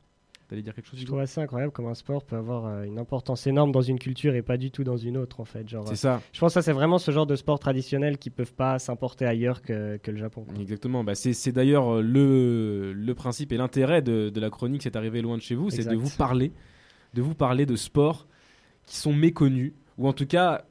T'allais 0.49 0.63
dire 0.63 0.75
quelque 0.75 0.87
chose 0.87 1.01
Je 1.01 1.05
trouve 1.05 1.19
assez 1.19 1.41
incroyable 1.41 1.73
comment 1.73 1.91
un 1.91 1.95
sport 1.95 2.25
peut 2.25 2.37
avoir 2.37 2.67
euh, 2.67 2.85
une 2.85 2.99
importance 2.99 3.47
énorme 3.49 3.73
dans 3.73 3.81
une 3.83 3.99
culture 3.99 4.35
et 4.35 4.43
pas 4.43 4.57
du 4.57 4.71
tout 4.71 4.85
dans 4.85 4.97
une 4.97 5.17
autre 5.17 5.41
en 5.41 5.45
fait. 5.45 5.69
Genre, 5.69 5.85
C'est 5.89 5.95
euh, 5.95 5.97
ça, 5.97 6.23
je 6.33 6.39
pense 6.39 6.51
que 6.51 6.55
ça 6.55 6.63
c'est 6.63 6.73
vraiment 6.73 6.99
ce 6.99 7.11
genre 7.11 7.27
de 7.27 7.35
sport 7.35 7.59
traditionnel 7.59 8.17
qui 8.19 8.31
peuvent 8.31 8.55
pas 8.55 8.79
s'importer 8.79 9.27
ailleurs 9.27 9.61
que, 9.61 9.97
que 9.97 10.11
le 10.11 10.17
Japon. 10.19 10.45
quoi. 10.45 10.55
exactement. 10.61 11.03
Bah, 11.03 11.17
c'est, 11.17 11.33
c'est 11.33 11.51
d'ailleurs 11.53 11.97
euh, 11.97 12.01
le, 12.03 12.93
le 12.93 13.15
principe 13.15 13.51
et 13.53 13.57
l'intérêt 13.57 14.03
de, 14.03 14.31
de 14.31 14.41
la 14.41 14.51
chronique, 14.51 14.83
c'est 14.83 14.95
arrivé 14.95 15.21
loin 15.21 15.37
de 15.37 15.43
chez 15.43 15.57
vous, 15.57 15.71
c'est 15.71 15.89
de 15.89 15.97
vous 15.97 16.11
parler, 16.17 16.53
de 17.15 17.23
vous 17.23 17.35
parler 17.35 17.67
de 17.67 17.75
sports 17.75 18.29
qui 18.87 18.97
sont 18.97 19.13
méconnus 19.13 19.73
ou 19.99 20.07
en 20.07 20.13
tout 20.13 20.27
cas 20.27 20.65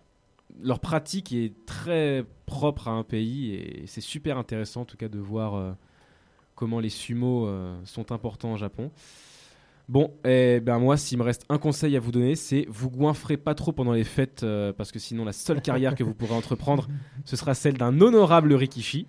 leur 0.62 0.80
pratique 0.80 1.34
est 1.34 1.54
très 1.66 2.24
propre 2.46 2.88
à 2.88 2.92
un 2.92 3.04
pays 3.04 3.54
et 3.56 3.84
c'est 3.88 4.02
super 4.02 4.38
intéressant 4.38 4.82
en 4.82 4.86
tout 4.86 4.96
cas 4.98 5.10
de 5.10 5.20
voir 5.20 5.56
euh, 5.56 5.72
comment 6.56 6.80
les 6.80 6.90
sumo 6.90 7.46
euh, 7.48 7.78
sont 7.84 8.12
importants 8.12 8.54
au 8.54 8.58
Japon. 8.58 8.92
Bon, 9.88 10.12
eh 10.26 10.60
ben 10.62 10.80
moi, 10.80 10.98
s'il 10.98 11.20
me 11.20 11.24
reste 11.24 11.46
un 11.50 11.60
conseil 11.60 11.96
à 11.96 12.00
vous 12.00 12.12
donner, 12.12 12.36
c'est 12.36 12.66
vous 12.70 12.90
goinfrez 12.90 13.38
pas 13.38 13.54
trop 13.54 13.72
pendant 13.72 13.92
les 13.92 14.04
fêtes, 14.04 14.42
euh, 14.44 14.74
parce 14.74 14.92
que 14.92 14.98
sinon 14.98 15.26
la 15.26 15.32
seule 15.32 15.62
carrière 15.62 15.94
que 15.94 16.04
vous 16.04 16.16
pourrez 16.16 16.34
entreprendre, 16.34 16.88
ce 17.26 17.36
sera 17.36 17.54
celle 17.54 17.78
d'un 17.78 18.02
honorable 18.02 18.54
Rikishi. 18.54 19.08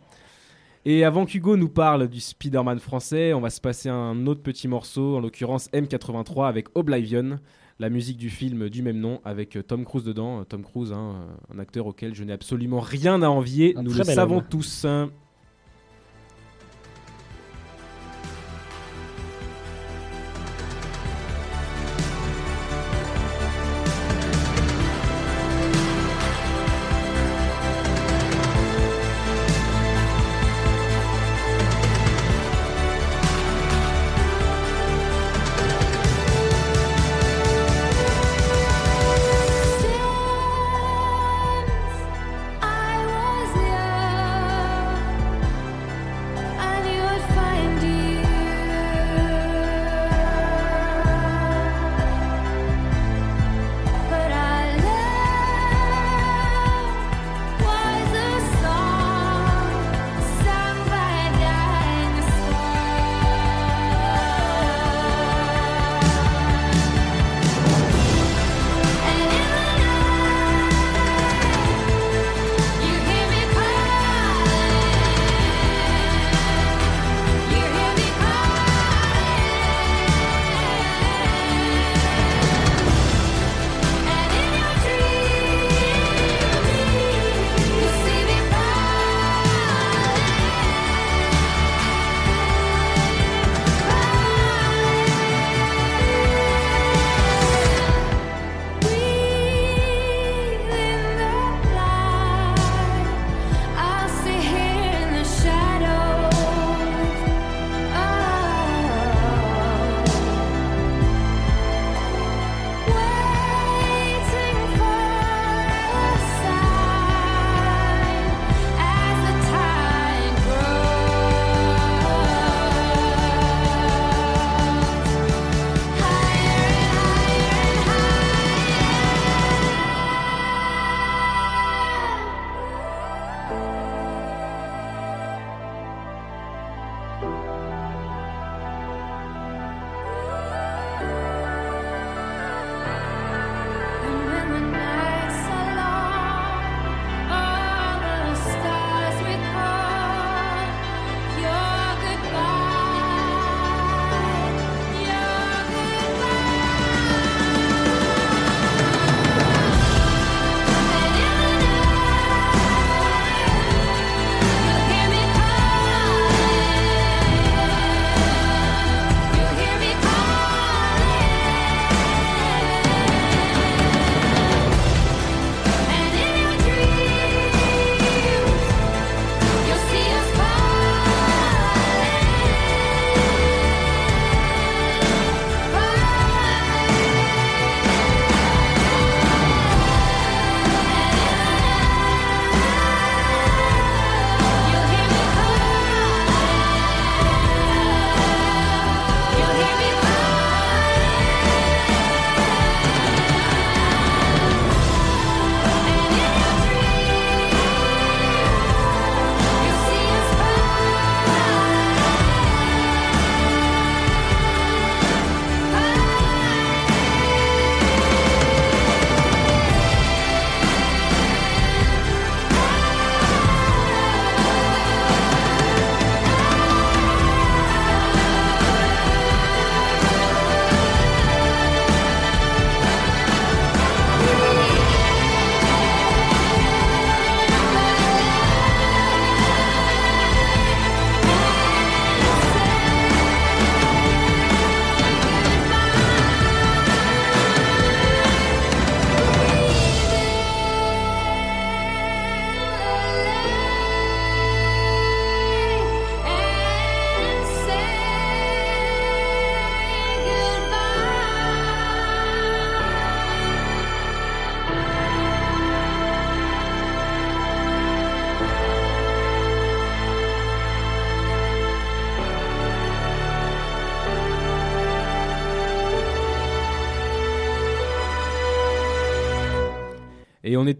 Et 0.84 1.02
avant 1.02 1.24
qu'Hugo 1.24 1.56
nous 1.56 1.70
parle 1.70 2.08
du 2.08 2.20
Spider-Man 2.20 2.78
français, 2.78 3.32
on 3.32 3.40
va 3.40 3.50
se 3.50 3.60
passer 3.60 3.88
un 3.88 4.26
autre 4.26 4.42
petit 4.42 4.68
morceau, 4.68 5.16
en 5.16 5.20
l'occurrence 5.20 5.68
M83 5.70 6.46
avec 6.46 6.68
Oblivion, 6.76 7.40
la 7.78 7.88
musique 7.90 8.18
du 8.18 8.30
film 8.30 8.68
du 8.68 8.82
même 8.82 8.98
nom 8.98 9.20
avec 9.24 9.56
euh, 9.56 9.62
Tom 9.62 9.84
Cruise 9.84 10.04
dedans. 10.04 10.40
Euh, 10.40 10.44
Tom 10.44 10.62
Cruise, 10.62 10.92
hein, 10.92 11.26
un 11.52 11.58
acteur 11.58 11.86
auquel 11.86 12.14
je 12.14 12.22
n'ai 12.22 12.32
absolument 12.32 12.80
rien 12.80 13.22
à 13.22 13.28
envier, 13.28 13.74
Un 13.76 13.82
nous 13.82 13.92
le 13.92 14.04
savons 14.04 14.38
homme. 14.38 14.46
tous. 14.48 14.86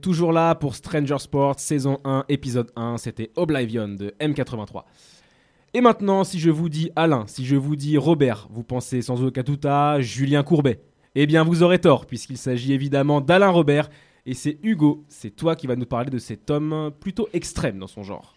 Toujours 0.01 0.32
là 0.32 0.55
pour 0.55 0.74
Stranger 0.74 1.18
Sports, 1.18 1.59
saison 1.59 1.99
1, 2.05 2.26
épisode 2.28 2.70
1. 2.76 2.99
C'était 2.99 3.30
Oblivion 3.36 3.88
de 3.88 4.14
M83. 4.20 4.84
Et 5.74 5.80
maintenant, 5.80 6.22
si 6.22 6.38
je 6.38 6.51
vous 6.51 6.68
dis 6.68 6.90
Alain, 6.94 7.24
si 7.26 7.44
je 7.44 7.57
vous 7.57 7.76
dis 7.76 7.99
Robert, 7.99 8.47
vous 8.51 8.62
pensez 8.62 9.03
sans 9.03 9.22
aucun 9.24 9.42
doute 9.42 9.64
à 9.64 10.01
Julien 10.01 10.42
Courbet. 10.42 10.80
Eh 11.14 11.26
bien, 11.26 11.42
vous 11.42 11.62
aurez 11.62 11.80
tort, 11.80 12.07
puisqu'il 12.07 12.38
s'agit 12.38 12.72
évidemment 12.72 13.20
d'Alain 13.20 13.49
Robert. 13.49 13.88
Et 14.24 14.34
c'est 14.34 14.59
Hugo, 14.62 15.05
c'est 15.09 15.34
toi 15.34 15.57
qui 15.57 15.66
vas 15.66 15.76
nous 15.76 15.86
parler 15.86 16.11
de 16.11 16.18
cet 16.18 16.51
homme 16.51 16.92
plutôt 17.01 17.28
extrême 17.32 17.78
dans 17.78 17.86
son 17.86 18.03
genre. 18.03 18.36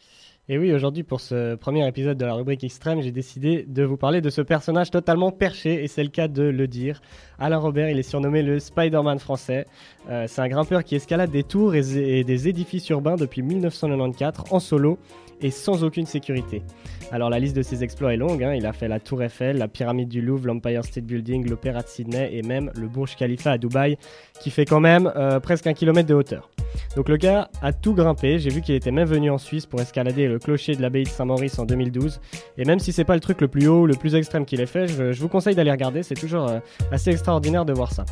Et 0.51 0.57
oui, 0.57 0.73
aujourd'hui, 0.73 1.03
pour 1.03 1.21
ce 1.21 1.53
premier 1.53 1.87
épisode 1.87 2.17
de 2.17 2.25
la 2.25 2.33
rubrique 2.33 2.63
extrême, 2.63 3.03
j'ai 3.03 3.11
décidé 3.11 3.65
de 3.67 3.83
vous 3.83 3.97
parler 3.97 4.19
de 4.19 4.31
ce 4.31 4.41
personnage 4.41 4.89
totalement 4.89 5.31
perché, 5.31 5.83
et 5.83 5.87
c'est 5.87 6.01
le 6.01 6.09
cas 6.09 6.27
de 6.27 6.41
le 6.41 6.67
dire. 6.67 7.03
Alain 7.37 7.59
Robert, 7.59 7.87
il 7.91 7.99
est 7.99 8.03
surnommé 8.03 8.41
le 8.41 8.57
Spider-Man 8.57 9.19
français. 9.19 9.67
Euh, 10.09 10.25
c'est 10.27 10.41
un 10.41 10.47
grimpeur 10.47 10.83
qui 10.83 10.95
escalade 10.95 11.29
des 11.29 11.43
tours 11.43 11.75
et, 11.75 12.23
des 12.23 12.47
édifices 12.47 12.89
urbains 12.89 13.15
depuis 13.15 13.43
1994 13.43 14.51
en 14.51 14.59
solo 14.59 14.97
et 15.39 15.51
sans 15.51 15.83
aucune 15.83 16.07
sécurité. 16.07 16.63
Alors 17.11 17.29
la 17.29 17.37
liste 17.37 17.55
de 17.55 17.61
ses 17.61 17.83
exploits 17.83 18.15
est 18.15 18.17
longue, 18.17 18.43
hein. 18.43 18.55
il 18.55 18.65
a 18.65 18.73
fait 18.73 18.87
la 18.87 18.99
Tour 18.99 19.21
Eiffel, 19.21 19.59
la 19.59 19.67
pyramide 19.67 20.09
du 20.09 20.19
Louvre, 20.19 20.47
l'Empire 20.47 20.83
State 20.83 21.05
Building, 21.05 21.47
l'Opéra 21.47 21.83
de 21.83 21.87
Sydney 21.87 22.31
et 22.33 22.41
même 22.41 22.71
le 22.75 22.87
Burj 22.87 23.15
Khalifa 23.15 23.51
à 23.51 23.57
Dubaï, 23.59 23.97
qui 24.41 24.49
fait 24.49 24.65
quand 24.65 24.79
même 24.79 25.11
euh, 25.15 25.39
presque 25.39 25.67
un 25.67 25.73
kilomètre 25.73 26.09
de 26.09 26.15
hauteur. 26.15 26.49
Donc 26.95 27.09
le 27.09 27.17
gars 27.17 27.49
a 27.61 27.73
tout 27.73 27.93
grimpé, 27.93 28.39
j'ai 28.39 28.49
vu 28.49 28.61
qu'il 28.61 28.75
était 28.75 28.91
même 28.91 29.07
venu 29.07 29.29
en 29.29 29.37
Suisse 29.37 29.65
pour 29.65 29.79
escalader 29.81 30.27
le 30.27 30.39
clocher 30.39 30.75
de 30.75 30.81
l'abbaye 30.81 31.03
de 31.03 31.09
Saint-Maurice 31.09 31.59
en 31.59 31.65
2012, 31.65 32.19
et 32.57 32.65
même 32.65 32.79
si 32.79 32.91
c'est 32.91 33.03
pas 33.03 33.15
le 33.15 33.19
truc 33.19 33.41
le 33.41 33.47
plus 33.47 33.67
haut, 33.67 33.85
le 33.85 33.95
plus 33.95 34.15
extrême 34.15 34.45
qu'il 34.45 34.61
ait 34.61 34.65
fait, 34.65 34.87
je, 34.87 35.19
vous 35.19 35.27
conseille 35.27 35.55
d'aller 35.55 35.71
regarder, 35.71 36.03
c'est 36.03 36.15
toujours 36.15 36.47
euh, 36.47 36.59
assez 36.91 37.11
extraordinaire 37.11 37.65
de 37.65 37.73
voir 37.73 37.91
ça. 37.91 38.05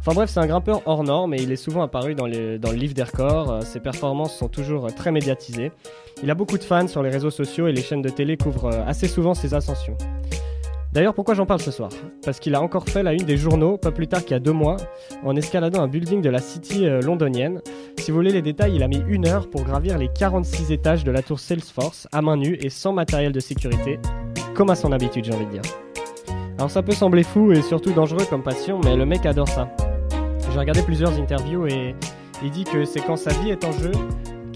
Enfin 0.00 0.14
bref, 0.14 0.30
c'est 0.30 0.40
un 0.40 0.46
grimpeur 0.46 0.82
hors 0.86 1.04
norme 1.04 1.34
et 1.34 1.38
il 1.42 1.50
est 1.50 1.56
souvent 1.56 1.82
apparu 1.82 2.14
dans, 2.14 2.26
dans 2.26 2.70
le 2.70 2.76
livre 2.76 2.94
des 2.94 3.02
records. 3.02 3.50
Euh, 3.50 3.60
Ses 3.62 3.80
performances 3.80 4.36
sont 4.36 4.48
toujours 4.48 4.86
euh, 4.86 4.90
très 4.90 5.10
médiatisées. 5.10 5.72
Il 6.22 6.30
a 6.30 6.34
beaucoup 6.34 6.58
de 6.58 6.64
fans 6.64 6.88
sur 6.88 7.02
les 7.02 7.10
réseaux 7.10 7.30
sociaux 7.30 7.66
et 7.66 7.72
les 7.72 7.82
chaînes 7.82 8.02
de 8.02 8.08
télé 8.08 8.36
couvrent 8.36 8.70
assez 8.86 9.08
souvent 9.08 9.34
ses 9.34 9.54
ascensions. 9.54 9.96
D'ailleurs, 10.92 11.14
pourquoi 11.14 11.34
j'en 11.34 11.44
parle 11.44 11.60
ce 11.60 11.70
soir 11.70 11.90
Parce 12.24 12.40
qu'il 12.40 12.54
a 12.54 12.62
encore 12.62 12.88
fait 12.88 13.02
la 13.02 13.12
une 13.12 13.24
des 13.24 13.36
journaux, 13.36 13.76
pas 13.76 13.90
plus 13.90 14.08
tard 14.08 14.22
qu'il 14.22 14.30
y 14.30 14.34
a 14.34 14.40
deux 14.40 14.52
mois, 14.52 14.78
en 15.22 15.36
escaladant 15.36 15.82
un 15.82 15.88
building 15.88 16.22
de 16.22 16.30
la 16.30 16.38
City 16.38 16.86
euh, 16.86 17.02
londonienne. 17.02 17.60
Si 17.98 18.10
vous 18.10 18.16
voulez 18.16 18.32
les 18.32 18.40
détails, 18.40 18.74
il 18.74 18.82
a 18.82 18.88
mis 18.88 19.02
une 19.06 19.26
heure 19.26 19.50
pour 19.50 19.64
gravir 19.64 19.98
les 19.98 20.08
46 20.08 20.72
étages 20.72 21.04
de 21.04 21.10
la 21.10 21.22
tour 21.22 21.40
Salesforce 21.40 22.08
à 22.10 22.22
main 22.22 22.36
nue 22.36 22.56
et 22.62 22.70
sans 22.70 22.92
matériel 22.92 23.32
de 23.32 23.40
sécurité, 23.40 24.00
comme 24.54 24.70
à 24.70 24.74
son 24.76 24.92
habitude, 24.92 25.24
j'ai 25.26 25.34
envie 25.34 25.46
de 25.46 25.50
dire. 25.50 25.62
Alors 26.56 26.70
ça 26.70 26.82
peut 26.82 26.92
sembler 26.92 27.22
fou 27.22 27.52
et 27.52 27.60
surtout 27.60 27.92
dangereux 27.92 28.24
comme 28.28 28.42
passion, 28.42 28.80
mais 28.82 28.96
le 28.96 29.04
mec 29.04 29.26
adore 29.26 29.48
ça. 29.48 29.68
J'ai 30.50 30.58
regardé 30.58 30.82
plusieurs 30.82 31.12
interviews 31.18 31.66
et 31.66 31.94
il 32.42 32.50
dit 32.50 32.64
que 32.64 32.84
c'est 32.84 33.00
quand 33.00 33.16
sa 33.16 33.30
vie 33.34 33.50
est 33.50 33.64
en 33.64 33.72
jeu 33.72 33.92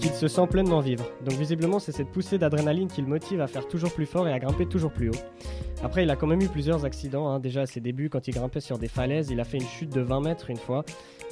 qu'il 0.03 0.11
se 0.11 0.27
sent 0.27 0.47
pleinement 0.47 0.81
vivre. 0.81 1.05
Donc 1.23 1.35
visiblement 1.35 1.79
c'est 1.79 1.93
cette 1.93 2.09
poussée 2.09 2.37
d'adrénaline 2.37 2.89
qui 2.89 3.01
le 3.01 3.07
motive 3.07 3.39
à 3.39 3.47
faire 3.47 3.65
toujours 3.69 3.93
plus 3.93 4.05
fort 4.05 4.27
et 4.27 4.33
à 4.33 4.39
grimper 4.39 4.65
toujours 4.65 4.91
plus 4.91 5.09
haut. 5.09 5.21
Après 5.81 6.03
il 6.03 6.09
a 6.09 6.17
quand 6.17 6.27
même 6.27 6.41
eu 6.41 6.49
plusieurs 6.49 6.83
accidents, 6.83 7.29
hein. 7.29 7.39
déjà 7.39 7.61
à 7.61 7.65
ses 7.65 7.79
débuts 7.79 8.09
quand 8.09 8.27
il 8.27 8.33
grimpait 8.33 8.59
sur 8.59 8.77
des 8.77 8.89
falaises, 8.89 9.29
il 9.29 9.39
a 9.39 9.45
fait 9.45 9.57
une 9.57 9.65
chute 9.65 9.93
de 9.93 10.01
20 10.01 10.21
mètres 10.21 10.49
une 10.49 10.57
fois, 10.57 10.83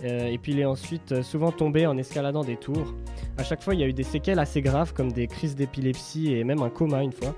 Euh, 0.04 0.26
et 0.26 0.40
puis 0.40 0.54
il 0.54 0.60
est 0.60 0.66
ensuite 0.66 1.12
euh, 1.12 1.22
souvent 1.22 1.52
tombé 1.52 1.86
en 1.86 1.96
escaladant 1.96 2.44
des 2.44 2.56
tours. 2.56 2.96
À 3.38 3.44
chaque 3.44 3.62
fois 3.62 3.76
il 3.76 3.82
y 3.82 3.84
a 3.84 3.88
eu 3.88 3.94
des 3.94 4.04
séquelles 4.04 4.40
assez 4.40 4.62
graves 4.62 4.94
comme 4.94 5.12
des 5.12 5.28
crises 5.28 5.56
d'épilepsie 5.56 6.34
et 6.34 6.44
même 6.44 6.62
un 6.64 6.72
coma 6.72 7.04
une 7.04 7.12
fois. 7.12 7.36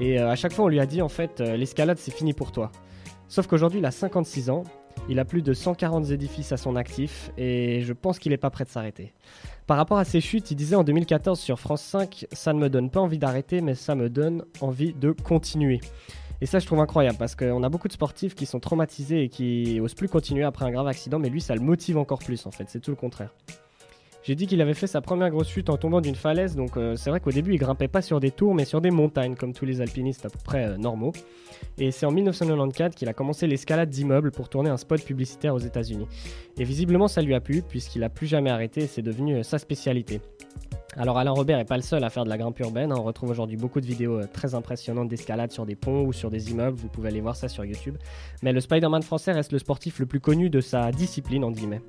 Et 0.00 0.18
euh, 0.18 0.28
à 0.28 0.34
chaque 0.34 0.52
fois 0.52 0.64
on 0.64 0.68
lui 0.68 0.80
a 0.80 0.86
dit 0.86 1.00
en 1.00 1.08
fait 1.08 1.38
l'escalade 1.40 1.98
c'est 1.98 2.10
fini 2.14 2.32
pour 2.32 2.50
toi. 2.50 2.72
Sauf 3.28 3.46
qu'aujourd'hui 3.46 3.78
il 3.78 3.86
a 3.86 3.92
56 3.92 4.50
ans, 4.50 4.64
il 5.08 5.18
a 5.18 5.24
plus 5.24 5.42
de 5.42 5.52
140 5.52 6.10
édifices 6.10 6.52
à 6.52 6.56
son 6.56 6.76
actif 6.76 7.30
et 7.36 7.80
je 7.82 7.92
pense 7.92 8.18
qu'il 8.18 8.32
est 8.32 8.36
pas 8.36 8.50
prêt 8.50 8.64
de 8.64 8.70
s'arrêter. 8.70 9.12
Par 9.66 9.76
rapport 9.76 9.98
à 9.98 10.04
ses 10.04 10.20
chutes, 10.20 10.50
il 10.50 10.56
disait 10.56 10.76
en 10.76 10.84
2014 10.84 11.38
sur 11.38 11.58
France 11.58 11.82
5 11.82 12.26
Ça 12.32 12.52
ne 12.52 12.58
me 12.58 12.68
donne 12.68 12.90
pas 12.90 13.00
envie 13.00 13.18
d'arrêter, 13.18 13.60
mais 13.60 13.74
ça 13.74 13.94
me 13.94 14.08
donne 14.08 14.44
envie 14.60 14.92
de 14.92 15.12
continuer. 15.12 15.80
Et 16.40 16.46
ça, 16.46 16.58
je 16.58 16.66
trouve 16.66 16.80
incroyable 16.80 17.18
parce 17.18 17.36
qu'on 17.36 17.62
a 17.62 17.68
beaucoup 17.68 17.86
de 17.86 17.92
sportifs 17.92 18.34
qui 18.34 18.46
sont 18.46 18.58
traumatisés 18.58 19.22
et 19.22 19.28
qui 19.28 19.80
osent 19.80 19.94
plus 19.94 20.08
continuer 20.08 20.42
après 20.42 20.64
un 20.64 20.72
grave 20.72 20.88
accident, 20.88 21.20
mais 21.20 21.28
lui, 21.28 21.40
ça 21.40 21.54
le 21.54 21.60
motive 21.60 21.98
encore 21.98 22.18
plus 22.18 22.46
en 22.46 22.50
fait. 22.50 22.64
C'est 22.68 22.80
tout 22.80 22.90
le 22.90 22.96
contraire. 22.96 23.32
J'ai 24.24 24.34
dit 24.36 24.46
qu'il 24.46 24.60
avait 24.60 24.74
fait 24.74 24.86
sa 24.86 25.00
première 25.00 25.30
grosse 25.30 25.48
chute 25.48 25.68
en 25.68 25.76
tombant 25.76 26.00
d'une 26.00 26.14
falaise, 26.14 26.54
donc 26.54 26.76
euh, 26.76 26.94
c'est 26.94 27.10
vrai 27.10 27.18
qu'au 27.18 27.32
début 27.32 27.54
il 27.54 27.58
grimpait 27.58 27.88
pas 27.88 28.02
sur 28.02 28.20
des 28.20 28.30
tours 28.30 28.54
mais 28.54 28.64
sur 28.64 28.80
des 28.80 28.92
montagnes 28.92 29.34
comme 29.34 29.52
tous 29.52 29.64
les 29.64 29.80
alpinistes 29.80 30.24
à 30.26 30.30
peu 30.30 30.38
près 30.44 30.64
euh, 30.64 30.76
normaux. 30.76 31.12
Et 31.78 31.90
c'est 31.90 32.06
en 32.06 32.10
1994 32.10 32.94
qu'il 32.94 33.08
a 33.08 33.12
commencé 33.12 33.46
l'escalade 33.46 33.90
d'immeubles 33.90 34.30
pour 34.30 34.48
tourner 34.48 34.70
un 34.70 34.76
spot 34.76 35.02
publicitaire 35.02 35.54
aux 35.54 35.58
États-Unis. 35.58 36.06
Et 36.58 36.64
visiblement 36.64 37.08
ça 37.08 37.22
lui 37.22 37.34
a 37.34 37.40
plu 37.40 37.62
puisqu'il 37.62 38.04
a 38.04 38.08
plus 38.08 38.26
jamais 38.26 38.50
arrêté 38.50 38.82
et 38.82 38.86
c'est 38.86 39.02
devenu 39.02 39.36
euh, 39.36 39.42
sa 39.42 39.58
spécialité. 39.58 40.20
Alors 40.96 41.16
Alain 41.16 41.30
Robert 41.30 41.58
est 41.58 41.64
pas 41.64 41.76
le 41.76 41.82
seul 41.82 42.04
à 42.04 42.10
faire 42.10 42.24
de 42.24 42.28
la 42.28 42.36
grimpe 42.36 42.60
urbaine, 42.60 42.92
hein. 42.92 42.96
on 42.98 43.02
retrouve 43.02 43.30
aujourd'hui 43.30 43.56
beaucoup 43.56 43.80
de 43.80 43.86
vidéos 43.86 44.18
euh, 44.18 44.26
très 44.30 44.54
impressionnantes 44.54 45.08
d'escalade 45.08 45.50
sur 45.50 45.64
des 45.64 45.74
ponts 45.74 46.04
ou 46.04 46.12
sur 46.12 46.30
des 46.30 46.50
immeubles, 46.50 46.76
vous 46.76 46.88
pouvez 46.88 47.08
aller 47.08 47.22
voir 47.22 47.34
ça 47.34 47.48
sur 47.48 47.64
YouTube. 47.64 47.96
Mais 48.42 48.52
le 48.52 48.60
Spider-Man 48.60 49.02
français 49.02 49.32
reste 49.32 49.52
le 49.52 49.58
sportif 49.58 49.98
le 50.00 50.06
plus 50.06 50.20
connu 50.20 50.50
de 50.50 50.60
sa 50.60 50.92
discipline, 50.92 51.44
entre 51.44 51.56
guillemets. 51.56 51.80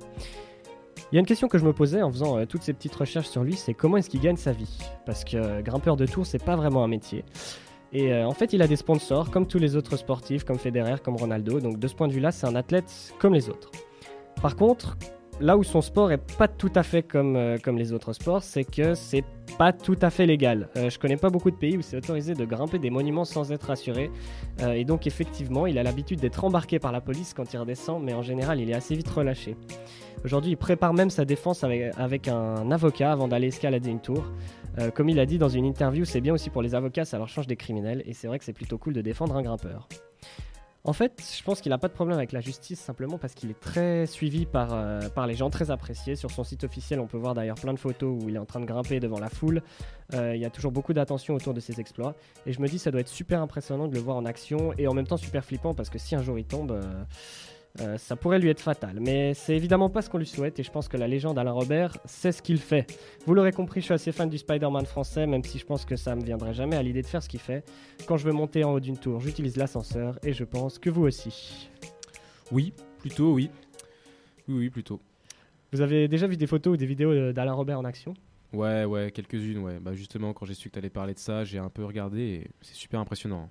Il 1.12 1.16
y 1.16 1.18
a 1.18 1.20
une 1.20 1.26
question 1.26 1.48
que 1.48 1.58
je 1.58 1.64
me 1.64 1.72
posais 1.74 2.00
en 2.00 2.10
faisant 2.10 2.38
euh, 2.38 2.46
toutes 2.46 2.62
ces 2.62 2.72
petites 2.72 2.94
recherches 2.94 3.28
sur 3.28 3.44
lui, 3.44 3.54
c'est 3.54 3.74
comment 3.74 3.98
est-ce 3.98 4.08
qu'il 4.08 4.20
gagne 4.20 4.36
sa 4.36 4.52
vie? 4.52 4.78
Parce 5.04 5.22
que 5.22 5.60
grimpeur 5.60 5.96
de 5.96 6.06
tour, 6.06 6.24
c'est 6.24 6.42
pas 6.42 6.56
vraiment 6.56 6.82
un 6.82 6.88
métier. 6.88 7.24
Et 7.94 8.12
euh, 8.12 8.26
en 8.26 8.32
fait, 8.32 8.52
il 8.52 8.60
a 8.60 8.66
des 8.66 8.76
sponsors 8.76 9.30
comme 9.30 9.46
tous 9.46 9.58
les 9.58 9.76
autres 9.76 9.96
sportifs, 9.96 10.44
comme 10.44 10.58
Federer, 10.58 10.96
comme 11.02 11.16
Ronaldo. 11.16 11.60
Donc 11.60 11.78
de 11.78 11.88
ce 11.88 11.94
point 11.94 12.08
de 12.08 12.12
vue-là, 12.12 12.32
c'est 12.32 12.46
un 12.46 12.56
athlète 12.56 13.14
comme 13.18 13.32
les 13.32 13.48
autres. 13.48 13.70
Par 14.42 14.56
contre, 14.56 14.98
là 15.40 15.56
où 15.56 15.64
son 15.64 15.80
sport 15.80 16.12
est 16.12 16.36
pas 16.36 16.48
tout 16.48 16.72
à 16.74 16.82
fait 16.82 17.02
comme, 17.02 17.36
euh, 17.36 17.58
comme 17.62 17.78
les 17.78 17.92
autres 17.92 18.12
sports, 18.12 18.42
c'est 18.42 18.64
que 18.64 18.94
c'est 18.94 19.24
pas 19.58 19.72
tout 19.72 19.98
à 20.02 20.10
fait 20.10 20.26
légal. 20.26 20.68
Euh, 20.76 20.90
je 20.90 20.98
connais 20.98 21.16
pas 21.16 21.30
beaucoup 21.30 21.50
de 21.50 21.56
pays 21.56 21.76
où 21.76 21.82
c'est 21.82 21.96
autorisé 21.96 22.34
de 22.34 22.44
grimper 22.44 22.78
des 22.78 22.90
monuments 22.90 23.24
sans 23.24 23.52
être 23.52 23.70
assuré. 23.70 24.10
Euh, 24.60 24.72
et 24.72 24.84
donc 24.84 25.06
effectivement, 25.06 25.66
il 25.66 25.78
a 25.78 25.82
l'habitude 25.82 26.20
d'être 26.20 26.44
embarqué 26.44 26.78
par 26.78 26.92
la 26.92 27.00
police 27.00 27.34
quand 27.34 27.52
il 27.52 27.58
redescend, 27.58 28.02
mais 28.02 28.14
en 28.14 28.22
général, 28.22 28.60
il 28.60 28.70
est 28.70 28.74
assez 28.74 28.94
vite 28.94 29.08
relâché. 29.08 29.56
Aujourd'hui, 30.24 30.52
il 30.52 30.56
prépare 30.56 30.94
même 30.94 31.10
sa 31.10 31.24
défense 31.24 31.64
avec, 31.64 31.92
avec 31.98 32.28
un 32.28 32.70
avocat 32.70 33.12
avant 33.12 33.28
d'aller 33.28 33.48
escalader 33.48 33.90
une 33.90 34.00
tour. 34.00 34.24
Euh, 34.78 34.90
comme 34.90 35.08
il 35.08 35.18
a 35.20 35.26
dit 35.26 35.38
dans 35.38 35.48
une 35.48 35.64
interview, 35.64 36.04
c'est 36.04 36.20
bien 36.20 36.34
aussi 36.34 36.50
pour 36.50 36.62
les 36.62 36.74
avocats, 36.74 37.04
ça 37.04 37.18
leur 37.18 37.28
change 37.28 37.46
des 37.46 37.56
criminels, 37.56 38.02
et 38.06 38.12
c'est 38.12 38.26
vrai 38.26 38.38
que 38.38 38.44
c'est 38.44 38.52
plutôt 38.52 38.78
cool 38.78 38.92
de 38.92 39.02
défendre 39.02 39.36
un 39.36 39.42
grimpeur. 39.42 39.88
En 40.86 40.92
fait, 40.92 41.22
je 41.34 41.42
pense 41.42 41.62
qu'il 41.62 41.70
n'a 41.70 41.78
pas 41.78 41.88
de 41.88 41.94
problème 41.94 42.18
avec 42.18 42.30
la 42.32 42.42
justice 42.42 42.78
simplement 42.78 43.16
parce 43.16 43.32
qu'il 43.32 43.50
est 43.50 43.58
très 43.58 44.04
suivi 44.04 44.44
par, 44.44 44.74
euh, 44.74 45.08
par 45.08 45.26
les 45.26 45.34
gens, 45.34 45.48
très 45.48 45.70
apprécié. 45.70 46.14
Sur 46.14 46.30
son 46.30 46.44
site 46.44 46.62
officiel, 46.62 47.00
on 47.00 47.06
peut 47.06 47.16
voir 47.16 47.32
d'ailleurs 47.32 47.56
plein 47.56 47.72
de 47.72 47.78
photos 47.78 48.22
où 48.22 48.28
il 48.28 48.36
est 48.36 48.38
en 48.38 48.44
train 48.44 48.60
de 48.60 48.66
grimper 48.66 49.00
devant 49.00 49.18
la 49.18 49.30
foule. 49.30 49.62
Euh, 50.12 50.36
il 50.36 50.42
y 50.42 50.44
a 50.44 50.50
toujours 50.50 50.72
beaucoup 50.72 50.92
d'attention 50.92 51.34
autour 51.34 51.54
de 51.54 51.60
ses 51.60 51.80
exploits. 51.80 52.14
Et 52.44 52.52
je 52.52 52.60
me 52.60 52.68
dis, 52.68 52.78
ça 52.78 52.90
doit 52.90 53.00
être 53.00 53.08
super 53.08 53.40
impressionnant 53.40 53.88
de 53.88 53.94
le 53.94 54.00
voir 54.00 54.18
en 54.18 54.26
action 54.26 54.74
et 54.76 54.86
en 54.86 54.92
même 54.92 55.06
temps 55.06 55.16
super 55.16 55.42
flippant 55.42 55.72
parce 55.72 55.88
que 55.88 55.98
si 55.98 56.16
un 56.16 56.22
jour 56.22 56.38
il 56.38 56.44
tombe, 56.44 56.78
euh, 57.80 57.98
ça 57.98 58.14
pourrait 58.14 58.38
lui 58.38 58.48
être 58.48 58.60
fatal. 58.60 58.98
Mais 59.00 59.34
c'est 59.34 59.56
évidemment 59.56 59.90
pas 59.90 60.02
ce 60.02 60.08
qu'on 60.08 60.18
lui 60.18 60.26
souhaite 60.26 60.58
et 60.60 60.62
je 60.62 60.70
pense 60.70 60.88
que 60.88 60.96
la 60.96 61.08
légende 61.08 61.38
Alain 61.38 61.52
Robert 61.52 61.98
sait 62.04 62.32
ce 62.32 62.40
qu'il 62.40 62.58
fait. 62.58 62.86
Vous 63.26 63.34
l'aurez 63.34 63.52
compris, 63.52 63.80
je 63.80 63.86
suis 63.86 63.94
assez 63.94 64.12
fan 64.12 64.28
du 64.28 64.38
Spider-Man 64.38 64.86
français, 64.86 65.26
même 65.26 65.42
si 65.42 65.58
je 65.58 65.66
pense 65.66 65.84
que 65.84 65.96
ça 65.96 66.14
me 66.14 66.22
viendrait 66.22 66.54
jamais 66.54 66.76
à 66.76 66.82
l'idée 66.82 67.02
de 67.02 67.06
faire 67.06 67.22
ce 67.22 67.28
qu'il 67.28 67.40
fait. 67.40 67.64
Quand 68.06 68.16
je 68.16 68.24
veux 68.24 68.32
monter 68.32 68.62
en 68.64 68.72
haut 68.72 68.80
d'une 68.80 68.98
tour, 68.98 69.20
j'utilise 69.20 69.56
l'ascenseur 69.56 70.18
et 70.22 70.32
je 70.32 70.44
pense 70.44 70.78
que 70.78 70.90
vous 70.90 71.02
aussi. 71.02 71.68
Oui, 72.52 72.72
plutôt, 72.98 73.32
oui. 73.32 73.50
Oui, 74.46 74.56
oui, 74.58 74.70
plutôt. 74.70 75.00
Vous 75.72 75.80
avez 75.80 76.06
déjà 76.06 76.28
vu 76.28 76.36
des 76.36 76.46
photos 76.46 76.74
ou 76.74 76.76
des 76.76 76.86
vidéos 76.86 77.10
euh, 77.10 77.32
d'Alain 77.32 77.54
Robert 77.54 77.80
en 77.80 77.84
action? 77.84 78.14
Ouais, 78.52 78.84
ouais, 78.84 79.10
quelques-unes, 79.10 79.58
ouais. 79.58 79.80
Bah 79.80 79.94
justement, 79.94 80.32
quand 80.32 80.46
j'ai 80.46 80.54
su 80.54 80.68
que 80.68 80.74
t'allais 80.74 80.90
parler 80.90 81.14
de 81.14 81.18
ça, 81.18 81.42
j'ai 81.42 81.58
un 81.58 81.70
peu 81.70 81.84
regardé 81.84 82.20
et 82.20 82.50
c'est 82.60 82.74
super 82.74 83.00
impressionnant. 83.00 83.48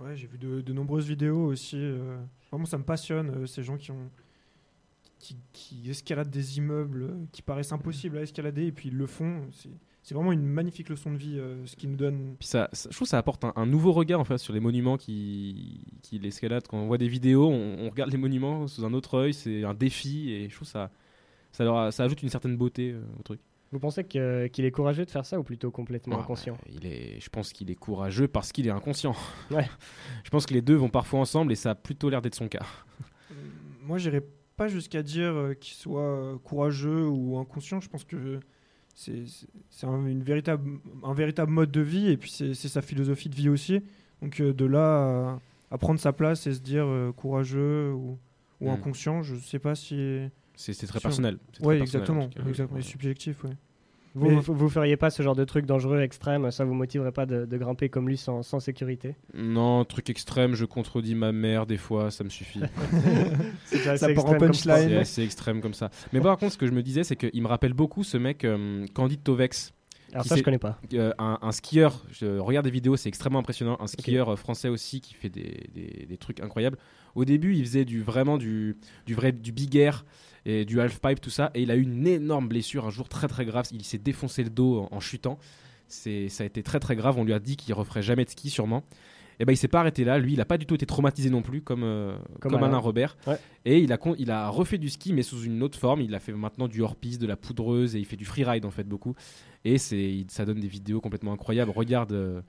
Ouais, 0.00 0.14
j'ai 0.16 0.26
vu 0.26 0.38
de, 0.38 0.72
nombreuses 0.72 1.08
vidéos 1.08 1.46
aussi. 1.46 1.76
euh, 1.76 2.18
Vraiment, 2.50 2.66
ça 2.66 2.78
me 2.78 2.84
passionne, 2.84 3.30
euh, 3.30 3.46
ces 3.46 3.62
gens 3.62 3.76
qui 3.76 3.90
ont. 3.90 4.10
Qui, 5.18 5.36
qui 5.52 5.90
escaladent 5.90 6.30
des 6.30 6.58
immeubles 6.58 7.02
euh, 7.02 7.24
qui 7.32 7.42
paraissent 7.42 7.72
impossibles 7.72 8.18
à 8.18 8.22
escalader 8.22 8.66
et 8.66 8.72
puis 8.72 8.88
ils 8.88 8.96
le 8.96 9.06
font. 9.06 9.48
C'est- 9.50 10.14
vraiment 10.14 10.32
une 10.32 10.46
magnifique 10.46 10.88
leçon 10.88 11.12
de 11.12 11.18
vie, 11.18 11.38
ce 11.66 11.76
qu'ils 11.76 11.90
nous 11.90 11.96
donne. 11.96 12.34
Je 12.40 12.48
trouve 12.90 13.00
que 13.00 13.04
ça 13.04 13.18
apporte 13.18 13.44
un, 13.44 13.66
nouveau 13.66 13.92
regard 13.92 14.18
en 14.18 14.24
fait 14.24 14.38
sur 14.38 14.54
les 14.54 14.60
monuments 14.60 14.96
qui, 14.96 15.82
qui 16.00 16.18
l'escaladent. 16.18 16.66
Quand 16.66 16.78
on 16.78 16.86
voit 16.86 16.96
des 16.96 17.08
vidéos, 17.08 17.46
on, 17.50 17.90
regarde 17.90 18.10
les 18.10 18.16
monuments 18.16 18.66
sous 18.68 18.86
un 18.86 18.94
autre 18.94 19.18
œil, 19.18 19.34
c'est 19.34 19.64
un 19.64 19.74
défi 19.74 20.30
et 20.30 20.48
je 20.48 20.54
trouve 20.54 20.66
ça, 20.66 20.90
ça, 21.52 21.62
leur 21.64 21.92
ça 21.92 22.04
ajoute 22.04 22.22
une 22.22 22.30
certaine 22.30 22.56
beauté 22.56 22.94
au 23.18 23.22
truc. 23.22 23.40
Vous 23.70 23.78
pensez 23.78 24.02
que- 24.04 24.46
qu'il 24.46 24.64
est 24.64 24.70
courageux 24.70 25.04
de 25.04 25.10
faire 25.10 25.26
ça 25.26 25.38
ou 25.38 25.42
plutôt 25.42 25.70
complètement 25.70 26.16
Ouais, 26.16 26.22
inconscient 26.22 26.54
bah, 26.54 26.70
il 26.72 26.86
est, 26.86 27.20
je 27.20 27.28
pense 27.28 27.52
qu'il 27.52 27.70
est 27.70 27.74
courageux 27.74 28.26
parce 28.28 28.50
qu'il 28.52 28.66
est 28.66 28.70
inconscient. 28.70 29.14
Ouais. 29.50 29.66
je 30.24 30.30
pense 30.30 30.46
que 30.46 30.54
les 30.54 30.62
deux 30.62 30.74
vont 30.76 30.88
parfois 30.88 31.20
ensemble 31.20 31.52
et 31.52 31.56
ça 31.56 31.70
a 31.70 31.74
plutôt 31.74 32.08
l'air 32.08 32.22
d'être 32.22 32.34
son 32.34 32.48
cas. 32.48 32.64
Euh, 33.30 33.34
Moi, 33.82 33.98
j'irais 33.98 34.24
pas 34.56 34.68
jusqu'à 34.68 35.02
dire 35.02 35.32
euh, 35.34 35.54
qu'il 35.54 35.74
soit 35.74 36.00
euh, 36.02 36.38
courageux 36.38 37.06
ou 37.06 37.36
inconscient. 37.38 37.80
Je 37.80 37.88
pense 37.90 38.04
que 38.04 38.40
c'est 38.94 39.22
un, 39.86 40.06
une 40.06 40.22
véritable, 40.22 40.80
un 41.04 41.14
véritable 41.14 41.52
mode 41.52 41.70
de 41.70 41.80
vie 41.80 42.08
et 42.08 42.16
puis 42.16 42.30
c'est 42.30 42.54
c'est 42.54 42.66
sa 42.68 42.82
philosophie 42.82 43.28
de 43.28 43.34
vie 43.36 43.48
aussi. 43.48 43.80
Donc 44.22 44.40
de 44.42 44.64
là 44.64 45.34
à, 45.70 45.74
à 45.74 45.78
prendre 45.78 46.00
sa 46.00 46.12
place 46.12 46.46
et 46.48 46.54
se 46.54 46.58
dire 46.60 46.86
courageux 47.16 47.92
ou, 47.92 48.18
ou 48.60 48.66
Mm. 48.68 48.72
inconscient, 48.72 49.22
je 49.22 49.36
sais 49.36 49.60
pas 49.60 49.74
si. 49.76 50.20
C'est 50.60 50.86
très 50.86 51.00
personnel. 51.00 51.38
en 51.62 51.70
exactement, 51.70 52.28
exactement, 52.48 52.80
subjectif, 52.82 53.44
ouais. 53.44 53.50
Vous, 54.14 54.26
Mais- 54.30 54.40
vous, 54.40 54.54
vous 54.54 54.68
feriez 54.70 54.96
pas 54.96 55.10
ce 55.10 55.22
genre 55.22 55.36
de 55.36 55.44
truc 55.44 55.66
dangereux, 55.66 56.00
extrême 56.00 56.50
Ça 56.50 56.64
vous 56.64 56.72
motiverait 56.74 57.12
pas 57.12 57.26
de, 57.26 57.44
de 57.44 57.56
grimper 57.58 57.88
comme 57.88 58.08
lui 58.08 58.16
sans, 58.16 58.42
sans 58.42 58.58
sécurité? 58.58 59.14
Non, 59.34 59.84
truc 59.84 60.10
extrême, 60.10 60.54
je 60.54 60.64
contredis 60.64 61.14
ma 61.14 61.30
mère 61.30 61.66
des 61.66 61.76
fois, 61.76 62.10
ça 62.10 62.24
me 62.24 62.30
suffit. 62.30 62.60
C'est 63.66 63.86
assez 63.86 64.04
assez 64.96 65.22
extrême 65.22 65.60
comme 65.60 65.74
ça. 65.74 65.90
Mais 66.12 66.20
par 66.20 66.36
contre, 66.38 66.52
ce 66.54 66.58
que 66.58 66.66
je 66.66 66.72
me 66.72 66.82
disais, 66.82 67.04
c'est 67.04 67.16
qu'il 67.16 67.40
me 67.42 67.48
rappelle 67.48 67.74
beaucoup 67.74 68.02
ce 68.02 68.16
mec, 68.16 68.44
euh, 68.44 68.86
Candide 68.94 69.22
Tovex. 69.22 69.72
Alors 70.14 70.24
ça, 70.24 70.36
je 70.36 70.42
connais 70.42 70.58
pas. 70.58 70.80
Euh, 70.94 71.12
un, 71.18 71.38
un 71.42 71.52
skieur, 71.52 72.02
je 72.10 72.38
regarde 72.38 72.64
des 72.64 72.70
vidéos, 72.72 72.96
c'est 72.96 73.10
extrêmement 73.10 73.40
impressionnant. 73.40 73.76
Un 73.78 73.86
skieur 73.86 74.30
euh, 74.30 74.36
français 74.36 74.70
aussi 74.70 75.02
qui 75.02 75.12
fait 75.12 75.28
des, 75.28 75.68
des- 75.74 76.06
des 76.08 76.16
trucs 76.16 76.40
incroyables. 76.40 76.78
Au 77.14 77.26
début, 77.26 77.54
il 77.54 77.62
faisait 77.64 77.84
du 77.84 78.00
vraiment 78.02 78.38
du, 78.38 78.78
du 79.06 79.14
vrai 79.14 79.32
du 79.32 79.52
big 79.52 79.76
air 79.76 80.06
et 80.48 80.64
du 80.64 80.80
half 80.80 80.98
pipe 81.00 81.20
tout 81.20 81.30
ça, 81.30 81.50
et 81.54 81.62
il 81.62 81.70
a 81.70 81.76
eu 81.76 81.82
une 81.82 82.06
énorme 82.06 82.48
blessure 82.48 82.86
un 82.86 82.90
jour 82.90 83.08
très 83.08 83.28
très 83.28 83.44
grave. 83.44 83.66
Il 83.70 83.84
s'est 83.84 83.98
défoncé 83.98 84.42
le 84.42 84.50
dos 84.50 84.80
en, 84.90 84.96
en 84.96 85.00
chutant. 85.00 85.38
C'est 85.86 86.28
ça 86.28 86.42
a 86.42 86.46
été 86.46 86.62
très 86.62 86.80
très 86.80 86.96
grave. 86.96 87.18
On 87.18 87.24
lui 87.24 87.32
a 87.32 87.38
dit 87.38 87.56
qu'il 87.56 87.74
referait 87.74 88.02
jamais 88.02 88.24
de 88.24 88.30
ski 88.30 88.50
sûrement. 88.50 88.82
Et 89.40 89.44
ben 89.44 89.52
il 89.52 89.56
s'est 89.56 89.68
pas 89.68 89.78
arrêté 89.80 90.02
là. 90.04 90.18
Lui, 90.18 90.32
il 90.32 90.40
a 90.40 90.44
pas 90.44 90.58
du 90.58 90.66
tout 90.66 90.74
été 90.74 90.84
traumatisé 90.84 91.30
non 91.30 91.42
plus 91.42 91.62
comme 91.62 91.84
euh, 91.84 92.16
Comme 92.40 92.50
comme, 92.52 92.54
Alain. 92.56 92.68
Alain. 92.72 92.78
Robert. 92.78 93.16
Ouais. 93.26 93.38
Et 93.64 93.78
il 93.78 93.92
a 93.92 93.96
con- 93.96 94.16
il 94.18 94.30
a 94.32 94.48
refait 94.48 94.78
du 94.78 94.88
ski 94.90 95.12
mais 95.12 95.22
sous 95.22 95.42
une 95.44 95.62
autre 95.62 95.78
forme. 95.78 96.00
Il 96.00 96.12
a 96.14 96.18
fait 96.18 96.32
maintenant 96.32 96.66
du 96.66 96.82
hors 96.82 96.96
piste, 96.96 97.20
de 97.20 97.26
la 97.26 97.36
poudreuse 97.36 97.94
et 97.94 98.00
il 98.00 98.04
fait 98.04 98.16
du 98.16 98.24
freeride 98.24 98.64
en 98.64 98.70
fait 98.72 98.84
beaucoup. 98.84 99.14
Et 99.64 99.78
c'est, 99.78 99.96
il- 99.96 100.26
ça 100.30 100.44
donne 100.44 100.58
des 100.60 100.66
vidéos 100.68 101.00
complètement 101.00 101.32
incroyables. 101.32 101.70
Regarde 101.70 102.12
euh, 102.12 102.40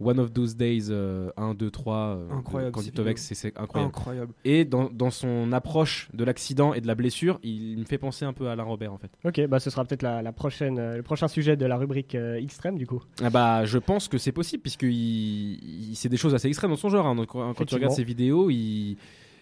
One 0.00 0.20
of 0.20 0.32
Those 0.32 0.54
Days 0.56 0.88
euh, 0.90 1.30
1, 1.36 1.54
2, 1.54 1.70
3. 1.70 1.96
euh, 1.96 2.28
Incroyable, 2.30 2.78
vidéos. 2.80 3.04
c'est, 3.16 3.34
c'est 3.34 3.58
incroyable. 3.58 3.88
Incroyable. 3.96 4.32
Et 4.44 4.64
dans, 4.64 4.88
dans 4.92 5.10
son 5.10 5.52
approche 5.52 6.08
de 6.14 6.22
l'accident 6.24 6.72
et 6.72 6.80
de 6.80 6.86
la 6.86 6.94
blessure, 6.94 7.40
il 7.42 7.78
me 7.78 7.84
fait 7.84 7.98
penser 7.98 8.24
un 8.24 8.32
peu 8.32 8.48
à 8.48 8.52
Alain 8.52 8.62
Robert 8.62 8.92
en 8.92 8.98
fait. 8.98 9.10
Ok, 9.24 9.44
bah 9.48 9.58
ce 9.58 9.70
sera 9.70 9.84
peut-être 9.84 10.02
la, 10.02 10.22
la 10.22 10.32
prochaine, 10.32 10.78
euh, 10.78 10.96
le 10.96 11.02
prochain 11.02 11.26
sujet 11.26 11.56
de 11.56 11.66
la 11.66 11.76
rubrique 11.76 12.14
euh, 12.14 12.36
extrême 12.36 12.78
du 12.78 12.86
coup. 12.86 13.02
Ah 13.22 13.30
bah, 13.30 13.64
je 13.64 13.78
pense 13.78 14.06
que 14.06 14.18
c'est 14.18 14.30
possible 14.32 14.62
puisque 14.62 14.84
il, 14.84 15.90
il- 15.90 15.96
c'est 15.96 16.08
des 16.08 16.16
choses 16.16 16.34
assez 16.34 16.46
extrêmes 16.48 16.70
dans 16.70 16.76
son 16.76 16.90
genre. 16.90 17.06
hein. 17.06 17.16
Donc, 17.16 17.26
quand 17.28 17.52
quand 17.54 17.64
tu 17.64 17.74
regardes 17.74 17.92
ses 17.94 18.04
vidéos, 18.04 18.50
il, 18.50 18.96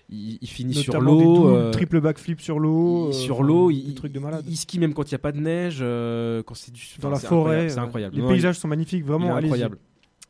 il, 0.09 0.39
il 0.41 0.49
finit 0.49 0.73
sur 0.75 1.01
l'eau. 1.01 1.49
euh, 1.51 1.71
triple 1.71 2.01
backflip 2.01 2.41
sur 2.41 2.59
l'eau. 2.61 3.09
euh, 3.09 3.13
sur 3.13 3.43
l'eau, 3.43 3.71
il, 3.71 3.95
trucs 3.95 4.13
de 4.13 4.21
malade. 4.21 4.45
il 4.49 4.57
skie 4.57 4.79
même 4.79 4.95
quand 4.95 5.03
il 5.11 5.13
n'y 5.13 5.17
a 5.17 5.19
pas 5.19 5.33
de 5.33 5.41
neige, 5.41 5.79
euh, 5.83 6.43
quand 6.45 6.55
c'est 6.55 6.73
du 6.73 6.83
Dans 7.01 7.11
la 7.11 7.17
c'est 7.17 7.27
forêt. 7.27 7.67
incroyable, 7.67 7.71
C'est 7.71 7.79
euh, 7.79 7.83
incroyable. 7.83 8.17
Les 8.17 8.23
Non, 8.23 8.29
il- 8.31 8.33
paysages 8.35 8.59
sont 8.59 8.69
magnifiques, 8.69 9.01
il 9.01 9.05
vraiment. 9.05 9.37
incroyable. 9.37 9.79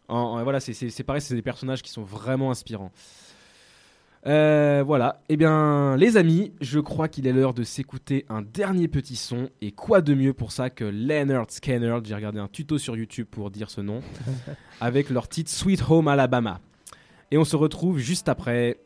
En- 0.09 0.17
en- 0.17 0.43
voilà, 0.43 0.61
c'est 0.61 1.03
pareil, 1.05 1.21
c'est 1.21 1.35
des 1.35 1.43
personnages 1.43 1.83
qui 1.83 1.91
sont 1.91 2.03
vraiment 2.05 2.51
inspirants. 2.51 2.93
Euh, 4.27 4.83
voilà, 4.85 5.21
eh 5.29 5.37
bien 5.37 5.97
les 5.97 6.17
amis, 6.17 6.53
je 6.61 6.81
crois 6.81 7.07
qu'il 7.07 7.29
est 7.29 7.33
l'heure 7.33 7.55
de 7.55 7.63
s'écouter 7.63 8.27
un 8.29 8.43
dernier 8.43 8.89
petit 8.89 9.15
son. 9.15 9.51
Et 9.61 9.71
quoi 9.71 10.01
de 10.01 10.15
mieux 10.15 10.33
pour 10.33 10.51
ça 10.51 10.69
que 10.69 10.85
Leonard 10.85 11.47
Skinner, 11.51 11.99
j'ai 12.03 12.15
regardé 12.15 12.41
un 12.41 12.49
tuto 12.49 12.77
sur 12.77 12.97
YouTube 12.97 13.29
pour 13.31 13.51
dire 13.53 13.71
ce 13.71 13.81
nom, 13.81 14.01
avec 14.81 15.11
leur 15.11 15.29
titre 15.29 15.51
Sweet 15.51 15.81
Home 15.89 16.09
Alabama. 16.09 16.61
Et 17.31 17.39
on 17.39 17.45
se 17.45 17.55
retrouve 17.57 17.99
juste 17.99 18.29
après. 18.29 18.79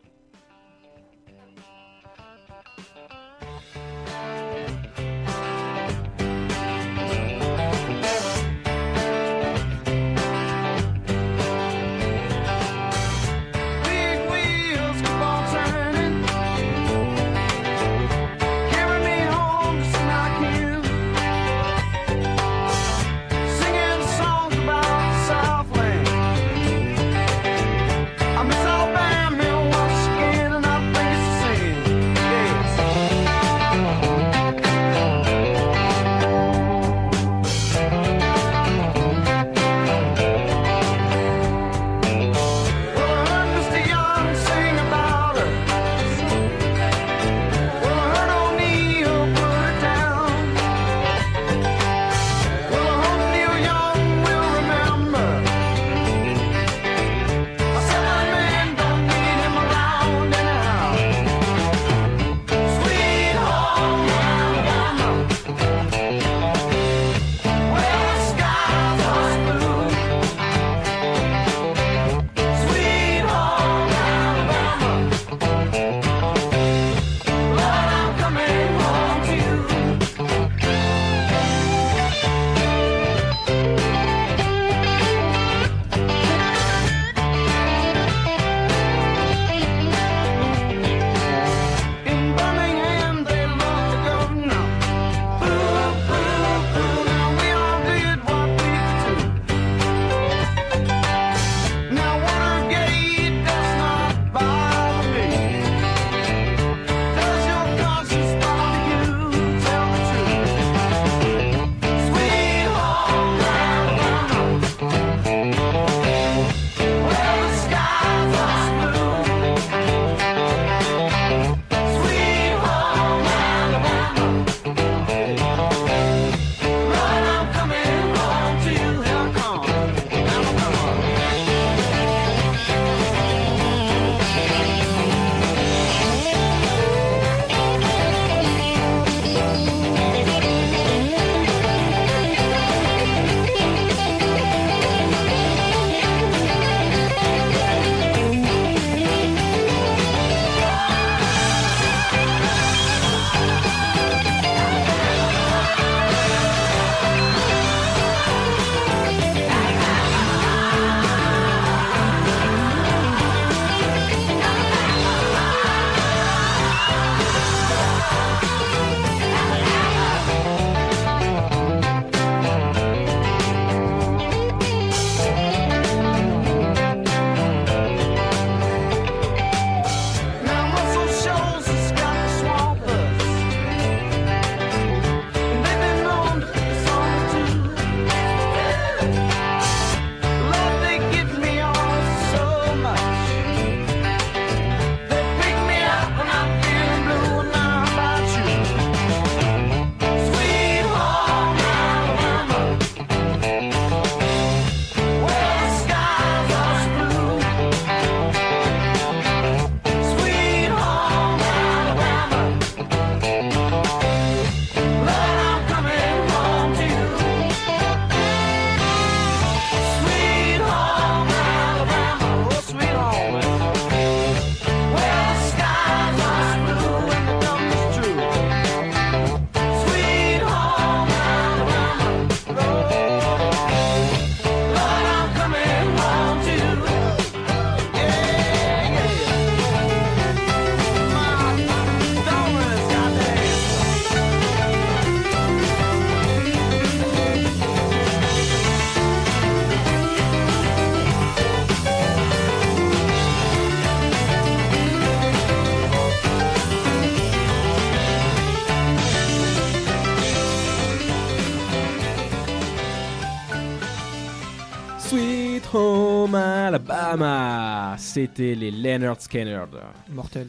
C'était 268.13 268.57
les 268.57 268.73
Leonard 268.73 269.21
Skinner. 269.21 269.67
Mortel. 270.09 270.49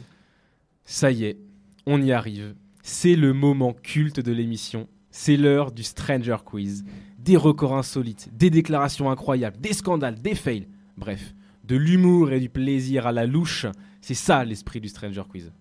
Ça 0.84 1.12
y 1.12 1.26
est, 1.26 1.38
on 1.86 2.02
y 2.02 2.10
arrive. 2.10 2.56
C'est 2.82 3.14
le 3.14 3.32
moment 3.32 3.72
culte 3.72 4.18
de 4.18 4.32
l'émission. 4.32 4.88
C'est 5.12 5.36
l'heure 5.36 5.70
du 5.70 5.84
Stranger 5.84 6.38
Quiz. 6.44 6.84
Des 7.20 7.36
records 7.36 7.74
insolites, 7.76 8.30
des 8.36 8.50
déclarations 8.50 9.12
incroyables, 9.12 9.60
des 9.60 9.74
scandales, 9.74 10.20
des 10.20 10.34
fails. 10.34 10.66
Bref, 10.96 11.34
de 11.62 11.76
l'humour 11.76 12.32
et 12.32 12.40
du 12.40 12.48
plaisir 12.48 13.06
à 13.06 13.12
la 13.12 13.26
louche. 13.26 13.66
C'est 14.00 14.14
ça 14.14 14.44
l'esprit 14.44 14.80
du 14.80 14.88
Stranger 14.88 15.22
Quiz. 15.30 15.52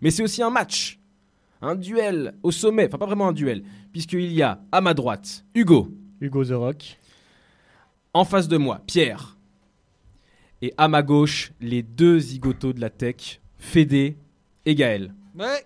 Mais 0.00 0.12
c'est 0.12 0.22
aussi 0.22 0.44
un 0.44 0.50
match. 0.50 1.00
Un 1.60 1.74
duel 1.74 2.34
au 2.44 2.52
sommet. 2.52 2.86
Enfin, 2.86 2.98
pas 2.98 3.06
vraiment 3.06 3.26
un 3.26 3.32
duel. 3.32 3.64
Puisqu'il 3.90 4.32
y 4.32 4.42
a 4.42 4.62
à 4.70 4.80
ma 4.80 4.94
droite 4.94 5.44
Hugo. 5.56 5.88
Hugo 6.20 6.44
The 6.44 6.52
Rock. 6.52 6.98
En 8.14 8.24
face 8.24 8.46
de 8.46 8.58
moi, 8.58 8.80
Pierre. 8.86 9.36
Et 10.62 10.72
à 10.78 10.86
ma 10.86 11.02
gauche, 11.02 11.52
les 11.60 11.82
deux 11.82 12.20
zigotos 12.20 12.72
de 12.72 12.80
la 12.80 12.88
tech, 12.88 13.40
Fédé 13.58 14.16
et 14.64 14.76
Gaël. 14.76 15.12
Ouais. 15.36 15.64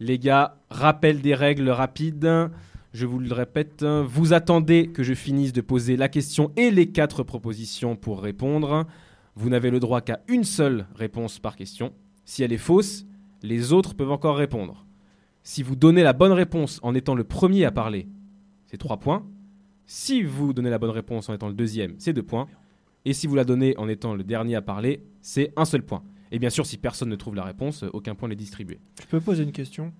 Les 0.00 0.18
gars, 0.18 0.58
rappel 0.68 1.22
des 1.22 1.34
règles 1.34 1.70
rapides. 1.70 2.50
Je 2.92 3.06
vous 3.06 3.18
le 3.18 3.32
répète, 3.32 3.82
vous 3.84 4.34
attendez 4.34 4.88
que 4.88 5.02
je 5.02 5.14
finisse 5.14 5.54
de 5.54 5.62
poser 5.62 5.96
la 5.96 6.10
question 6.10 6.52
et 6.56 6.70
les 6.70 6.90
quatre 6.90 7.22
propositions 7.22 7.96
pour 7.96 8.20
répondre. 8.20 8.86
Vous 9.34 9.48
n'avez 9.48 9.70
le 9.70 9.80
droit 9.80 10.02
qu'à 10.02 10.20
une 10.28 10.44
seule 10.44 10.86
réponse 10.94 11.38
par 11.38 11.56
question. 11.56 11.94
Si 12.26 12.42
elle 12.42 12.52
est 12.52 12.58
fausse, 12.58 13.06
les 13.42 13.72
autres 13.72 13.94
peuvent 13.94 14.10
encore 14.10 14.36
répondre. 14.36 14.84
Si 15.42 15.62
vous 15.62 15.76
donnez 15.76 16.02
la 16.02 16.12
bonne 16.12 16.32
réponse 16.32 16.80
en 16.82 16.94
étant 16.94 17.14
le 17.14 17.24
premier 17.24 17.64
à 17.64 17.70
parler, 17.70 18.08
c'est 18.66 18.76
3 18.76 18.98
points. 18.98 19.24
Si 19.86 20.22
vous 20.22 20.52
donnez 20.52 20.68
la 20.68 20.78
bonne 20.78 20.90
réponse 20.90 21.30
en 21.30 21.34
étant 21.34 21.48
le 21.48 21.54
deuxième, 21.54 21.94
c'est 21.98 22.12
2 22.12 22.22
points. 22.22 22.46
Et 23.04 23.12
si 23.12 23.26
vous 23.26 23.34
la 23.34 23.44
donnez 23.44 23.76
en 23.78 23.88
étant 23.88 24.14
le 24.14 24.24
dernier 24.24 24.56
à 24.56 24.62
parler, 24.62 25.02
c'est 25.22 25.52
un 25.56 25.64
seul 25.64 25.82
point. 25.82 26.02
Et 26.32 26.38
bien 26.38 26.50
sûr, 26.50 26.66
si 26.66 26.76
personne 26.76 27.08
ne 27.08 27.16
trouve 27.16 27.34
la 27.34 27.44
réponse, 27.44 27.84
aucun 27.92 28.14
point 28.14 28.28
n'est 28.28 28.36
distribué. 28.36 28.78
Je 29.00 29.06
peux 29.06 29.20
poser 29.20 29.42
une 29.42 29.52
question? 29.52 29.92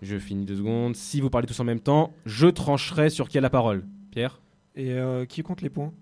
Je 0.00 0.18
finis 0.18 0.44
deux 0.44 0.56
secondes. 0.56 0.96
Si 0.96 1.20
vous 1.20 1.30
parlez 1.30 1.46
tous 1.46 1.58
en 1.60 1.64
même 1.64 1.80
temps, 1.80 2.12
je 2.24 2.46
trancherai 2.46 3.10
sur 3.10 3.28
qui 3.28 3.38
a 3.38 3.40
la 3.40 3.50
parole. 3.50 3.84
Pierre? 4.10 4.40
Et 4.76 4.92
euh, 4.92 5.24
qui 5.26 5.42
compte 5.42 5.60
les 5.60 5.70
points? 5.70 5.92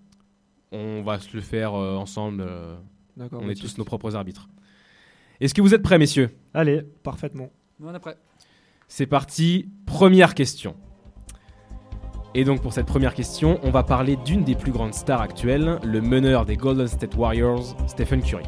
On 0.73 1.03
va 1.03 1.19
se 1.19 1.35
le 1.35 1.43
faire 1.43 1.75
euh, 1.75 1.97
ensemble. 1.97 2.43
euh, 2.47 2.77
D'accord. 3.17 3.41
on 3.43 3.49
est 3.49 3.53
ok. 3.53 3.61
tous 3.61 3.79
nos 3.79 3.85
propres 3.85 4.15
arbitres. 4.17 4.49
Est-ce 5.41 5.55
que 5.55 5.61
vous 5.63 5.75
êtes 5.75 5.83
prêts, 5.83 5.99
messieurs? 5.99 6.31
Allez, 6.55 6.83
Parfaitement. 7.03 7.51
On 7.83 7.95
est 7.95 7.99
prêt. 7.99 8.17
C'est 8.89 9.07
parti. 9.07 9.69
Première 9.85 10.35
question. 10.35 10.77
Et 12.39 12.45
donc 12.45 12.61
pour 12.61 12.75
cette 12.75 12.85
première 12.85 13.15
question, 13.15 13.59
on 13.63 13.71
va 13.71 13.83
parler 13.83 14.17
d'une 14.17 14.45
des 14.45 14.55
plus 14.55 14.71
grandes 14.71 14.93
stars 14.93 15.23
actuelles, 15.23 15.79
le 15.83 16.03
meneur 16.03 16.45
des 16.45 16.59
Golden 16.59 16.87
State 16.87 17.17
Warriors, 17.17 17.75
Stephen 17.87 18.21
Curry. 18.21 18.45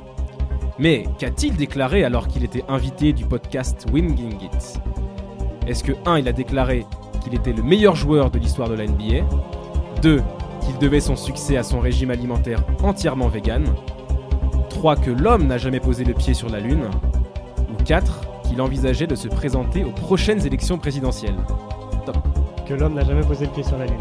Mais 0.78 1.04
qu'a-t-il 1.18 1.56
déclaré 1.56 2.04
alors 2.04 2.28
qu'il 2.28 2.44
était 2.44 2.64
invité 2.68 3.14
du 3.14 3.24
podcast 3.24 3.86
Winging 3.90 4.42
It? 4.42 4.80
Est-ce 5.66 5.82
que 5.82 5.92
1. 6.04 6.18
Il 6.18 6.28
a 6.28 6.32
déclaré 6.32 6.84
qu'il 7.24 7.34
était 7.34 7.54
le 7.54 7.62
meilleur 7.62 7.96
joueur 7.96 8.30
de 8.30 8.38
l'histoire 8.38 8.68
de 8.68 8.74
la 8.74 8.86
NBA 8.86 9.24
2. 10.02 10.22
Qu'il 10.60 10.78
devait 10.78 11.00
son 11.00 11.16
succès 11.16 11.56
à 11.56 11.62
son 11.62 11.80
régime 11.80 12.10
alimentaire 12.10 12.62
entièrement 12.82 13.28
vegan? 13.28 13.64
3. 14.68 14.96
Que 14.96 15.10
l'homme 15.10 15.46
n'a 15.46 15.56
jamais 15.56 15.80
posé 15.80 16.04
le 16.04 16.12
pied 16.12 16.34
sur 16.34 16.50
la 16.50 16.60
Lune? 16.60 16.90
Ou 17.70 17.82
4. 17.84 18.42
Qu'il 18.42 18.60
envisageait 18.60 19.06
de 19.06 19.14
se 19.14 19.28
présenter 19.28 19.82
aux 19.82 19.92
prochaines 19.92 20.46
élections 20.46 20.76
présidentielles? 20.76 21.38
Que 22.68 22.74
l'homme 22.74 22.94
n'a 22.94 23.04
jamais 23.04 23.22
posé 23.22 23.46
le 23.46 23.50
pied 23.52 23.62
sur 23.62 23.78
la 23.78 23.86
Lune. 23.86 23.96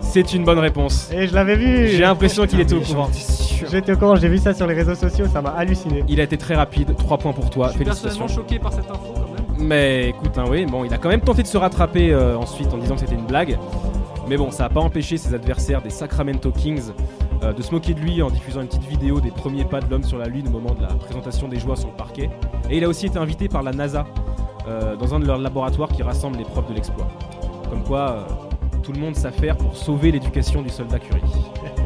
C'est 0.00 0.32
une 0.32 0.44
bonne 0.44 0.58
réponse. 0.60 1.10
Et 1.12 1.26
je 1.26 1.34
l'avais 1.34 1.56
vu 1.56 1.88
J'ai 1.88 2.02
l'impression 2.02 2.46
qu'il 2.46 2.60
était 2.60 2.74
au 2.74 2.80
courant. 2.80 3.08
J'étais 3.70 3.92
au 3.92 3.96
courant, 3.96 4.16
j'ai 4.16 4.28
vu 4.28 4.38
ça 4.38 4.54
sur 4.54 4.66
les 4.66 4.74
réseaux 4.74 4.94
sociaux, 4.94 5.26
ça 5.32 5.42
m'a 5.42 5.50
halluciné. 5.50 6.04
Il 6.08 6.20
a 6.20 6.24
été 6.24 6.36
très 6.36 6.54
rapide, 6.54 6.94
3 6.96 7.18
points 7.18 7.32
pour 7.32 7.50
toi, 7.50 7.68
Je 7.68 7.72
suis 7.72 7.84
félicitations. 7.84 8.20
personnellement 8.20 8.42
choqué 8.42 8.58
par 8.58 8.72
cette 8.72 8.90
info 8.90 9.12
quand 9.14 9.58
même. 9.58 9.66
Mais 9.66 10.10
écoute, 10.10 10.36
hein, 10.36 10.44
oui, 10.48 10.66
bon, 10.66 10.84
il 10.84 10.92
a 10.92 10.98
quand 10.98 11.08
même 11.08 11.20
tenté 11.22 11.42
de 11.42 11.48
se 11.48 11.56
rattraper 11.56 12.12
euh, 12.12 12.36
ensuite 12.36 12.72
en 12.72 12.78
disant 12.78 12.94
que 12.94 13.00
c'était 13.00 13.14
une 13.14 13.26
blague. 13.26 13.58
Mais 14.28 14.36
bon, 14.36 14.50
ça 14.50 14.64
n'a 14.64 14.68
pas 14.68 14.80
empêché 14.80 15.16
ses 15.16 15.34
adversaires 15.34 15.82
des 15.82 15.90
Sacramento 15.90 16.50
Kings 16.50 16.92
euh, 17.42 17.52
de 17.52 17.62
se 17.62 17.72
moquer 17.72 17.94
de 17.94 18.00
lui 18.00 18.22
en 18.22 18.30
diffusant 18.30 18.60
une 18.60 18.68
petite 18.68 18.84
vidéo 18.84 19.20
des 19.20 19.30
premiers 19.30 19.64
pas 19.64 19.80
de 19.80 19.90
l'homme 19.90 20.04
sur 20.04 20.18
la 20.18 20.26
Lune 20.26 20.46
au 20.48 20.50
moment 20.50 20.74
de 20.74 20.82
la 20.82 20.88
présentation 20.88 21.48
des 21.48 21.58
joueurs 21.58 21.78
sur 21.78 21.88
le 21.88 21.94
parquet. 21.96 22.30
Et 22.70 22.76
il 22.76 22.84
a 22.84 22.88
aussi 22.88 23.06
été 23.06 23.18
invité 23.18 23.48
par 23.48 23.62
la 23.62 23.72
NASA 23.72 24.04
euh, 24.68 24.96
dans 24.96 25.14
un 25.14 25.20
de 25.20 25.26
leurs 25.26 25.38
laboratoires 25.38 25.88
qui 25.90 26.02
rassemble 26.02 26.38
les 26.38 26.44
preuves 26.44 26.68
de 26.68 26.74
l'exploit. 26.74 27.08
Comme 27.74 27.82
quoi, 27.82 28.10
euh, 28.10 28.24
tout 28.84 28.92
le 28.92 29.00
monde 29.00 29.16
s'affaire 29.16 29.56
pour 29.56 29.76
sauver 29.76 30.12
l'éducation 30.12 30.62
du 30.62 30.68
soldat 30.68 31.00
Curie. 31.00 31.20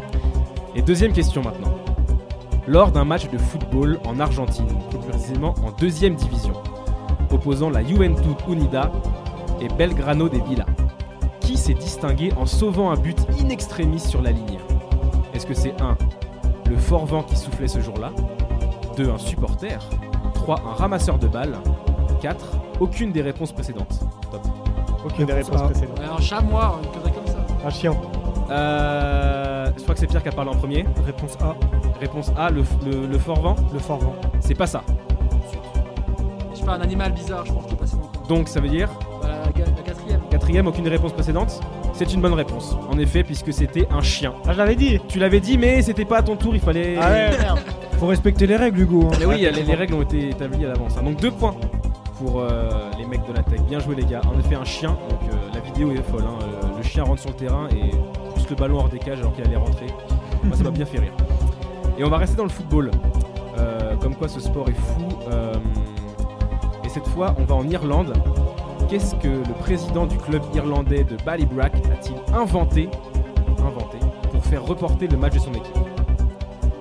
Et 0.74 0.82
deuxième 0.82 1.14
question 1.14 1.42
maintenant. 1.42 1.78
Lors 2.66 2.92
d'un 2.92 3.06
match 3.06 3.30
de 3.30 3.38
football 3.38 3.98
en 4.06 4.20
Argentine, 4.20 4.68
plus 4.90 4.98
précisément 4.98 5.54
en 5.64 5.70
deuxième 5.70 6.14
division, 6.14 6.52
opposant 7.30 7.70
la 7.70 7.82
Juventud 7.82 8.36
Unida 8.46 8.92
et 9.62 9.68
Belgrano 9.68 10.28
de 10.28 10.36
Villa, 10.46 10.66
qui 11.40 11.56
s'est 11.56 11.72
distingué 11.72 12.34
en 12.36 12.44
sauvant 12.44 12.90
un 12.90 12.96
but 12.96 13.18
in 13.42 13.48
extremis 13.48 14.00
sur 14.00 14.20
la 14.20 14.32
ligne 14.32 14.58
Est-ce 15.32 15.46
que 15.46 15.54
c'est 15.54 15.80
1. 15.80 15.96
Le 16.68 16.76
fort 16.76 17.06
vent 17.06 17.22
qui 17.22 17.36
soufflait 17.36 17.66
ce 17.66 17.80
jour-là? 17.80 18.12
2. 18.98 19.08
Un 19.08 19.16
supporter? 19.16 19.78
3. 20.34 20.60
Un 20.66 20.74
ramasseur 20.74 21.18
de 21.18 21.28
balles? 21.28 21.56
4. 22.20 22.44
Aucune 22.78 23.10
des 23.10 23.22
réponses 23.22 23.52
précédentes. 23.52 24.00
Top. 24.30 24.47
Aucune 25.10 25.26
des 25.26 25.32
Réponse 25.32 25.50
réponses 25.60 25.70
précédentes. 25.70 26.00
Un 26.16 26.20
chamois, 26.20 26.80
une 26.84 26.90
connerie 26.90 27.12
comme 27.12 27.26
ça. 27.26 27.38
Un 27.66 27.70
chien. 27.70 27.92
Euh, 28.50 29.70
je 29.76 29.82
crois 29.82 29.94
que 29.94 30.00
c'est 30.00 30.06
Pierre 30.06 30.22
qui 30.22 30.28
a 30.28 30.32
parlé 30.32 30.50
en 30.50 30.54
premier. 30.54 30.84
Réponse 31.04 31.36
A, 31.40 31.54
Réponse 32.00 32.32
A, 32.36 32.50
le, 32.50 32.62
le- 32.84 33.06
le 33.06 33.18
fort 33.18 33.40
vent 33.40 33.56
le 33.72 33.78
fort 33.78 33.98
vent. 33.98 34.14
C'est 34.40 34.54
pas 34.54 34.66
ça. 34.66 34.82
Je 36.52 36.58
sais 36.58 36.64
pas, 36.64 36.72
un 36.72 36.80
animal 36.80 37.12
bizarre, 37.12 37.44
je 37.46 37.52
pense, 37.52 37.66
qui 37.66 37.74
est 37.74 37.76
passé 37.76 37.96
dans 37.96 38.02
le 38.02 38.08
coin. 38.26 38.36
Donc 38.36 38.48
ça 38.48 38.60
veut 38.60 38.68
dire 38.68 38.88
Voilà, 39.20 39.42
la, 39.44 39.52
quatrième. 39.82 40.20
Quatrième, 40.30 40.66
aucune 40.66 40.84
des 40.84 40.90
réponses 40.90 41.12
précédentes 41.12 41.60
C'est 41.92 42.12
une 42.14 42.20
bonne 42.20 42.32
réponse. 42.34 42.76
En 42.90 42.98
effet, 42.98 43.22
puisque 43.22 43.52
c'était 43.52 43.86
un 43.90 44.00
chien. 44.02 44.32
Ah, 44.46 44.52
je 44.52 44.58
l'avais 44.58 44.76
dit 44.76 44.98
Tu 45.08 45.18
l'avais 45.18 45.40
dit, 45.40 45.58
mais 45.58 45.82
c'était 45.82 46.04
pas 46.04 46.18
à 46.18 46.22
ton 46.22 46.36
tour, 46.36 46.54
il 46.54 46.60
fallait. 46.60 46.96
Ah 47.00 47.10
ouais, 47.10 47.38
merde 47.38 47.58
Faut 47.98 48.06
respecter 48.06 48.46
les 48.46 48.56
règles, 48.56 48.80
Hugo. 48.80 49.08
hein. 49.12 49.16
Mais 49.18 49.26
oui, 49.26 49.38
les, 49.40 49.50
les 49.64 49.74
règles 49.74 49.94
ont 49.94 50.02
été 50.02 50.28
établies 50.30 50.64
à 50.64 50.68
l'avance. 50.68 50.94
hein. 50.98 51.02
Donc 51.02 51.16
deux 51.20 51.32
points 51.32 51.54
pour 52.18 52.40
euh, 52.40 52.90
les 52.98 53.04
mecs 53.06 53.26
de 53.26 53.32
la 53.32 53.42
tech. 53.42 53.60
Bien 53.62 53.78
joué 53.78 53.94
les 53.94 54.04
gars. 54.04 54.20
En 54.32 54.38
effet, 54.38 54.54
un 54.54 54.64
chien. 54.64 54.90
Donc 55.08 55.20
euh, 55.32 55.36
la 55.54 55.60
vidéo 55.60 55.90
est 55.92 56.02
folle. 56.02 56.24
hein. 56.26 56.38
Euh, 56.42 56.76
le 56.76 56.82
chien 56.82 57.04
rentre 57.04 57.20
sur 57.20 57.30
le 57.30 57.36
terrain 57.36 57.68
et 57.70 57.90
pousse 58.34 58.48
le 58.50 58.56
ballon 58.56 58.78
hors 58.78 58.88
des 58.88 58.98
cages 58.98 59.18
alors 59.20 59.32
qu'il 59.34 59.44
allait 59.44 59.56
rentrer. 59.56 59.86
Moi, 60.44 60.56
ça 60.56 60.64
m'a 60.64 60.70
bien 60.70 60.86
fait 60.86 60.98
rire. 60.98 61.12
Et 61.98 62.04
on 62.04 62.08
va 62.10 62.18
rester 62.18 62.36
dans 62.36 62.44
le 62.44 62.48
football. 62.50 62.90
Comme 64.00 64.14
quoi, 64.14 64.28
ce 64.28 64.38
sport 64.38 64.68
est 64.68 64.72
fou. 64.72 65.02
Et 66.84 66.88
cette 66.88 67.06
fois, 67.08 67.34
on 67.38 67.44
va 67.44 67.56
en 67.56 67.68
Irlande. 67.68 68.12
Qu'est-ce 68.88 69.16
que 69.16 69.26
le 69.28 69.54
président 69.60 70.06
du 70.06 70.16
club 70.16 70.40
irlandais 70.54 71.02
de 71.04 71.16
Ballybrack 71.26 71.74
a-t-il 71.92 72.34
inventé, 72.34 72.88
inventé 73.58 73.98
pour 74.30 74.42
faire 74.44 74.64
reporter 74.64 75.08
le 75.08 75.16
match 75.18 75.34
de 75.34 75.40
son 75.40 75.52
équipe? 75.52 75.76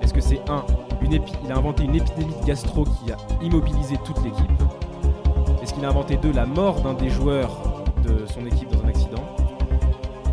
Est-ce 0.02 0.14
que 0.14 0.22
c'est 0.22 0.40
1 0.50 0.64
une 1.02 1.14
épi- 1.16 1.34
il 1.44 1.52
a 1.52 1.58
inventé 1.58 1.84
une 1.84 1.96
épidémie 1.96 2.34
de 2.40 2.46
gastro 2.46 2.84
qui 2.86 3.12
a 3.12 3.18
immobilisé 3.44 3.98
toute 4.06 4.24
l'équipe? 4.24 4.52
Est-ce 5.68 5.74
qu'il 5.74 5.84
a 5.84 5.90
inventé 5.90 6.16
2 6.16 6.32
la 6.32 6.46
mort 6.46 6.80
d'un 6.80 6.94
des 6.94 7.10
joueurs 7.10 7.50
de 8.02 8.26
son 8.26 8.46
équipe 8.46 8.72
dans 8.72 8.86
un 8.86 8.88
accident 8.88 9.22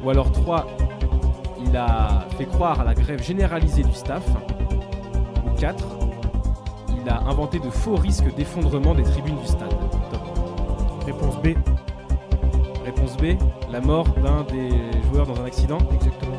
Ou 0.04 0.10
alors 0.10 0.30
3 0.30 0.64
il 1.66 1.76
a 1.76 2.24
fait 2.38 2.44
croire 2.44 2.78
à 2.80 2.84
la 2.84 2.94
grève 2.94 3.20
généralisée 3.20 3.82
du 3.82 3.92
staff 3.92 4.22
Ou 5.44 5.50
4 5.58 5.84
il 7.02 7.10
a 7.10 7.20
inventé 7.28 7.58
de 7.58 7.68
faux 7.68 7.96
risques 7.96 8.32
d'effondrement 8.36 8.94
des 8.94 9.02
tribunes 9.02 9.36
du 9.40 9.46
stade. 9.48 9.70
Top. 10.12 11.04
Réponse 11.04 11.36
B, 11.42 11.48
Réponse 12.84 13.16
B, 13.16 13.24
la 13.72 13.80
mort 13.80 14.06
d'un 14.22 14.44
des 14.52 14.70
joueurs 15.10 15.26
dans 15.26 15.40
un 15.40 15.46
accident. 15.46 15.78
exactement. 15.92 16.36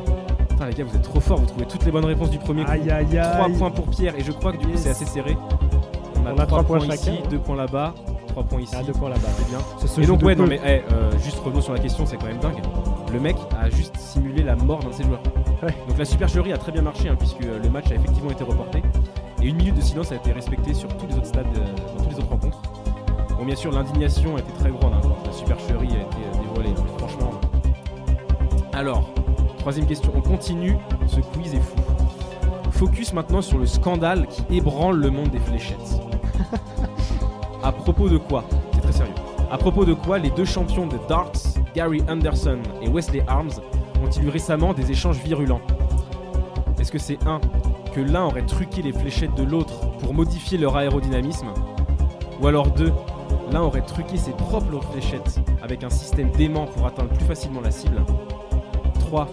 Putain 0.48 0.66
les 0.68 0.72
gars, 0.74 0.84
vous 0.84 0.96
êtes 0.96 1.02
trop 1.02 1.20
forts, 1.20 1.36
vous 1.38 1.46
trouvez 1.46 1.66
toutes 1.66 1.84
les 1.84 1.90
bonnes 1.92 2.06
réponses 2.06 2.30
du 2.30 2.38
premier 2.38 2.64
coup. 2.64 2.70
Aïe 2.70 2.90
aïe 2.90 3.18
aïe. 3.18 3.30
3 3.34 3.48
points 3.58 3.70
pour 3.70 3.88
Pierre 3.90 4.14
et 4.18 4.24
je 4.24 4.32
crois 4.32 4.52
que 4.52 4.56
du 4.56 4.64
coup 4.64 4.70
Yes. 4.72 4.80
c'est 4.84 4.90
assez 4.90 5.04
serré. 5.04 5.36
On 6.22 6.26
a, 6.26 6.32
On 6.32 6.38
a 6.38 6.46
3 6.46 6.46
trois 6.46 6.62
points, 6.64 6.78
points 6.78 6.94
ici, 6.94 7.10
chacun. 7.16 7.28
2 7.28 7.38
points 7.38 7.56
là-bas, 7.56 7.94
3 8.36 8.44
points 8.44 8.60
ici. 8.60 8.74
Ah, 8.78 8.82
deux 8.82 8.92
points 8.92 9.08
là-bas. 9.08 9.28
C'est 9.38 9.48
bien. 9.48 10.04
Et 10.04 10.06
donc 10.06 10.22
ouais, 10.22 10.34
non 10.34 10.46
mais 10.46 10.60
euh, 10.66 11.10
juste 11.24 11.38
revenons 11.38 11.62
sur 11.62 11.72
la 11.72 11.78
question, 11.78 12.04
c'est 12.04 12.18
quand 12.18 12.26
même 12.26 12.38
dingue. 12.38 12.60
Le 13.10 13.18
mec 13.18 13.34
a 13.58 13.70
juste 13.70 13.96
simulé 13.96 14.42
la 14.42 14.54
mort 14.56 14.80
d'un 14.80 14.90
de 14.90 14.92
ses 14.92 15.04
joueurs. 15.04 15.22
Ouais. 15.62 15.74
Donc 15.88 15.96
la 15.96 16.04
supercherie 16.04 16.52
a 16.52 16.58
très 16.58 16.70
bien 16.70 16.82
marché 16.82 17.08
hein, 17.08 17.16
puisque 17.18 17.40
euh, 17.40 17.58
le 17.58 17.70
match 17.70 17.90
a 17.90 17.94
effectivement 17.94 18.30
été 18.30 18.44
reporté. 18.44 18.82
Et 19.40 19.46
une 19.46 19.56
minute 19.56 19.76
de 19.76 19.80
silence 19.80 20.12
a 20.12 20.16
été 20.16 20.32
respectée 20.32 20.74
sur 20.74 20.94
tous 20.98 21.06
les 21.06 21.14
autres 21.16 21.28
stades, 21.28 21.46
euh, 21.56 21.96
dans 21.96 22.02
toutes 22.04 22.12
les 22.12 22.18
autres 22.18 22.28
rencontres. 22.28 22.60
Bon 23.38 23.46
bien 23.46 23.56
sûr 23.56 23.72
l'indignation 23.72 24.36
a 24.36 24.40
été 24.40 24.52
très 24.52 24.70
grande 24.70 24.92
hein, 24.92 25.00
quand 25.02 25.26
la 25.26 25.32
supercherie 25.32 25.88
a 25.88 26.02
été 26.02 26.02
euh, 26.02 26.42
dévoilée. 26.42 26.74
hein, 26.78 26.84
mais 26.84 26.98
franchement. 26.98 27.30
Alors, 28.74 29.08
troisième 29.60 29.86
question, 29.86 30.12
on 30.14 30.20
continue, 30.20 30.76
ce 31.06 31.20
quiz 31.20 31.54
est 31.54 31.60
fou. 31.60 31.76
Focus 32.72 33.14
maintenant 33.14 33.40
sur 33.40 33.56
le 33.56 33.64
scandale 33.64 34.26
qui 34.26 34.44
ébranle 34.54 34.98
le 35.00 35.08
monde 35.10 35.30
des 35.30 35.38
fléchettes. 35.38 36.05
À 37.66 37.72
propos 37.72 38.08
de 38.08 38.16
quoi 38.16 38.44
C'est 38.72 38.80
très 38.80 38.92
sérieux. 38.92 39.14
À 39.50 39.58
propos 39.58 39.84
de 39.84 39.92
quoi 39.92 40.18
les 40.18 40.30
deux 40.30 40.44
champions 40.44 40.86
de 40.86 40.98
darts, 41.08 41.32
Gary 41.74 42.00
Anderson 42.08 42.58
et 42.80 42.88
Wesley 42.88 43.24
Arms, 43.26 43.60
ont-ils 44.04 44.24
eu 44.24 44.28
récemment 44.28 44.72
des 44.72 44.92
échanges 44.92 45.18
virulents 45.18 45.60
Est-ce 46.78 46.92
que 46.92 46.98
c'est 46.98 47.18
1. 47.26 47.40
Que 47.92 48.00
l'un 48.00 48.26
aurait 48.26 48.46
truqué 48.46 48.82
les 48.82 48.92
fléchettes 48.92 49.34
de 49.34 49.42
l'autre 49.42 49.80
pour 49.98 50.14
modifier 50.14 50.58
leur 50.58 50.76
aérodynamisme 50.76 51.48
Ou 52.40 52.46
alors 52.46 52.70
2. 52.70 52.92
L'un 53.50 53.62
aurait 53.62 53.82
truqué 53.82 54.16
ses 54.16 54.30
propres 54.30 54.80
fléchettes 54.92 55.40
avec 55.60 55.82
un 55.82 55.90
système 55.90 56.30
d'aimant 56.30 56.66
pour 56.66 56.86
atteindre 56.86 57.08
plus 57.08 57.24
facilement 57.24 57.60
la 57.60 57.72
cible 57.72 58.00
3. 59.00 59.26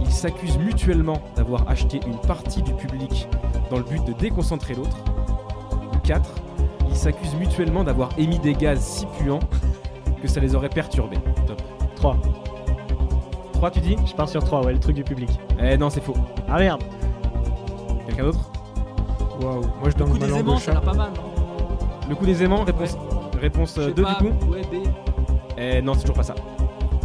Ils 0.00 0.12
s'accusent 0.12 0.58
mutuellement 0.58 1.20
d'avoir 1.34 1.68
acheté 1.68 1.98
une 2.06 2.20
partie 2.20 2.62
du 2.62 2.72
public 2.74 3.26
dans 3.68 3.78
le 3.78 3.84
but 3.84 4.04
de 4.04 4.12
déconcentrer 4.12 4.74
l'autre. 4.74 4.96
Ou 5.92 5.98
4. 6.04 6.39
Ils 7.00 7.04
s'accusent 7.04 7.34
mutuellement 7.36 7.82
d'avoir 7.82 8.10
émis 8.18 8.38
des 8.40 8.52
gaz 8.52 8.78
si 8.78 9.06
puants 9.06 9.40
que 10.20 10.28
ça 10.28 10.38
les 10.38 10.54
aurait 10.54 10.68
perturbés. 10.68 11.16
Top. 11.46 11.62
3. 11.96 12.18
3 13.54 13.70
tu 13.70 13.80
dis 13.80 13.96
Je 14.04 14.12
pars 14.12 14.28
sur 14.28 14.44
3, 14.44 14.66
ouais, 14.66 14.74
le 14.74 14.78
truc 14.78 14.96
du 14.96 15.02
public. 15.02 15.30
Eh 15.58 15.78
non, 15.78 15.88
c'est 15.88 16.02
faux. 16.02 16.12
Ah 16.46 16.58
merde 16.58 16.82
Quelqu'un 18.06 18.24
d'autre 18.24 18.50
Waouh. 19.40 19.60
Moi 19.62 19.70
je 19.84 19.88
Le 19.88 19.94
donne 19.94 20.08
coup 20.10 20.18
ma 20.18 20.26
des 20.26 20.30
langue 20.30 20.40
aimants, 20.40 20.56
au 20.56 20.58
ça 20.58 20.72
a 20.72 20.74
l'air 20.74 20.82
pas 20.82 20.92
mal. 20.92 21.10
non 21.14 21.22
Le 22.10 22.14
coup 22.16 22.26
des 22.26 22.42
aimants, 22.42 22.64
réponse, 22.64 22.98
réponse 23.40 23.74
Je 23.78 23.80
sais 23.80 23.92
2 23.92 23.94
du 23.94 24.02
pas, 24.02 24.14
coup 24.16 24.52
Ouais, 24.52 24.60
B. 24.60 24.86
Eh 25.56 25.80
non, 25.80 25.94
c'est 25.94 26.02
toujours 26.02 26.16
pas 26.16 26.22
ça. 26.22 26.34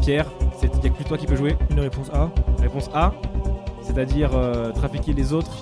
Pierre, 0.01 0.25
il 0.61 0.69
n'y 0.71 0.87
a 0.87 0.89
que 0.89 0.93
plus 0.93 1.05
toi 1.05 1.17
qui 1.17 1.25
peux 1.25 1.37
jouer. 1.37 1.55
Une 1.69 1.79
réponse 1.79 2.09
A. 2.13 2.29
Réponse 2.61 2.89
A, 2.93 3.13
c'est-à-dire 3.81 4.31
euh, 4.33 4.73
trafiquer 4.73 5.13
les 5.13 5.31
autres 5.31 5.61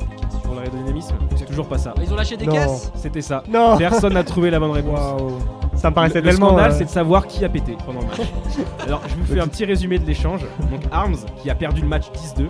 C'est 1.35 1.45
toujours 1.45 1.67
pas 1.67 1.77
ça. 1.77 1.93
Ils 2.01 2.11
ont 2.11 2.15
lâché 2.15 2.37
des 2.37 2.45
Non. 2.45 2.53
caisses 2.53 2.91
C'était 2.95 3.21
ça. 3.21 3.43
Non 3.49 3.77
Personne 3.77 4.13
n'a 4.13 4.23
trouvé 4.23 4.49
la 4.49 4.59
bonne 4.59 4.71
réponse. 4.71 4.99
Waouh. 4.99 5.31
Ça 5.75 5.89
me 5.89 5.95
paraissait 5.95 6.21
Le, 6.21 6.25
le 6.27 6.31
tellement. 6.31 6.47
scandale, 6.49 6.71
euh, 6.71 6.75
c'est 6.77 6.85
de 6.85 6.89
savoir 6.89 7.27
qui 7.27 7.43
a 7.43 7.49
pété 7.49 7.75
pendant 7.85 7.99
le 8.01 8.05
match. 8.07 8.19
Alors, 8.87 9.01
je 9.07 9.15
vous 9.15 9.25
fais 9.33 9.39
un 9.39 9.47
petit 9.47 9.65
résumé 9.65 9.97
de 9.99 10.05
l'échange. 10.05 10.41
Donc, 10.71 10.81
Arms, 10.91 11.17
qui 11.41 11.49
a 11.49 11.55
perdu 11.55 11.81
le 11.81 11.87
match 11.87 12.05
10-2, 12.37 12.45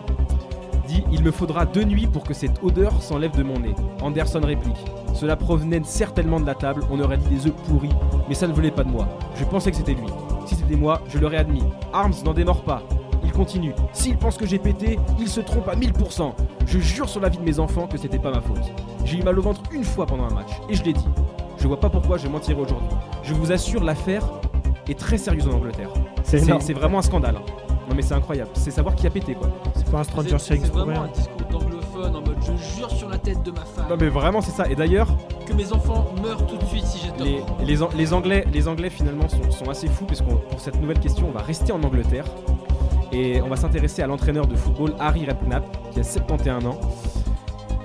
dit 0.87 1.03
Il 1.11 1.23
me 1.23 1.31
faudra 1.31 1.65
deux 1.65 1.83
nuits 1.83 2.07
pour 2.07 2.23
que 2.23 2.33
cette 2.33 2.61
odeur 2.63 3.01
s'enlève 3.01 3.35
de 3.35 3.43
mon 3.43 3.59
nez. 3.59 3.73
Anderson 4.01 4.41
réplique 4.43 4.85
Cela 5.13 5.35
provenait 5.35 5.81
certainement 5.85 6.39
de 6.39 6.45
la 6.45 6.55
table, 6.55 6.83
on 6.91 6.99
aurait 6.99 7.17
dit 7.17 7.27
des 7.29 7.47
œufs 7.47 7.53
pourris, 7.67 7.89
mais 8.27 8.35
ça 8.35 8.47
ne 8.47 8.53
venait 8.53 8.71
pas 8.71 8.83
de 8.83 8.89
moi. 8.89 9.07
Je 9.35 9.45
pensais 9.45 9.71
que 9.71 9.77
c'était 9.77 9.93
lui. 9.93 10.07
Si 10.45 10.55
c'était 10.55 10.75
moi, 10.75 11.01
je 11.07 11.17
l'aurais 11.17 11.37
admis. 11.37 11.63
Arms 11.93 12.13
n'en 12.25 12.33
démord 12.33 12.63
pas. 12.63 12.83
Continue. 13.35 13.73
S'il 13.93 14.17
pense 14.17 14.37
que 14.37 14.45
j'ai 14.45 14.59
pété, 14.59 14.99
il 15.19 15.27
se 15.27 15.39
trompe 15.41 15.67
à 15.67 15.75
1000%. 15.75 16.33
Je 16.67 16.79
jure 16.79 17.09
sur 17.09 17.19
la 17.21 17.29
vie 17.29 17.37
de 17.37 17.43
mes 17.43 17.59
enfants 17.59 17.87
que 17.87 17.97
c'était 17.97 18.19
pas 18.19 18.31
ma 18.31 18.41
faute. 18.41 18.61
J'ai 19.05 19.17
eu 19.17 19.23
mal 19.23 19.37
au 19.37 19.41
ventre 19.41 19.61
une 19.71 19.83
fois 19.83 20.05
pendant 20.05 20.25
un 20.25 20.33
match, 20.33 20.51
et 20.69 20.75
je 20.75 20.83
l'ai 20.83 20.93
dit. 20.93 21.05
Je 21.57 21.67
vois 21.67 21.79
pas 21.79 21.89
pourquoi 21.89 22.17
je 22.17 22.27
mentirais 22.27 22.59
aujourd'hui. 22.61 22.87
Je 23.23 23.33
vous 23.33 23.51
assure, 23.51 23.83
l'affaire 23.83 24.23
est 24.89 24.97
très 24.99 25.17
sérieuse 25.17 25.47
en 25.47 25.53
Angleterre. 25.53 25.89
C'est 26.23 26.39
C'est 26.39 26.61
c'est 26.61 26.73
vraiment 26.73 26.99
un 26.99 27.03
scandale. 27.03 27.35
Non 27.89 27.95
mais 27.95 28.01
c'est 28.01 28.13
incroyable. 28.13 28.49
C'est 28.53 28.71
savoir 28.71 28.95
qui 28.95 29.07
a 29.07 29.09
pété 29.09 29.33
quoi. 29.35 29.49
C'est 29.75 29.89
pas 29.89 29.99
un 29.99 30.03
C'est 30.03 30.11
Stranger 30.11 30.35
c'est 30.39 30.55
Things 30.57 30.69
pour 30.69 30.85
vraiment 30.85 31.03
un 31.03 31.07
discours 31.09 31.35
d'anglophone 31.51 32.15
en 32.15 32.21
mode 32.21 32.37
je 32.41 32.77
jure 32.77 32.89
sur 32.91 33.09
la 33.09 33.17
tête 33.17 33.43
de 33.43 33.51
ma 33.51 33.61
femme 33.65 33.85
Non 33.89 33.97
mais 33.99 34.07
vraiment 34.09 34.41
c'est 34.41 34.51
ça. 34.51 34.67
Et 34.69 34.75
d'ailleurs, 34.75 35.07
que 35.45 35.53
mes 35.53 35.71
enfants 35.73 36.05
meurent 36.23 36.45
tout 36.47 36.57
de 36.57 36.63
suite 36.65 36.85
si 36.85 36.99
j'ai 37.05 37.11
tort. 37.11 37.25
les, 37.59 37.65
les, 37.65 37.83
An- 37.83 37.89
les 37.95 38.13
Anglais, 38.13 38.45
les 38.51 38.67
Anglais 38.69 38.89
finalement 38.89 39.27
sont, 39.27 39.51
sont 39.51 39.69
assez 39.69 39.87
fous 39.87 40.05
parce 40.05 40.21
que 40.21 40.25
pour 40.31 40.59
cette 40.59 40.79
nouvelle 40.81 40.99
question, 40.99 41.27
on 41.27 41.31
va 41.37 41.41
rester 41.43 41.71
en 41.73 41.83
Angleterre 41.83 42.25
et 43.13 43.41
on 43.41 43.47
va 43.47 43.55
s'intéresser 43.55 44.01
à 44.01 44.07
l'entraîneur 44.07 44.47
de 44.47 44.55
football 44.55 44.95
Harry 44.99 45.25
Redknapp 45.25 45.63
qui 45.91 45.99
a 45.99 46.03
71 46.03 46.65
ans 46.65 46.79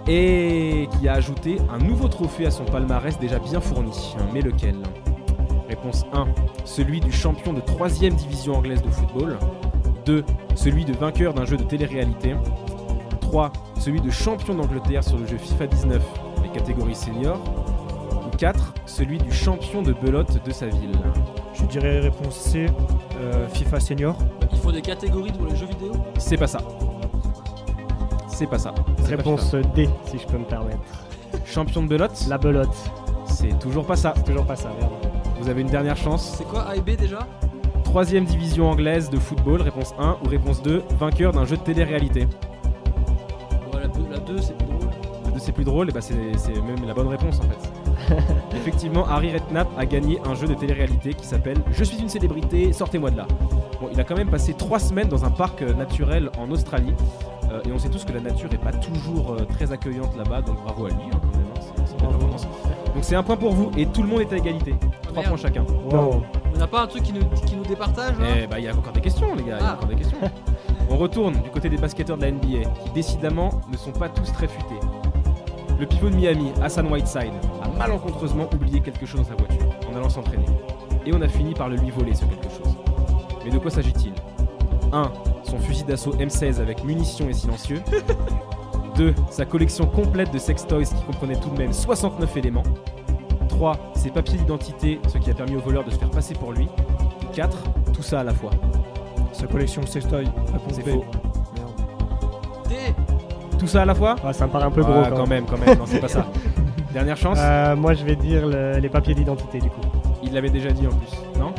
et 0.09 0.89
qui 0.99 1.07
a 1.07 1.13
ajouté 1.13 1.59
un 1.71 1.79
nouveau 1.79 2.09
trophée 2.09 2.47
à 2.47 2.51
son 2.51 2.65
palmarès 2.65 3.19
déjà 3.19 3.39
bien 3.39 3.61
fourni. 3.61 4.17
Mais 4.33 4.41
lequel? 4.41 4.77
Réponse 5.69 6.07
1. 6.15 6.29
Celui 6.65 7.01
du 7.01 7.13
champion 7.13 7.53
de 7.53 7.61
3ème 7.61 8.15
division 8.15 8.55
anglaise 8.55 8.81
de 8.81 8.89
football. 8.89 9.39
2. 10.07 10.25
Celui 10.55 10.87
de 10.87 10.95
vainqueur 10.95 11.35
d'un 11.35 11.45
jeu 11.45 11.59
de 11.59 11.65
télé-réalité. 11.65 12.35
3. 13.21 13.53
Celui 13.79 14.01
de 14.01 14.11
champion 14.11 14.55
d'Angleterre 14.55 15.05
sur 15.05 15.19
le 15.19 15.27
jeu 15.27 15.37
FIFA 15.37 15.67
19, 15.67 16.03
les 16.43 16.49
catégories 16.49 16.95
seniors. 16.95 17.43
Ou 18.27 18.35
4. 18.35 18.75
Celui 18.87 19.19
du 19.19 19.31
champion 19.31 19.83
de 19.83 19.93
belote 19.93 20.43
de 20.43 20.51
sa 20.51 20.69
ville. 20.69 20.99
Je 21.61 21.67
dirais 21.67 22.01
réponse 22.01 22.35
C. 22.35 22.67
euh, 23.21 23.49
FIFA 23.49 23.81
Senior. 23.81 24.17
Il 24.53 24.59
faut 24.59 24.73
des 24.73 24.83
catégories 24.83 25.33
pour 25.33 25.47
les 25.47 25.57
jeux 25.57 25.67
vidéo? 25.67 25.93
C'est 26.19 26.37
pas 26.37 26.47
ça. 26.47 26.59
C'est 28.29 28.47
pas 28.47 28.59
ça. 28.59 28.73
Pas 28.73 29.05
Réponse 29.05 29.55
D, 29.75 29.89
si 30.07 30.19
je 30.19 30.27
peux 30.27 30.39
me 30.39 30.45
permettre. 30.45 30.79
Champion 31.45 31.83
de 31.83 31.89
belote? 31.89 32.27
La 32.29 32.39
belote. 32.39 32.69
C'est 33.27 33.59
toujours 33.59 33.85
pas 33.85 33.97
ça. 33.97 34.15
Toujours 34.25 34.47
pas 34.47 34.57
ça, 34.57 34.71
merde. 34.79 34.93
Vous 35.41 35.49
avez 35.49 35.61
une 35.63 35.69
dernière 35.69 35.97
chance. 35.97 36.35
C'est 36.39 36.47
quoi 36.47 36.63
A 36.63 36.77
et 36.77 36.81
B 36.81 36.91
déjà? 36.97 37.21
Troisième 37.85 38.25
division 38.25 38.71
anglaise 38.71 39.09
de 39.11 39.19
football, 39.19 39.63
réponse 39.63 39.95
1 39.99 40.19
ou 40.25 40.29
réponse 40.29 40.63
2, 40.63 40.83
vainqueur 40.99 41.33
d'un 41.33 41.45
jeu 41.47 41.57
de 41.57 41.63
télé-réalité. 41.63 42.29
Ouais, 43.73 43.81
la 43.81 43.89
2, 43.89 44.01
la 44.11 44.19
2 44.19 44.39
c'est 44.41 44.55
plus 44.57 44.67
drôle. 44.67 44.91
Le 45.27 45.33
deux, 45.33 45.39
c'est 45.39 45.53
plus 45.53 45.65
drôle, 45.65 45.89
et 45.89 45.93
bah 45.93 46.01
c'est 46.03 46.15
c'est 46.37 46.61
même 46.61 46.85
la 46.87 46.93
bonne 46.93 47.09
réponse 47.09 47.39
en 47.41 47.43
fait. 47.45 47.71
Effectivement, 48.57 49.07
Harry 49.07 49.33
Redknapp 49.33 49.69
a 49.79 49.87
gagné 49.87 50.21
un 50.25 50.35
jeu 50.35 50.47
de 50.47 50.55
télé-réalité 50.55 51.15
qui 51.15 51.27
s'appelle 51.27 51.59
Je 51.73 51.85
suis 51.85 51.99
une 51.99 52.09
célébrité, 52.09 52.73
sortez-moi 52.73 53.11
de 53.11 53.17
là. 53.19 53.27
Bon, 53.81 53.89
il 53.93 54.01
a 54.01 54.05
quand 54.05 54.17
même 54.17 54.31
passé 54.31 54.55
trois 54.55 54.79
semaines 54.79 55.09
dans 55.09 55.25
un 55.25 55.31
parc 55.31 55.63
naturel 55.63 56.31
en 56.39 56.51
Australie, 56.51 56.95
euh, 57.53 57.61
et 57.67 57.73
on 57.73 57.79
sait 57.79 57.89
tous 57.89 58.05
que 58.05 58.13
la 58.13 58.21
nature 58.21 58.49
est 58.53 58.59
pas 58.63 58.73
toujours 58.73 59.33
euh, 59.33 59.45
très 59.45 59.71
accueillante 59.73 60.17
là-bas, 60.17 60.43
donc 60.43 60.63
bravo 60.65 60.87
à 60.87 60.89
lui 60.91 60.97
hein, 61.13 61.21
quand 61.21 61.39
même. 61.39 62.13
hein. 62.13 62.37
Donc 62.95 63.05
c'est 63.05 63.15
un 63.17 63.23
point 63.23 63.37
pour 63.37 63.53
vous, 63.53 63.71
et 63.77 63.87
tout 63.87 64.03
le 64.03 64.09
monde 64.09 64.21
est 64.23 64.33
à 64.33 64.37
égalité. 64.37 64.75
Trois 65.03 65.15
merde. 65.23 65.29
points 65.29 65.37
chacun. 65.37 65.65
Wow. 65.93 66.23
On 66.55 66.59
n'a 66.59 66.67
pas 66.67 66.83
un 66.83 66.87
truc 66.89 67.05
qui 67.05 67.13
nous, 67.13 67.25
qui 67.47 67.55
nous 67.55 67.63
départage 67.63 68.19
là? 68.19 68.27
Eh 68.43 68.47
bah, 68.47 68.59
il 68.59 68.65
y 68.65 68.69
a 68.69 68.75
encore 68.75 68.93
des 68.93 69.01
questions, 69.01 69.35
les 69.37 69.45
gars. 69.45 69.59
il 69.61 69.63
y 69.63 69.67
a 69.67 69.71
Ah. 69.71 69.75
encore 69.75 69.89
des 69.89 69.95
questions. 69.97 70.19
On 70.91 70.97
retourne 70.97 71.35
du 71.43 71.51
côté 71.51 71.69
des 71.69 71.77
basketteurs 71.77 72.17
de 72.17 72.23
la 72.23 72.31
NBA, 72.33 72.69
qui 72.85 72.91
décidément 72.95 73.51
ne 73.71 73.77
sont 73.77 73.93
pas 73.93 74.09
tous 74.09 74.33
très 74.33 74.49
futés. 74.49 74.81
Le 75.79 75.87
pivot 75.87 76.11
de 76.11 76.17
Miami, 76.17 76.51
Hassan 76.61 76.87
Whiteside, 76.91 77.33
malencontreusement 77.79 78.49
oublié 78.53 78.81
quelque 78.81 79.07
chose 79.07 79.21
dans 79.21 79.29
sa 79.29 79.35
voiture 79.35 79.67
en 79.91 79.97
allant 79.97 80.09
s'entraîner. 80.09 80.47
Et 81.07 81.13
on 81.15 81.21
a 81.23 81.29
fini 81.29 81.55
par 81.55 81.69
le 81.69 81.77
lui 81.77 81.91
voler 81.91 82.15
ce 82.15 82.25
quelque 82.25 82.51
chose. 82.51 82.77
Mais 83.45 83.51
de 83.51 83.59
quoi 83.59 83.71
s'agit-il? 83.71 84.13
1. 84.93 85.13
Son 85.45 85.59
fusil 85.59 85.85
d'assaut 85.85 86.13
M16 86.17 86.61
avec 86.61 86.85
munitions 86.85 87.29
et 87.29 87.33
silencieux. 87.33 87.81
2. 88.97 89.15
Sa 89.31 89.45
collection 89.45 89.87
complète 89.87 90.33
de 90.33 90.39
sex 90.39 90.67
toys 90.67 90.83
qui 90.85 91.03
comprenait 91.07 91.37
tout 91.37 91.51
de 91.51 91.59
même 91.59 91.73
69 91.73 92.37
éléments. 92.37 92.65
3. 93.49 93.77
Ses 93.95 94.11
papiers 94.11 94.39
d'identité, 94.39 95.01
ce 95.09 95.19
qui 95.19 95.31
a 95.31 95.35
permis 95.35 95.57
au 95.57 95.61
voleur 95.61 95.85
de 95.85 95.91
se 95.91 95.97
faire 95.99 96.11
passer 96.11 96.35
pour 96.35 96.53
lui. 96.53 96.69
4. 97.33 97.57
Tout 97.95 98.03
ça 98.03 98.21
à 98.21 98.25
la 98.25 98.35
fois. 98.35 98.51
Sa 99.33 99.47
collection 99.47 99.87
sextoy. 99.87 100.25
Réponse 100.53 100.73
C'est 100.73 100.83
B. 100.83 100.89
faux. 100.91 101.05
Merde. 101.55 102.69
D 102.69 102.75
Tout 103.59 103.67
ça 103.69 103.83
à 103.83 103.85
la 103.85 103.95
fois? 103.95 104.17
Ah, 104.25 104.33
ça 104.33 104.47
me 104.47 104.53
paraît 104.53 104.65
un 104.67 104.71
peu 104.71 104.83
gros 104.83 104.93
Ah, 105.05 105.11
quand, 105.11 105.17
quand 105.19 105.27
même, 105.29 105.45
quand 105.47 105.59
même. 105.59 105.79
Non, 105.79 105.85
c'est 105.87 106.01
pas 106.01 106.09
ça. 106.09 106.27
Dernière 106.99 107.17
chance. 107.17 107.39
Euh, 107.41 107.77
moi, 107.77 107.95
je 107.95 108.05
vais 108.05 108.17
dire 108.17 108.45
le- 108.47 108.79
les 108.81 108.89
papiers 108.89 109.15
d'identité 109.15 109.61
du 109.61 109.71
coup. 109.71 109.81
Il 110.23 110.33
l'avait 110.33 110.51
déjà 110.51 110.71
dit 110.71 110.85
en 110.87 110.91
plus, 110.91 111.13
non? 111.39 111.53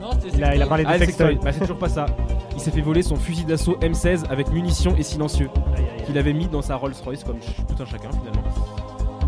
Non, 0.00 0.08
c'était 0.18 0.36
Il 0.38 0.44
a, 0.44 0.54
il 0.56 0.62
a 0.62 0.66
parlé 0.66 0.84
de 0.84 0.88
Ah, 0.90 0.98
sextoy. 0.98 1.26
sextoy. 1.32 1.44
Bah, 1.44 1.52
c'est 1.52 1.60
toujours 1.60 1.76
pas 1.76 1.90
ça. 1.90 2.06
Il 2.54 2.60
s'est 2.60 2.70
fait 2.70 2.80
voler 2.80 3.02
son 3.02 3.16
fusil 3.16 3.44
d'assaut 3.44 3.76
M16 3.82 4.24
avec 4.30 4.50
munitions 4.50 4.94
et 4.96 5.02
silencieux 5.02 5.50
Aïe, 5.76 5.82
aïe, 5.82 5.84
aïe. 5.98 6.04
qu'il 6.06 6.16
avait 6.16 6.32
mis 6.32 6.46
dans 6.46 6.62
sa 6.62 6.76
Rolls 6.76 6.94
Royce 7.04 7.22
comme 7.22 7.40
ch- 7.42 7.54
tout 7.68 7.82
un 7.82 7.86
chacun 7.86 8.08
finalement. 8.10 8.42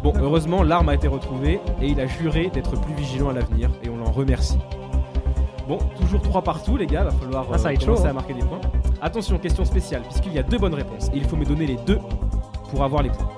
Bon, 0.03 0.15
heureusement, 0.19 0.63
l'arme 0.63 0.89
a 0.89 0.95
été 0.95 1.09
retrouvée 1.09 1.61
et 1.83 1.87
il 1.89 2.01
a 2.01 2.07
juré 2.07 2.51
d'être 2.53 2.81
plus 2.81 2.95
vigilant 2.95 3.29
à 3.29 3.35
l'avenir 3.35 3.69
et 3.83 3.91
on 3.91 3.99
l'en 3.99 4.11
remercie. 4.11 4.59
Bon, 5.69 5.77
toujours 6.01 6.23
3 6.23 6.41
partout, 6.43 6.79
les 6.79 6.87
gars, 6.87 7.05
va 7.05 7.11
falloir 7.11 7.47
Ah, 7.53 7.59
ça 7.59 7.65
va 7.65 7.75
être 7.75 7.85
commencer 7.85 8.03
chaud, 8.03 8.07
hein. 8.07 8.11
à 8.11 8.15
marquer 8.15 8.33
des 8.35 8.41
points. 8.41 8.61
Attention, 9.03 9.39
question 9.39 9.65
spéciale, 9.67 10.03
puisqu'il 10.09 10.33
y 10.33 10.39
a 10.39 10.43
deux 10.43 10.59
bonnes 10.59 10.75
réponses 10.75 11.09
et 11.13 11.17
il 11.19 11.25
faut 11.25 11.37
me 11.37 11.45
donner 11.45 11.67
les 11.67 11.77
deux 11.87 11.99
pour 12.71 12.83
avoir 12.83 13.03
les 13.03 13.11
points. 13.11 13.29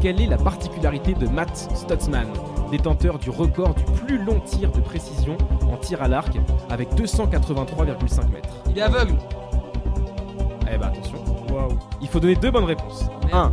Quelle 0.00 0.20
est 0.20 0.26
la 0.26 0.36
particularité 0.36 1.14
de 1.14 1.26
Matt 1.26 1.56
Stutzman, 1.74 2.28
détenteur 2.70 3.18
du 3.18 3.30
record 3.30 3.74
du 3.74 3.82
plus 3.84 4.18
long 4.22 4.40
tir 4.40 4.70
de 4.70 4.80
précision 4.80 5.36
en 5.72 5.76
tir 5.76 6.02
à 6.02 6.08
l'arc 6.08 6.36
avec 6.70 6.92
283,5 6.94 8.30
mètres? 8.30 8.48
Il 8.70 8.78
est 8.78 8.82
aveugle. 8.82 9.14
Eh 10.72 10.78
bah 10.78 10.88
attention, 10.92 11.18
Waouh. 11.52 11.78
il 12.00 12.08
faut 12.08 12.20
donner 12.20 12.34
deux 12.36 12.50
bonnes 12.50 12.64
réponses. 12.64 13.06
Merde. 13.32 13.52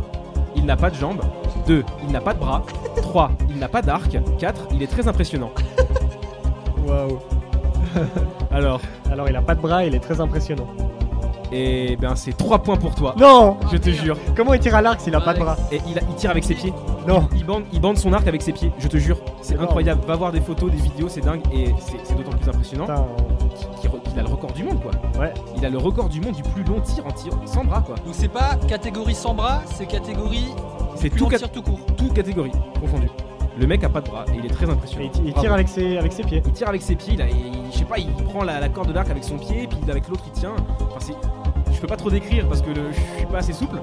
Il 0.56 0.66
n'a 0.66 0.76
pas 0.76 0.90
de 0.90 0.94
jambes. 0.96 1.22
2. 1.66 1.84
Il 2.04 2.12
n'a 2.12 2.20
pas 2.20 2.34
de 2.34 2.38
bras. 2.38 2.62
3. 2.96 3.30
Il 3.48 3.58
n'a 3.58 3.68
pas 3.68 3.82
d'arc. 3.82 4.16
4. 4.38 4.68
Il 4.72 4.82
est 4.82 4.86
très 4.86 5.08
impressionnant. 5.08 5.50
Waouh. 6.86 7.18
Alors, 8.50 8.80
Alors, 9.10 9.28
il 9.28 9.36
a 9.36 9.42
pas 9.42 9.54
de 9.54 9.60
bras, 9.60 9.84
il 9.84 9.94
est 9.94 10.00
très 10.00 10.20
impressionnant. 10.20 10.66
Et 11.54 11.96
ben 11.96 12.16
c'est 12.16 12.36
3 12.36 12.58
points 12.58 12.76
pour 12.76 12.94
toi. 12.94 13.14
Non 13.18 13.56
Je 13.70 13.76
te 13.76 13.90
jure. 13.90 14.16
Comment 14.36 14.54
il 14.54 14.60
tire 14.60 14.74
à 14.74 14.82
l'arc 14.82 15.00
s'il 15.00 15.14
a 15.14 15.20
pas 15.20 15.34
de 15.34 15.38
bras 15.38 15.56
Et 15.70 15.80
il, 15.88 15.98
a- 15.98 16.02
il 16.08 16.14
tire 16.16 16.30
avec 16.30 16.44
ses 16.44 16.54
pieds. 16.54 16.72
Non. 17.06 17.28
Il 17.36 17.44
bande, 17.44 17.64
il 17.72 17.80
bande 17.80 17.96
son 17.98 18.12
arc 18.12 18.26
avec 18.26 18.42
ses 18.42 18.52
pieds. 18.52 18.72
Je 18.78 18.88
te 18.88 18.96
jure. 18.96 19.18
C'est 19.42 19.58
incroyable. 19.58 20.00
Va 20.06 20.16
voir 20.16 20.32
des 20.32 20.40
photos, 20.40 20.70
des 20.70 20.78
vidéos, 20.78 21.08
c'est 21.08 21.20
dingue. 21.20 21.42
Et 21.52 21.66
c'est 21.78 21.98
c'est 22.02 22.14
d'autant 22.16 22.30
plus 22.36 22.48
impressionnant 22.48 22.84
Putain, 22.86 23.06
qu'il 23.80 23.90
re- 23.90 24.02
qu'il 24.02 24.18
a 24.18 24.22
le 24.22 24.28
record 24.28 24.52
du 24.52 24.64
monde, 24.64 24.80
quoi. 24.82 24.90
Ouais. 25.20 25.32
Il 25.56 25.64
a 25.64 25.70
le 25.70 25.78
record 25.78 26.08
du 26.08 26.20
monde 26.20 26.34
du 26.34 26.42
plus 26.42 26.64
long 26.64 26.80
tir 26.80 27.06
en 27.06 27.10
tir 27.12 27.32
sans 27.46 27.64
bras, 27.64 27.82
quoi. 27.82 27.94
Donc 28.04 28.14
c'est 28.14 28.28
pas 28.28 28.56
catégorie 28.68 29.14
sans 29.14 29.34
bras, 29.34 29.62
c'est 29.66 29.86
catégorie 29.86 30.48
C'est 30.96 31.10
plus 31.10 31.18
tout, 31.18 31.24
long 31.24 31.30
cat- 31.30 31.38
tir 31.38 31.50
tout 31.52 31.62
court. 31.62 31.78
toute 31.96 32.12
catégorie 32.14 32.52
confondu. 32.80 33.08
Le 33.56 33.68
mec 33.68 33.84
a 33.84 33.88
pas 33.88 34.00
de 34.00 34.08
bras 34.08 34.24
et 34.34 34.38
il 34.38 34.46
est 34.46 34.48
très 34.52 34.68
impressionnant. 34.68 35.08
il, 35.14 35.30
Bravo. 35.30 35.40
tire 35.40 35.52
avec 35.52 35.68
ses, 35.68 35.96
avec 35.98 36.12
ses 36.12 36.24
pieds. 36.24 36.42
Il 36.44 36.52
tire 36.52 36.68
avec 36.68 36.82
ses 36.82 36.96
pieds, 36.96 37.14
il 37.14 37.22
a- 37.22 37.28
il- 37.28 37.52
je 37.72 37.78
sais 37.78 37.84
pas, 37.84 37.98
il 37.98 38.08
prend 38.24 38.42
la, 38.42 38.58
la 38.58 38.68
corde 38.68 38.92
d'arc 38.92 39.08
avec 39.10 39.22
son 39.22 39.36
pied, 39.36 39.68
puis 39.68 39.78
avec 39.88 40.08
l'autre 40.08 40.24
il 40.26 40.32
tient. 40.32 40.54
Enfin, 40.80 40.98
c'est- 40.98 41.12
peux 41.84 41.90
pas 41.90 41.96
trop 41.98 42.08
décrire 42.10 42.48
parce 42.48 42.62
que 42.62 42.70
le- 42.70 42.92
je 42.92 43.18
suis 43.18 43.26
pas 43.26 43.38
assez 43.38 43.52
souple, 43.52 43.76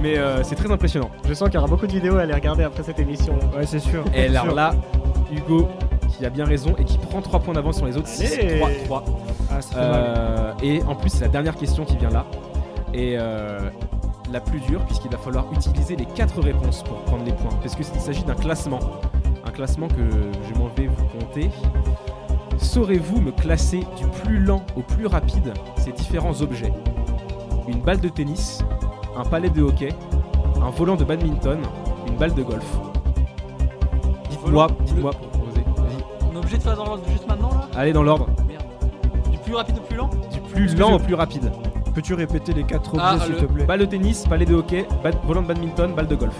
mais 0.00 0.16
euh, 0.18 0.44
c'est 0.44 0.54
très 0.54 0.70
impressionnant. 0.70 1.10
Je 1.28 1.34
sens 1.34 1.48
qu'il 1.48 1.56
y 1.56 1.58
aura 1.58 1.66
beaucoup 1.66 1.86
de 1.88 1.92
vidéos 1.92 2.16
à 2.16 2.20
aller 2.22 2.32
regarder 2.32 2.62
après 2.62 2.84
cette 2.84 3.00
émission. 3.00 3.34
Ouais, 3.56 3.66
c'est 3.66 3.80
sûr. 3.80 4.04
Et 4.14 4.26
alors 4.26 4.44
sûr. 4.44 4.54
là, 4.54 4.72
Hugo 5.32 5.68
qui 6.16 6.24
a 6.24 6.30
bien 6.30 6.44
raison 6.44 6.74
et 6.78 6.84
qui 6.84 6.96
prend 6.98 7.20
3 7.20 7.40
points 7.40 7.54
d'avance 7.54 7.78
sur 7.78 7.86
les 7.86 7.96
autres. 7.96 8.06
6, 8.06 8.38
Allez 8.38 8.56
3, 8.58 8.70
3. 8.84 9.04
Ah. 9.50 9.58
Euh, 9.76 10.52
et 10.62 10.80
en 10.84 10.94
plus, 10.94 11.10
c'est 11.10 11.22
la 11.22 11.28
dernière 11.28 11.56
question 11.56 11.84
qui 11.84 11.96
vient 11.96 12.10
là. 12.10 12.24
Et 12.94 13.16
euh, 13.18 13.58
la 14.30 14.40
plus 14.40 14.60
dure, 14.60 14.80
puisqu'il 14.86 15.10
va 15.10 15.18
falloir 15.18 15.46
utiliser 15.52 15.96
les 15.96 16.04
4 16.04 16.40
réponses 16.40 16.82
pour 16.84 16.98
prendre 17.02 17.24
les 17.24 17.32
points. 17.32 17.56
Parce 17.62 17.74
qu'il 17.74 17.84
s'agit 17.84 18.22
d'un 18.24 18.34
classement. 18.34 18.78
Un 19.44 19.50
classement 19.50 19.88
que 19.88 19.94
je 20.48 20.58
m'en 20.58 20.68
vais 20.68 20.86
vous 20.86 21.18
compter. 21.18 21.50
Saurez-vous 22.58 23.20
me 23.20 23.32
classer 23.32 23.80
du 23.96 24.06
plus 24.22 24.38
lent 24.38 24.62
au 24.76 24.82
plus 24.82 25.06
rapide 25.06 25.52
ces 25.76 25.92
différents 25.92 26.40
objets? 26.42 26.72
Une 27.68 27.80
balle 27.80 28.00
de 28.00 28.08
tennis, 28.08 28.62
un 29.16 29.24
palais 29.24 29.50
de 29.50 29.62
hockey, 29.62 29.90
un 30.62 30.70
volant 30.70 30.96
de 30.96 31.04
badminton, 31.04 31.60
une 32.08 32.16
balle 32.16 32.34
de 32.34 32.42
golf. 32.42 32.64
Dites-moi, 34.30 34.66
dites-moi 34.84 35.10
pour 35.12 35.28
proposer. 35.28 35.62
Vas-y. 35.76 36.04
On 36.30 36.34
est 36.34 36.38
obligé 36.38 36.56
de 36.58 36.62
faire 36.62 36.76
dans 36.76 36.84
l'ordre 36.86 37.02
juste 37.08 37.26
maintenant 37.28 37.50
là 37.50 37.68
Allez 37.76 37.92
dans 37.92 38.02
l'ordre. 38.02 38.26
Merde. 38.48 38.64
Du 39.30 39.38
plus 39.38 39.54
rapide 39.54 39.76
au 39.78 39.82
plus 39.82 39.96
lent 39.96 40.10
Du 40.32 40.40
plus 40.40 40.76
lent 40.76 40.90
je- 40.90 40.94
au 40.94 40.98
plus 40.98 41.14
rapide. 41.14 41.52
Peux-tu 41.94 42.14
répéter 42.14 42.52
les 42.52 42.64
quatre 42.64 42.94
objets, 42.94 43.04
Ah, 43.04 43.18
s'il 43.20 43.32
le- 43.34 43.40
te 43.40 43.44
plaît 43.46 43.64
Balle 43.64 43.80
de 43.80 43.84
tennis, 43.84 44.24
palais 44.28 44.46
de 44.46 44.54
hockey, 44.54 44.86
volant 45.24 45.42
de 45.42 45.46
badminton, 45.48 45.92
balle 45.94 46.06
de 46.06 46.14
golf. 46.16 46.36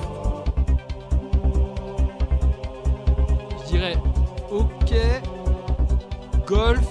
Je 3.65 3.67
dirais 3.73 3.97
hockey, 4.51 5.21
golf, 6.47 6.87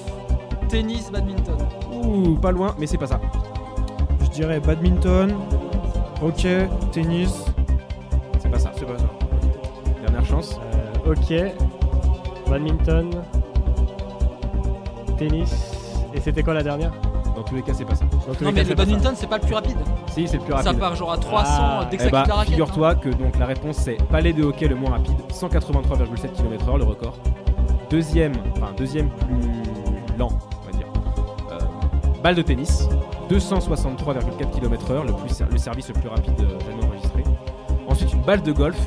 tennis, 0.68 1.10
badminton. 1.12 1.58
Ouh, 1.92 2.36
pas 2.36 2.52
loin, 2.52 2.76
mais 2.78 2.86
c'est 2.88 2.98
pas 2.98 3.08
ça. 3.08 3.20
Je 4.40 4.46
dirais 4.46 4.62
badminton, 4.62 5.36
hockey, 6.24 6.70
tennis. 6.94 7.44
C'est 8.40 8.50
pas 8.50 8.58
ça. 8.58 8.72
C'est 8.74 8.86
pas 8.86 8.98
ça. 8.98 9.04
Dernière 10.02 10.26
chance. 10.26 10.58
Euh, 11.06 11.12
ok, 11.12 12.50
badminton, 12.50 13.10
tennis. 15.18 15.74
Et 16.14 16.22
c'était 16.22 16.42
quoi 16.42 16.54
la 16.54 16.64
dernière? 16.64 16.94
Dans 17.36 17.44
tous 17.44 17.56
les 17.56 17.62
cas, 17.64 17.74
c'est 17.74 17.84
pas 17.84 17.96
ça. 17.96 18.06
Dans 18.06 18.34
tous 18.34 18.46
Non 18.46 18.52
les 18.52 18.56
mais 18.56 18.64
cas, 18.64 18.64
le 18.64 18.70
ça. 18.70 18.76
badminton 18.76 19.14
c'est 19.18 19.28
pas 19.28 19.40
le 19.40 19.44
plus 19.44 19.56
rapide. 19.56 19.78
Si, 20.14 20.26
c'est 20.26 20.38
le 20.38 20.44
plus 20.44 20.54
Ça 20.54 20.60
rapide. 20.62 20.80
part 20.80 20.96
genre 20.96 21.12
à 21.12 21.18
300 21.18 21.52
Ah. 21.62 21.88
dès 21.92 21.98
que 21.98 22.04
Eh 22.04 22.06
ça 22.06 22.12
bah, 22.12 22.24
la 22.26 22.34
raquette. 22.36 22.48
hein. 22.48 22.52
figure-toi 22.54 22.96
que 22.96 23.10
donc 23.10 23.38
la 23.38 23.46
réponse 23.46 23.76
c'est 23.76 23.98
palais 24.08 24.32
de 24.32 24.46
hockey 24.46 24.70
le 24.70 24.76
moins 24.76 24.92
rapide, 24.92 25.18
183,7 25.34 26.32
km/h 26.32 26.78
le 26.78 26.86
record. 26.86 27.16
Deuxième, 27.90 28.32
enfin 28.56 28.72
deuxième 28.78 29.10
plus 29.10 30.18
lent, 30.18 30.30
on 30.62 30.66
va 30.66 30.72
dire. 30.78 30.88
Euh, 31.52 31.58
balle 32.24 32.36
de 32.36 32.42
tennis, 32.42 32.88
263,4 33.30 34.50
km/h, 34.52 35.06
le, 35.06 35.14
plus, 35.14 35.42
le 35.52 35.58
service 35.58 35.88
le 35.90 35.94
plus 35.94 36.10
rapide 36.10 36.34
euh, 36.42 36.60
jamais 36.70 36.84
enregistré. 36.86 37.24
Ensuite 37.88 38.14
une 38.14 38.22
balle 38.22 38.42
de 38.42 38.52
golf, 38.52 38.78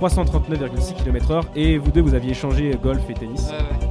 339,6 0.00 0.94
km/h. 0.94 1.42
Et 1.54 1.78
vous 1.78 1.90
deux, 1.90 2.00
vous 2.02 2.14
aviez 2.14 2.30
échangé 2.32 2.76
golf 2.82 3.02
et 3.10 3.14
tennis. 3.14 3.48
Ouais, 3.50 3.56
ouais. 3.58 3.90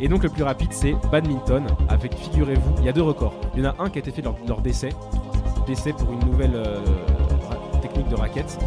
Et 0.00 0.08
donc 0.08 0.22
le 0.24 0.28
plus 0.28 0.42
rapide 0.42 0.72
c'est 0.72 0.94
badminton 1.12 1.64
avec 1.88 2.14
figurez-vous, 2.16 2.74
il 2.80 2.84
y 2.84 2.88
a 2.88 2.92
deux 2.92 3.02
records. 3.02 3.34
Il 3.54 3.62
y 3.62 3.66
en 3.66 3.70
a 3.70 3.74
un 3.78 3.88
qui 3.90 3.98
a 3.98 4.00
été 4.00 4.10
fait 4.10 4.22
lors, 4.22 4.36
lors 4.46 4.60
d'essai, 4.60 4.88
d'essai 5.66 5.92
pour 5.92 6.12
une 6.12 6.30
nouvelle 6.30 6.54
euh, 6.56 6.80
technique 7.80 8.08
de 8.08 8.16
raquette, 8.16 8.58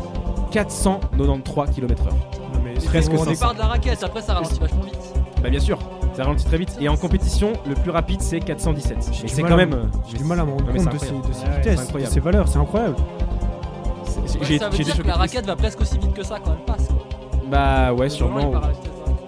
493 0.52 1.70
km/h. 1.72 2.86
Presque 2.86 3.12
Au 3.14 3.18
500. 3.18 3.32
départ 3.32 3.54
de 3.54 3.60
la 3.60 3.66
raquette, 3.66 4.04
après 4.04 4.22
ça 4.22 4.36
ralentit 4.36 4.60
vachement 4.60 4.82
vite. 4.84 5.14
Bah 5.44 5.50
bien 5.50 5.60
sûr, 5.60 5.78
ça 6.18 6.24
ralentit 6.24 6.46
très 6.46 6.58
vite. 6.58 6.78
Et 6.82 6.90
en 6.90 6.98
compétition, 6.98 7.54
le 7.68 7.76
plus 7.76 7.92
rapide 7.92 8.22
c'est 8.22 8.40
417. 8.40 9.10
J'ai 9.14 9.24
Mais 9.24 9.28
c'est 9.30 9.42
quand 9.44 9.54
à 9.54 9.56
même. 9.58 9.70
me- 9.70 9.82
J'ai 10.10 10.18
du 10.18 10.24
mal 10.26 10.40
à 10.40 10.46
me 10.46 10.52
rendre 10.52 10.66
compte 10.66 10.80
c'est 10.80 10.86
de 10.90 10.98
ces, 10.98 11.06
incroyable. 11.08 11.28
de 11.30 11.34
ces 11.34 11.40
Ouais, 11.44 11.50
ouais, 11.50 11.56
vitesses, 11.58 11.76
c'est 11.76 11.82
incroyable. 11.84 12.10
de 12.10 12.14
ces 12.14 12.20
valeurs, 12.20 12.48
c'est 12.48 12.58
incroyable. 12.60 12.96
Ouais, 12.98 14.58
ça 14.58 14.70
veut 14.70 14.84
dire 14.84 14.98
que 14.98 15.08
la 15.08 15.14
raquette 15.16 15.46
va 15.46 15.56
presque 15.56 15.82
aussi 15.82 15.98
vite 15.98 16.14
que 16.14 16.24
ça 16.24 16.38
quand 16.44 16.52
elle 16.52 16.66
passe. 16.66 16.88
Quoi. 16.88 17.40
Bah 17.50 17.94
ouais, 17.94 18.10
sûrement. 18.10 18.52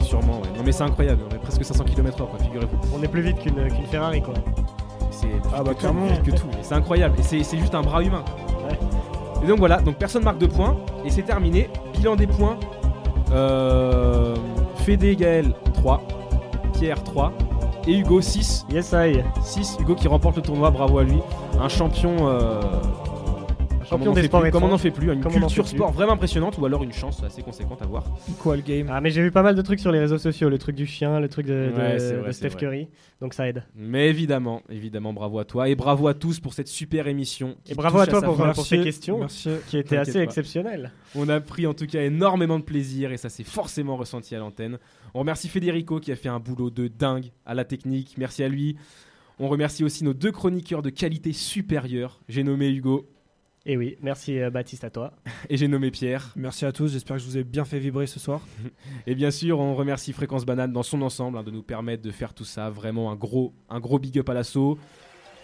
Sûrement, 0.01 0.39
ouais. 0.41 0.47
Non 0.57 0.63
mais 0.65 0.71
c'est 0.71 0.83
incroyable, 0.83 1.21
on 1.29 1.35
est 1.35 1.39
presque 1.39 1.63
500 1.63 1.83
km/h 1.83 2.27
quoi, 2.27 2.39
figurez-vous. 2.39 2.77
On 2.97 3.03
est 3.03 3.07
plus 3.07 3.21
vite 3.21 3.39
qu'une 3.39 3.53
Ferrari 3.91 4.21
quoi. 4.21 4.33
C'est 5.11 5.27
Ah 5.55 5.61
bah, 5.63 5.65
que 5.65 5.69
tout, 5.69 5.75
clairement. 5.81 6.07
plus 6.07 6.15
vite 6.15 6.23
que 6.23 6.31
tout. 6.41 6.47
C'est 6.63 6.73
incroyable. 6.73 7.15
Et 7.19 7.23
c'est 7.23 7.43
c'est 7.43 7.57
juste 7.57 7.75
un 7.75 7.81
bras 7.81 8.01
humain. 8.03 8.23
Ouais. 8.67 8.77
Et 9.43 9.47
donc 9.47 9.59
voilà, 9.59 9.77
donc 9.77 9.95
personne 9.97 10.23
marque 10.23 10.39
de 10.39 10.47
points. 10.47 10.75
Et 11.05 11.09
c'est 11.11 11.21
terminé. 11.21 11.69
Bilan 11.93 12.15
des 12.15 12.27
points. 12.27 12.57
Euh, 13.31 14.35
Fédé 14.77 15.15
Gaël 15.15 15.53
3. 15.75 16.01
Pierre 16.79 17.03
3. 17.03 17.33
Et 17.87 17.97
Hugo 17.97 18.21
6. 18.21 18.65
Yes 18.71 18.93
I. 18.93 19.21
6. 19.43 19.77
Hugo 19.81 19.95
qui 19.95 20.07
remporte 20.07 20.37
le 20.37 20.41
tournoi, 20.41 20.71
bravo 20.71 20.99
à 20.99 21.03
lui. 21.03 21.17
Un 21.59 21.67
champion. 21.67 22.29
euh, 22.29 22.61
Champion 23.89 24.13
des 24.13 24.23
sports 24.23 24.41
plus, 24.41 24.51
Comme 24.51 24.63
on 24.63 24.67
n'en 24.67 24.77
fait 24.77 24.91
plus. 24.91 25.11
Une 25.11 25.19
Comme 25.19 25.33
on 25.33 25.37
en 25.37 25.47
culture 25.47 25.67
sport 25.67 25.91
vraiment 25.91 26.11
impressionnante. 26.13 26.59
Ou 26.59 26.65
alors 26.67 26.83
une 26.83 26.93
chance 26.93 27.23
assez 27.23 27.41
conséquente 27.41 27.81
à 27.81 27.87
voir. 27.87 28.03
Quoi 28.37 28.55
le 28.55 28.61
game 28.61 28.87
Ah 28.91 29.01
mais 29.01 29.09
j'ai 29.09 29.21
vu 29.23 29.31
pas 29.31 29.41
mal 29.41 29.55
de 29.55 29.61
trucs 29.63 29.79
sur 29.79 29.91
les 29.91 29.99
réseaux 29.99 30.19
sociaux, 30.19 30.47
le 30.47 30.59
truc 30.59 30.75
du 30.75 30.85
chien, 30.85 31.19
le 31.19 31.27
truc 31.27 31.47
de, 31.47 31.71
de- 31.75 31.75
Ouais, 31.75 31.97
c'est 31.99 32.13
vrai, 32.13 32.27
de 32.27 32.31
c'est 32.31 32.37
Steph 32.37 32.49
vrai. 32.49 32.59
Curry, 32.59 32.87
donc 33.19 33.33
ça 33.33 33.47
aide. 33.47 33.63
Mais 33.75 34.07
évidemment, 34.09 34.61
évidemment, 34.69 35.11
bravo 35.11 35.39
à 35.39 35.45
toi. 35.45 35.69
Et 35.69 35.75
bravo 35.75 36.07
à 36.07 36.13
tous 36.13 36.39
pour 36.39 36.53
cette 36.53 36.67
super 36.67 37.07
émission. 37.07 37.55
Et 37.67 37.73
bravo 37.73 37.97
à 37.97 38.05
toi 38.05 38.21
pour, 38.21 38.37
ces 38.63 38.83
questions 38.83 39.19
Merci. 39.21 39.49
qui 39.67 39.79
étaient 39.79 39.97
assez 39.97 40.13
pas. 40.13 40.19
exceptionnelles. 40.23 40.91
On 41.15 41.27
a 41.27 41.39
pris 41.39 41.65
en 41.65 41.73
tout 41.73 41.87
cas 41.87 42.03
énormément 42.03 42.59
de 42.59 42.63
plaisir 42.63 43.11
et 43.11 43.17
ça 43.17 43.29
s'est 43.29 43.43
forcément 43.43 43.97
ressenti 43.97 44.35
à 44.35 44.39
l'antenne. 44.39 44.77
On 45.13 45.19
remercie 45.19 45.49
Federico 45.49 45.99
qui 45.99 46.11
a 46.11 46.15
fait 46.15 46.29
un 46.29 46.39
boulot 46.39 46.69
de 46.69 46.87
dingue 46.87 47.31
à 47.45 47.53
la 47.53 47.65
technique, 47.65 48.15
merci 48.17 48.43
à 48.43 48.47
lui. 48.47 48.75
On 49.39 49.47
remercie 49.47 49.83
aussi 49.83 50.03
nos 50.03 50.13
deux 50.13 50.31
chroniqueurs 50.31 50.81
de 50.81 50.89
qualité 50.89 51.31
supérieure. 51.33 52.19
J'ai 52.27 52.43
nommé 52.43 52.69
Hugo 52.69 53.09
Et 53.65 53.77
oui, 53.77 53.95
merci 54.01 54.39
euh, 54.39 54.49
Baptiste 54.49 54.83
à 54.83 54.89
toi. 54.89 55.13
et 55.49 55.57
j'ai 55.57 55.67
nommé 55.67 55.91
Pierre. 55.91 56.33
Merci 56.35 56.65
à 56.65 56.71
tous, 56.71 56.91
j'espère 56.91 57.17
que 57.17 57.23
je 57.23 57.27
vous 57.27 57.37
ai 57.37 57.43
bien 57.43 57.65
fait 57.65 57.79
vibrer 57.79 58.05
ce 58.05 58.19
soir. 58.19 58.41
Et 59.07 59.15
bien 59.15 59.31
sûr, 59.31 59.59
on 59.59 59.75
remercie 59.75 60.13
Fréquence 60.13 60.45
Banane 60.45 60.73
dans 60.73 60.83
son 60.83 61.01
ensemble 61.01 61.37
hein, 61.37 61.43
de 61.43 61.51
nous 61.51 61.63
permettre 61.63 62.03
de 62.03 62.11
faire 62.11 62.33
tout 62.33 62.45
ça. 62.45 62.69
Vraiment 62.69 63.11
un 63.11 63.15
gros, 63.15 63.53
un 63.69 63.79
gros 63.79 63.97
big 63.97 64.19
up 64.19 64.29
à 64.29 64.33
l'assaut. 64.33 64.77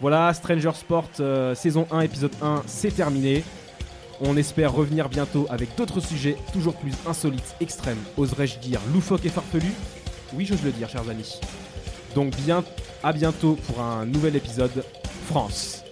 Voilà, 0.00 0.32
Stranger 0.34 0.72
Sport 0.74 1.08
euh, 1.20 1.54
saison 1.54 1.86
1, 1.90 2.00
épisode 2.00 2.32
1, 2.42 2.64
c'est 2.66 2.94
terminé. 2.94 3.42
On 4.20 4.36
espère 4.36 4.72
revenir 4.72 5.08
bientôt 5.08 5.46
avec 5.50 5.76
d'autres 5.76 6.00
sujets 6.00 6.36
toujours 6.52 6.74
plus 6.74 6.92
insolites, 7.06 7.54
extrêmes, 7.60 7.98
oserais-je 8.16 8.58
dire 8.58 8.80
loufoques 8.92 9.26
et 9.26 9.28
farfelus 9.28 9.74
Oui, 10.32 10.46
j'ose 10.46 10.62
le 10.62 10.72
dire, 10.72 10.88
chers 10.88 11.08
amis. 11.08 11.38
Donc 12.14 12.34
bien, 12.36 12.64
à 13.02 13.12
bientôt 13.12 13.58
pour 13.66 13.82
un 13.82 14.06
nouvel 14.06 14.36
épisode 14.36 14.84
France. 15.26 15.85